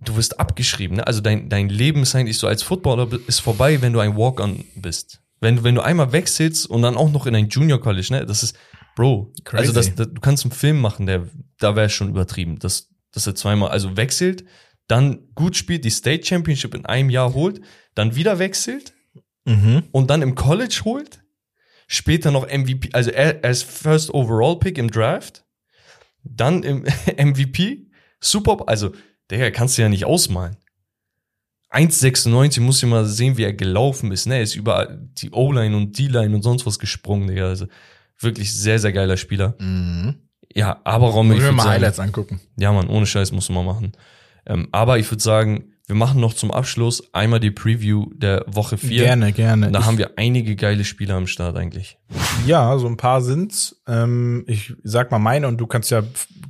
du 0.00 0.16
wirst 0.16 0.38
abgeschrieben, 0.40 0.96
ne? 0.98 1.06
Also 1.06 1.20
dein, 1.20 1.48
dein 1.48 1.68
Leben 1.68 2.02
ist 2.02 2.14
eigentlich 2.14 2.38
so 2.38 2.46
als 2.46 2.62
Footballer 2.62 3.08
ist 3.26 3.40
vorbei, 3.40 3.80
wenn 3.82 3.92
du 3.92 4.00
ein 4.00 4.16
Walk-on 4.16 4.64
bist. 4.74 5.20
Wenn, 5.40 5.56
du- 5.56 5.64
wenn 5.64 5.74
du 5.74 5.82
einmal 5.82 6.12
wechselst 6.12 6.66
und 6.68 6.82
dann 6.82 6.96
auch 6.96 7.10
noch 7.10 7.26
in 7.26 7.34
ein 7.34 7.48
Junior 7.48 7.80
College, 7.80 8.08
ne? 8.10 8.26
Das 8.26 8.42
ist, 8.42 8.56
Bro, 8.94 9.32
Crazy. 9.44 9.60
also 9.60 9.72
das, 9.72 9.94
das, 9.94 10.08
du 10.12 10.20
kannst 10.20 10.44
einen 10.44 10.52
Film 10.52 10.80
machen, 10.80 11.06
der, 11.06 11.26
da 11.58 11.76
wäre 11.76 11.90
schon 11.90 12.08
übertrieben, 12.08 12.58
dass, 12.58 12.88
dass 13.12 13.26
er 13.26 13.34
zweimal, 13.34 13.70
also 13.70 13.96
wechselt, 13.96 14.44
dann 14.88 15.28
gut 15.34 15.56
spielt, 15.56 15.84
die 15.84 15.90
State 15.90 16.24
Championship 16.24 16.74
in 16.74 16.86
einem 16.86 17.10
Jahr 17.10 17.34
holt, 17.34 17.60
dann 17.94 18.14
wieder 18.16 18.38
wechselt 18.38 18.94
Mhm. 19.44 19.84
und 19.92 20.10
dann 20.10 20.22
im 20.22 20.34
College 20.34 20.80
holt, 20.84 21.20
später 21.86 22.30
noch 22.32 22.46
MVP, 22.48 22.90
also 22.92 23.10
er, 23.10 23.44
er 23.44 23.50
ist 23.50 23.62
First 23.62 24.12
Overall 24.12 24.58
Pick 24.58 24.76
im 24.78 24.90
Draft, 24.90 25.44
dann 26.24 26.62
im 26.62 26.84
MVP, 27.16 27.86
Super, 28.20 28.64
also 28.66 28.92
der 29.30 29.50
kannst 29.52 29.76
du 29.78 29.82
ja 29.82 29.88
nicht 29.88 30.04
ausmalen. 30.04 30.56
1,96 31.72 32.60
muss 32.60 32.82
ich 32.82 32.88
mal 32.88 33.04
sehen, 33.04 33.36
wie 33.36 33.42
er 33.44 33.52
gelaufen 33.52 34.12
ist. 34.12 34.26
Ne? 34.26 34.36
Er 34.36 34.42
ist 34.42 34.54
über 34.54 34.86
die 35.18 35.30
O-Line 35.32 35.76
und 35.76 35.98
D-Line 35.98 36.34
und 36.34 36.42
sonst 36.42 36.64
was 36.64 36.78
gesprungen, 36.78 37.28
Digga. 37.28 37.48
Also 37.48 37.66
wirklich 38.20 38.54
sehr, 38.54 38.78
sehr 38.78 38.92
geiler 38.92 39.16
Spieler. 39.16 39.54
Mhm. 39.58 40.14
Ja, 40.54 40.80
aber 40.84 41.08
Romme, 41.08 41.30
Wollen 41.30 41.38
ich 41.40 41.44
wir 41.44 41.52
mal 41.52 41.64
sagen, 41.64 41.74
Highlights 41.74 41.98
angucken. 42.00 42.40
ja, 42.56 42.72
Mann, 42.72 42.88
ohne 42.88 43.04
Scheiß 43.04 43.32
muss 43.32 43.50
man 43.50 43.66
machen. 43.66 43.92
Ähm, 44.46 44.68
aber 44.72 44.98
ich 44.98 45.10
würde 45.10 45.22
sagen, 45.22 45.72
wir 45.86 45.96
machen 45.96 46.20
noch 46.20 46.32
zum 46.34 46.50
Abschluss 46.50 47.12
einmal 47.12 47.40
die 47.40 47.50
Preview 47.50 48.06
der 48.14 48.44
Woche 48.46 48.78
4. 48.78 49.04
Gerne, 49.04 49.32
gerne. 49.32 49.70
Da 49.70 49.80
Ich- 49.80 49.84
haben 49.84 49.98
wir 49.98 50.12
einige 50.16 50.56
geile 50.56 50.84
Spieler 50.84 51.16
am 51.16 51.26
Start 51.26 51.56
eigentlich. 51.56 51.98
Ja, 52.46 52.78
so 52.78 52.86
ein 52.86 52.96
paar 52.96 53.20
sind's. 53.20 53.82
Ähm, 53.86 54.44
ich 54.46 54.72
sag 54.82 55.10
mal 55.10 55.18
meine 55.18 55.46
und 55.48 55.58
du 55.58 55.66
kannst 55.66 55.90
ja 55.90 56.02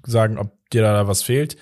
sagen, 0.06 0.38
ob 0.38 0.52
dir 0.70 0.82
da 0.82 1.08
was 1.08 1.22
fehlt. 1.22 1.56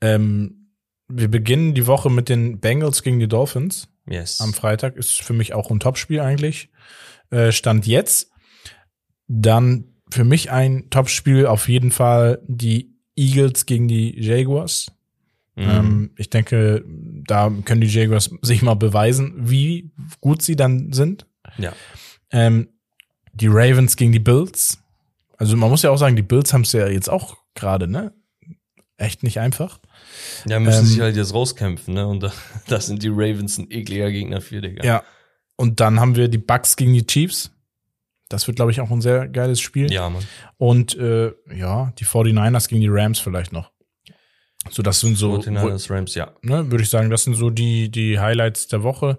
Ähm, 0.00 0.72
wir 1.08 1.28
beginnen 1.28 1.74
die 1.74 1.86
Woche 1.86 2.10
mit 2.10 2.28
den 2.28 2.60
Bengals 2.60 3.02
gegen 3.02 3.18
die 3.18 3.28
Dolphins. 3.28 3.88
Yes. 4.06 4.40
Am 4.40 4.54
Freitag 4.54 4.96
ist 4.96 5.22
für 5.22 5.32
mich 5.32 5.54
auch 5.54 5.70
ein 5.70 5.80
Topspiel 5.80 6.20
eigentlich. 6.20 6.70
Äh, 7.30 7.52
Stand 7.52 7.86
jetzt. 7.86 8.30
Dann 9.28 9.84
für 10.10 10.24
mich 10.24 10.50
ein 10.50 10.90
Topspiel 10.90 11.46
auf 11.46 11.68
jeden 11.68 11.90
Fall 11.90 12.40
die 12.46 12.96
Eagles 13.16 13.66
gegen 13.66 13.88
die 13.88 14.18
Jaguars. 14.20 14.90
Mhm. 15.56 15.62
Ähm, 15.68 16.10
ich 16.16 16.30
denke, 16.30 16.84
da 16.86 17.50
können 17.64 17.80
die 17.80 17.86
Jaguars 17.86 18.30
sich 18.42 18.62
mal 18.62 18.74
beweisen, 18.74 19.34
wie 19.36 19.90
gut 20.20 20.42
sie 20.42 20.56
dann 20.56 20.92
sind. 20.92 21.26
ja. 21.58 21.72
Ähm, 22.32 22.68
die 23.32 23.48
Ravens 23.48 23.96
gegen 23.96 24.12
die 24.12 24.18
Bills. 24.18 24.78
Also 25.36 25.56
man 25.56 25.70
muss 25.70 25.82
ja 25.82 25.90
auch 25.90 25.96
sagen, 25.96 26.16
die 26.16 26.22
Bills 26.22 26.52
haben 26.52 26.62
es 26.62 26.72
ja 26.72 26.88
jetzt 26.88 27.08
auch 27.08 27.38
gerade, 27.54 27.88
ne? 27.88 28.12
Echt 28.96 29.22
nicht 29.22 29.40
einfach. 29.40 29.80
Ja, 30.46 30.60
müssen 30.60 30.80
Ähm, 30.80 30.86
sich 30.86 31.00
halt 31.00 31.16
jetzt 31.16 31.34
rauskämpfen, 31.34 31.94
ne? 31.94 32.06
Und 32.06 32.22
da, 32.22 32.32
das 32.68 32.86
sind 32.86 33.02
die 33.02 33.08
Ravens 33.08 33.58
ein 33.58 33.70
ekliger 33.70 34.10
Gegner 34.10 34.40
für, 34.40 34.60
Digga. 34.60 34.84
Ja. 34.84 35.02
Und 35.56 35.80
dann 35.80 36.00
haben 36.00 36.16
wir 36.16 36.28
die 36.28 36.38
Bucks 36.38 36.76
gegen 36.76 36.94
die 36.94 37.06
Chiefs. 37.06 37.50
Das 38.28 38.46
wird, 38.46 38.56
glaube 38.56 38.70
ich, 38.70 38.80
auch 38.80 38.90
ein 38.90 39.00
sehr 39.00 39.28
geiles 39.28 39.60
Spiel. 39.60 39.92
Ja, 39.92 40.08
Mann. 40.08 40.24
Und 40.56 40.96
äh, 40.96 41.32
ja, 41.52 41.92
die 41.98 42.04
49ers 42.04 42.68
gegen 42.68 42.80
die 42.80 42.88
Rams 42.88 43.18
vielleicht 43.18 43.52
noch. 43.52 43.72
So, 44.70 44.82
das 44.82 45.00
sind 45.00 45.16
so, 45.16 45.36
49ers 45.36 45.90
Rams, 45.90 46.14
ja. 46.14 46.32
ne, 46.42 46.70
würde 46.70 46.84
ich 46.84 46.90
sagen, 46.90 47.10
das 47.10 47.24
sind 47.24 47.34
so 47.34 47.50
die, 47.50 47.90
die 47.90 48.20
Highlights 48.20 48.68
der 48.68 48.82
Woche. 48.82 49.18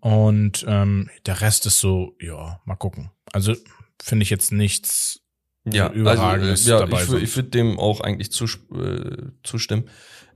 Und 0.00 0.64
ähm, 0.68 1.10
der 1.24 1.40
Rest 1.40 1.66
ist 1.66 1.80
so, 1.80 2.14
ja, 2.20 2.60
mal 2.64 2.76
gucken. 2.76 3.10
Also 3.32 3.54
finde 4.00 4.22
ich 4.22 4.30
jetzt 4.30 4.52
nichts 4.52 5.20
Ja, 5.64 5.90
Überragendes 5.90 6.60
also, 6.60 6.70
ja, 6.70 6.78
dabei 6.78 7.02
ich, 7.02 7.12
ich 7.22 7.36
würde 7.36 7.48
dem 7.48 7.78
auch 7.78 8.00
eigentlich 8.00 8.30
zus 8.30 8.58
äh, 8.72 9.30
zustimmen. 9.42 9.88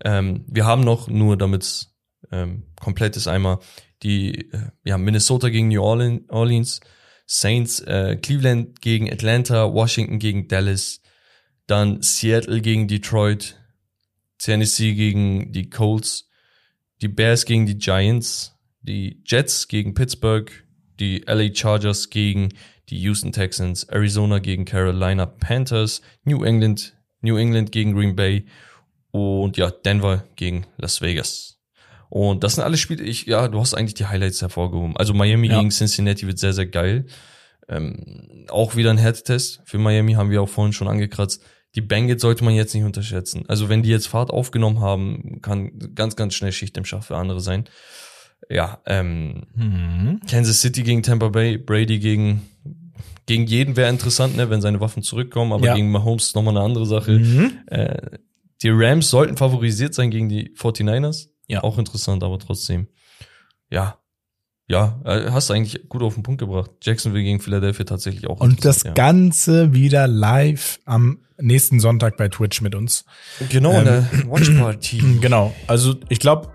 Ähm, 0.04 0.44
wir 0.46 0.64
haben 0.64 0.82
noch, 0.82 1.08
nur 1.08 1.36
damit 1.36 1.88
ähm, 2.30 2.64
komplett 2.80 3.16
ist, 3.16 3.28
einmal 3.28 3.58
die 4.02 4.50
äh, 4.52 4.70
ja, 4.84 4.98
Minnesota 4.98 5.48
gegen 5.48 5.68
New 5.68 5.82
Orleans, 5.82 6.22
Orleans 6.28 6.80
Saints, 7.26 7.80
äh, 7.80 8.16
Cleveland 8.16 8.80
gegen 8.80 9.10
Atlanta, 9.10 9.72
Washington 9.72 10.18
gegen 10.18 10.48
Dallas, 10.48 11.00
dann 11.66 12.02
Seattle 12.02 12.60
gegen 12.60 12.88
Detroit, 12.88 13.56
Tennessee 14.38 14.94
gegen 14.94 15.52
die 15.52 15.70
Colts, 15.70 16.28
die 17.00 17.08
Bears 17.08 17.44
gegen 17.44 17.66
die 17.66 17.78
Giants, 17.78 18.58
die 18.82 19.22
Jets 19.24 19.68
gegen 19.68 19.94
Pittsburgh, 19.94 20.50
die 20.98 21.22
LA 21.26 21.54
Chargers 21.54 22.10
gegen 22.10 22.48
die 22.88 22.98
Houston 22.98 23.30
Texans, 23.30 23.84
Arizona 23.84 24.40
gegen 24.40 24.64
Carolina 24.64 25.26
Panthers, 25.26 26.02
New 26.24 26.42
England, 26.42 26.96
New 27.20 27.36
England 27.36 27.70
gegen 27.70 27.94
Green 27.94 28.16
Bay 28.16 28.44
und 29.12 29.56
ja, 29.56 29.70
Denver 29.70 30.24
gegen 30.36 30.66
Las 30.78 31.00
Vegas. 31.00 31.58
Und 32.08 32.42
das 32.42 32.56
sind 32.56 32.64
alle 32.64 32.76
Spiele, 32.76 33.04
ich, 33.04 33.26
ja, 33.26 33.46
du 33.48 33.60
hast 33.60 33.74
eigentlich 33.74 33.94
die 33.94 34.06
Highlights 34.06 34.40
hervorgehoben. 34.42 34.96
Also 34.96 35.14
Miami 35.14 35.48
Ja. 35.48 35.58
gegen 35.58 35.70
Cincinnati 35.70 36.26
wird 36.26 36.38
sehr, 36.38 36.52
sehr 36.52 36.66
geil. 36.66 37.06
Ähm, 37.68 38.46
auch 38.48 38.74
wieder 38.74 38.90
ein 38.90 38.98
Härtetest 38.98 39.60
für 39.64 39.78
Miami 39.78 40.14
haben 40.14 40.30
wir 40.30 40.42
auch 40.42 40.48
vorhin 40.48 40.72
schon 40.72 40.88
angekratzt. 40.88 41.40
Die 41.76 41.80
Bengals 41.80 42.20
sollte 42.22 42.42
man 42.42 42.54
jetzt 42.54 42.74
nicht 42.74 42.82
unterschätzen. 42.82 43.44
Also 43.46 43.68
wenn 43.68 43.84
die 43.84 43.90
jetzt 43.90 44.08
Fahrt 44.08 44.30
aufgenommen 44.30 44.80
haben, 44.80 45.40
kann 45.40 45.70
ganz, 45.94 46.16
ganz 46.16 46.34
schnell 46.34 46.50
Schicht 46.50 46.76
im 46.76 46.84
Schach 46.84 47.04
für 47.04 47.16
andere 47.16 47.40
sein. 47.40 47.68
Ja, 48.48 48.80
ähm, 48.86 49.44
Mhm. 49.54 50.20
Kansas 50.28 50.60
City 50.60 50.82
gegen 50.82 51.04
Tampa 51.04 51.28
Bay, 51.28 51.58
Brady 51.58 52.00
gegen, 52.00 52.42
gegen 53.26 53.46
jeden 53.46 53.76
wäre 53.76 53.88
interessant, 53.90 54.36
ne, 54.36 54.50
wenn 54.50 54.60
seine 54.60 54.80
Waffen 54.80 55.04
zurückkommen, 55.04 55.52
aber 55.52 55.66
Ja. 55.66 55.74
gegen 55.74 55.92
Mahomes 55.92 56.24
ist 56.28 56.34
nochmal 56.34 56.56
eine 56.56 56.64
andere 56.64 56.86
Sache. 56.86 57.12
Mhm. 57.12 57.52
Äh, 57.66 58.18
die 58.62 58.70
Rams 58.70 59.10
sollten 59.10 59.36
favorisiert 59.36 59.94
sein 59.94 60.10
gegen 60.10 60.28
die 60.28 60.54
49ers. 60.56 61.28
Ja. 61.46 61.62
Auch 61.62 61.78
interessant, 61.78 62.22
aber 62.22 62.38
trotzdem. 62.38 62.88
Ja. 63.70 63.98
Ja, 64.68 65.00
äh, 65.04 65.30
hast 65.32 65.50
du 65.50 65.54
eigentlich 65.54 65.88
gut 65.88 66.00
auf 66.02 66.14
den 66.14 66.22
Punkt 66.22 66.40
gebracht. 66.40 66.70
Jacksonville 66.80 67.24
gegen 67.24 67.40
Philadelphia 67.40 67.84
tatsächlich 67.84 68.28
auch. 68.28 68.40
Und 68.40 68.64
das 68.64 68.84
interessant, 68.84 68.94
Ganze 68.94 69.74
wieder 69.74 70.06
live 70.06 70.78
am 70.84 71.18
nächsten 71.38 71.80
Sonntag 71.80 72.16
bei 72.16 72.28
Twitch 72.28 72.60
mit 72.60 72.76
uns. 72.76 73.04
ja. 73.40 73.46
Genau, 73.48 73.72
ähm, 73.72 73.78
eine 73.78 74.08
Watch 74.30 74.50
Party. 74.50 75.02
Genau. 75.20 75.52
Also 75.66 75.96
ich 76.08 76.20
glaube, 76.20 76.52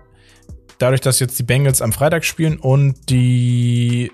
dadurch, 0.78 1.02
dass 1.02 1.20
jetzt 1.20 1.38
die 1.38 1.42
Bengals 1.42 1.82
am 1.82 1.92
Freitag 1.92 2.24
spielen 2.24 2.56
und 2.56 3.10
die 3.10 4.10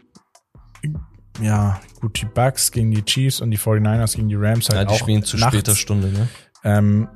ja, 1.41 1.81
gut, 2.01 2.21
die 2.21 2.27
Bucks 2.27 2.73
gegen 2.73 2.91
die 2.91 3.05
Chiefs 3.05 3.41
und 3.41 3.51
die 3.51 3.59
49ers 3.59 4.17
gegen 4.17 4.29
die 4.29 4.35
Rams 4.35 4.69
halt 4.69 4.79
Ja, 4.81 4.85
die 4.85 4.91
auch 4.91 4.99
spielen 4.99 5.23
zu 5.23 5.37
nachts, 5.37 5.55
später 5.55 5.75
Stunde, 5.75 6.09
ne? 6.09 6.29
ähm, 6.65 7.09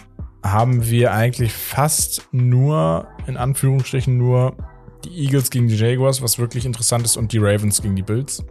haben 0.42 0.88
wir 0.88 1.12
eigentlich 1.12 1.52
fast 1.52 2.28
nur, 2.32 3.08
in 3.26 3.36
Anführungsstrichen 3.36 4.16
nur, 4.16 4.56
die 5.04 5.24
Eagles 5.24 5.50
gegen 5.50 5.68
die 5.68 5.76
Jaguars, 5.76 6.22
was 6.22 6.38
wirklich 6.38 6.66
interessant 6.66 7.04
ist, 7.04 7.16
und 7.16 7.32
die 7.32 7.38
Ravens 7.38 7.82
gegen 7.82 7.96
die 7.96 8.02
Bills. 8.02 8.44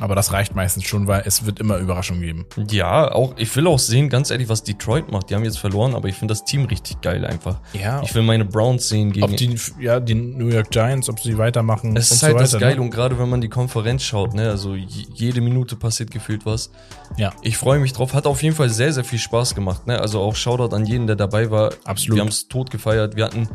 Aber 0.00 0.14
das 0.14 0.32
reicht 0.32 0.54
meistens 0.54 0.84
schon, 0.84 1.06
weil 1.06 1.22
es 1.24 1.44
wird 1.44 1.60
immer 1.60 1.78
Überraschungen 1.78 2.22
geben. 2.22 2.46
Ja, 2.70 3.12
auch, 3.12 3.34
ich 3.36 3.54
will 3.56 3.66
auch 3.66 3.78
sehen, 3.78 4.08
ganz 4.08 4.30
ehrlich, 4.30 4.48
was 4.48 4.62
Detroit 4.62 5.10
macht. 5.10 5.30
Die 5.30 5.34
haben 5.34 5.44
jetzt 5.44 5.58
verloren, 5.58 5.94
aber 5.94 6.08
ich 6.08 6.14
finde 6.14 6.32
das 6.32 6.44
Team 6.44 6.64
richtig 6.66 7.00
geil 7.00 7.24
einfach. 7.24 7.60
Ja, 7.72 8.02
Ich 8.02 8.14
will 8.14 8.22
meine 8.22 8.44
Browns 8.44 8.88
sehen 8.88 9.12
gegen. 9.12 9.24
ob 9.24 9.36
die, 9.36 9.56
ja, 9.80 10.00
die 10.00 10.14
New 10.14 10.48
York 10.48 10.70
Giants, 10.70 11.08
ob 11.08 11.20
sie 11.20 11.36
weitermachen. 11.38 11.96
Es 11.96 12.10
ist 12.10 12.20
so 12.20 12.26
halt 12.26 12.36
weiter, 12.36 12.44
das 12.44 12.60
Geil 12.60 12.76
ne? 12.76 12.82
und 12.82 12.90
gerade 12.90 13.18
wenn 13.18 13.28
man 13.28 13.40
die 13.40 13.48
Konferenz 13.48 14.02
schaut, 14.02 14.34
ne, 14.34 14.50
also 14.50 14.74
jede 14.74 15.40
Minute 15.40 15.76
passiert 15.76 16.10
gefühlt 16.10 16.46
was. 16.46 16.70
Ja. 17.16 17.32
Ich 17.42 17.56
freue 17.56 17.78
mich 17.78 17.92
drauf. 17.92 18.14
Hat 18.14 18.26
auf 18.26 18.42
jeden 18.42 18.54
Fall 18.54 18.68
sehr, 18.68 18.92
sehr 18.92 19.04
viel 19.04 19.18
Spaß 19.18 19.54
gemacht, 19.54 19.86
ne? 19.86 20.00
Also 20.00 20.20
auch 20.20 20.36
Shoutout 20.36 20.74
an 20.74 20.86
jeden, 20.86 21.06
der 21.06 21.16
dabei 21.16 21.50
war. 21.50 21.72
Absolut. 21.84 22.16
Wir 22.16 22.20
haben 22.22 22.28
es 22.28 22.48
tot 22.48 22.70
gefeiert. 22.70 23.16
Wir 23.16 23.24
hatten 23.24 23.48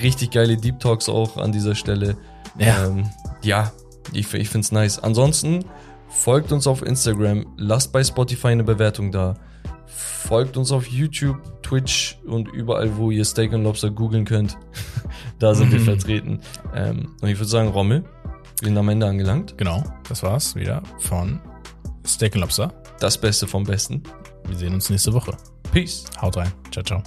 richtig 0.00 0.30
geile 0.30 0.56
Deep 0.56 0.80
Talks 0.80 1.08
auch 1.08 1.36
an 1.36 1.52
dieser 1.52 1.74
Stelle. 1.74 2.16
Ja. 2.58 2.86
ähm, 2.86 3.10
ja 3.42 3.72
ich, 4.12 4.32
ich 4.34 4.48
find's 4.48 4.72
nice. 4.72 4.98
Ansonsten 4.98 5.64
folgt 6.12 6.52
uns 6.52 6.66
auf 6.66 6.82
Instagram, 6.82 7.46
lasst 7.56 7.92
bei 7.92 8.02
Spotify 8.04 8.48
eine 8.48 8.64
Bewertung 8.64 9.10
da. 9.12 9.34
Folgt 9.86 10.56
uns 10.56 10.70
auf 10.72 10.86
YouTube, 10.86 11.36
Twitch 11.62 12.18
und 12.26 12.48
überall, 12.48 12.96
wo 12.96 13.10
ihr 13.10 13.24
Steak 13.24 13.52
and 13.52 13.64
Lobster 13.64 13.90
googeln 13.90 14.24
könnt. 14.24 14.56
da 15.38 15.54
sind 15.54 15.72
wir 15.72 15.80
Mhm. 15.80 15.84
vertreten. 15.84 16.40
Ähm, 16.74 17.14
und 17.20 17.28
ich 17.28 17.36
würde 17.38 17.48
sagen, 17.48 17.68
Rommel, 17.68 18.04
wir 18.60 18.68
sind 18.68 18.78
am 18.78 18.88
Ende 18.88 19.06
angelangt. 19.06 19.58
Genau, 19.58 19.82
das 20.08 20.22
war's 20.22 20.54
wieder 20.54 20.82
von 21.00 21.40
Steak 22.06 22.34
and 22.34 22.42
Lobster. 22.42 22.72
Das 23.00 23.18
Beste 23.18 23.46
vom 23.46 23.64
Besten. 23.64 24.02
Wir 24.46 24.56
sehen 24.56 24.74
uns 24.74 24.88
nächste 24.90 25.12
Woche. 25.12 25.36
Peace. 25.72 26.04
Haut 26.20 26.36
rein. 26.36 26.52
Ciao, 26.70 26.84
ciao. 26.84 27.02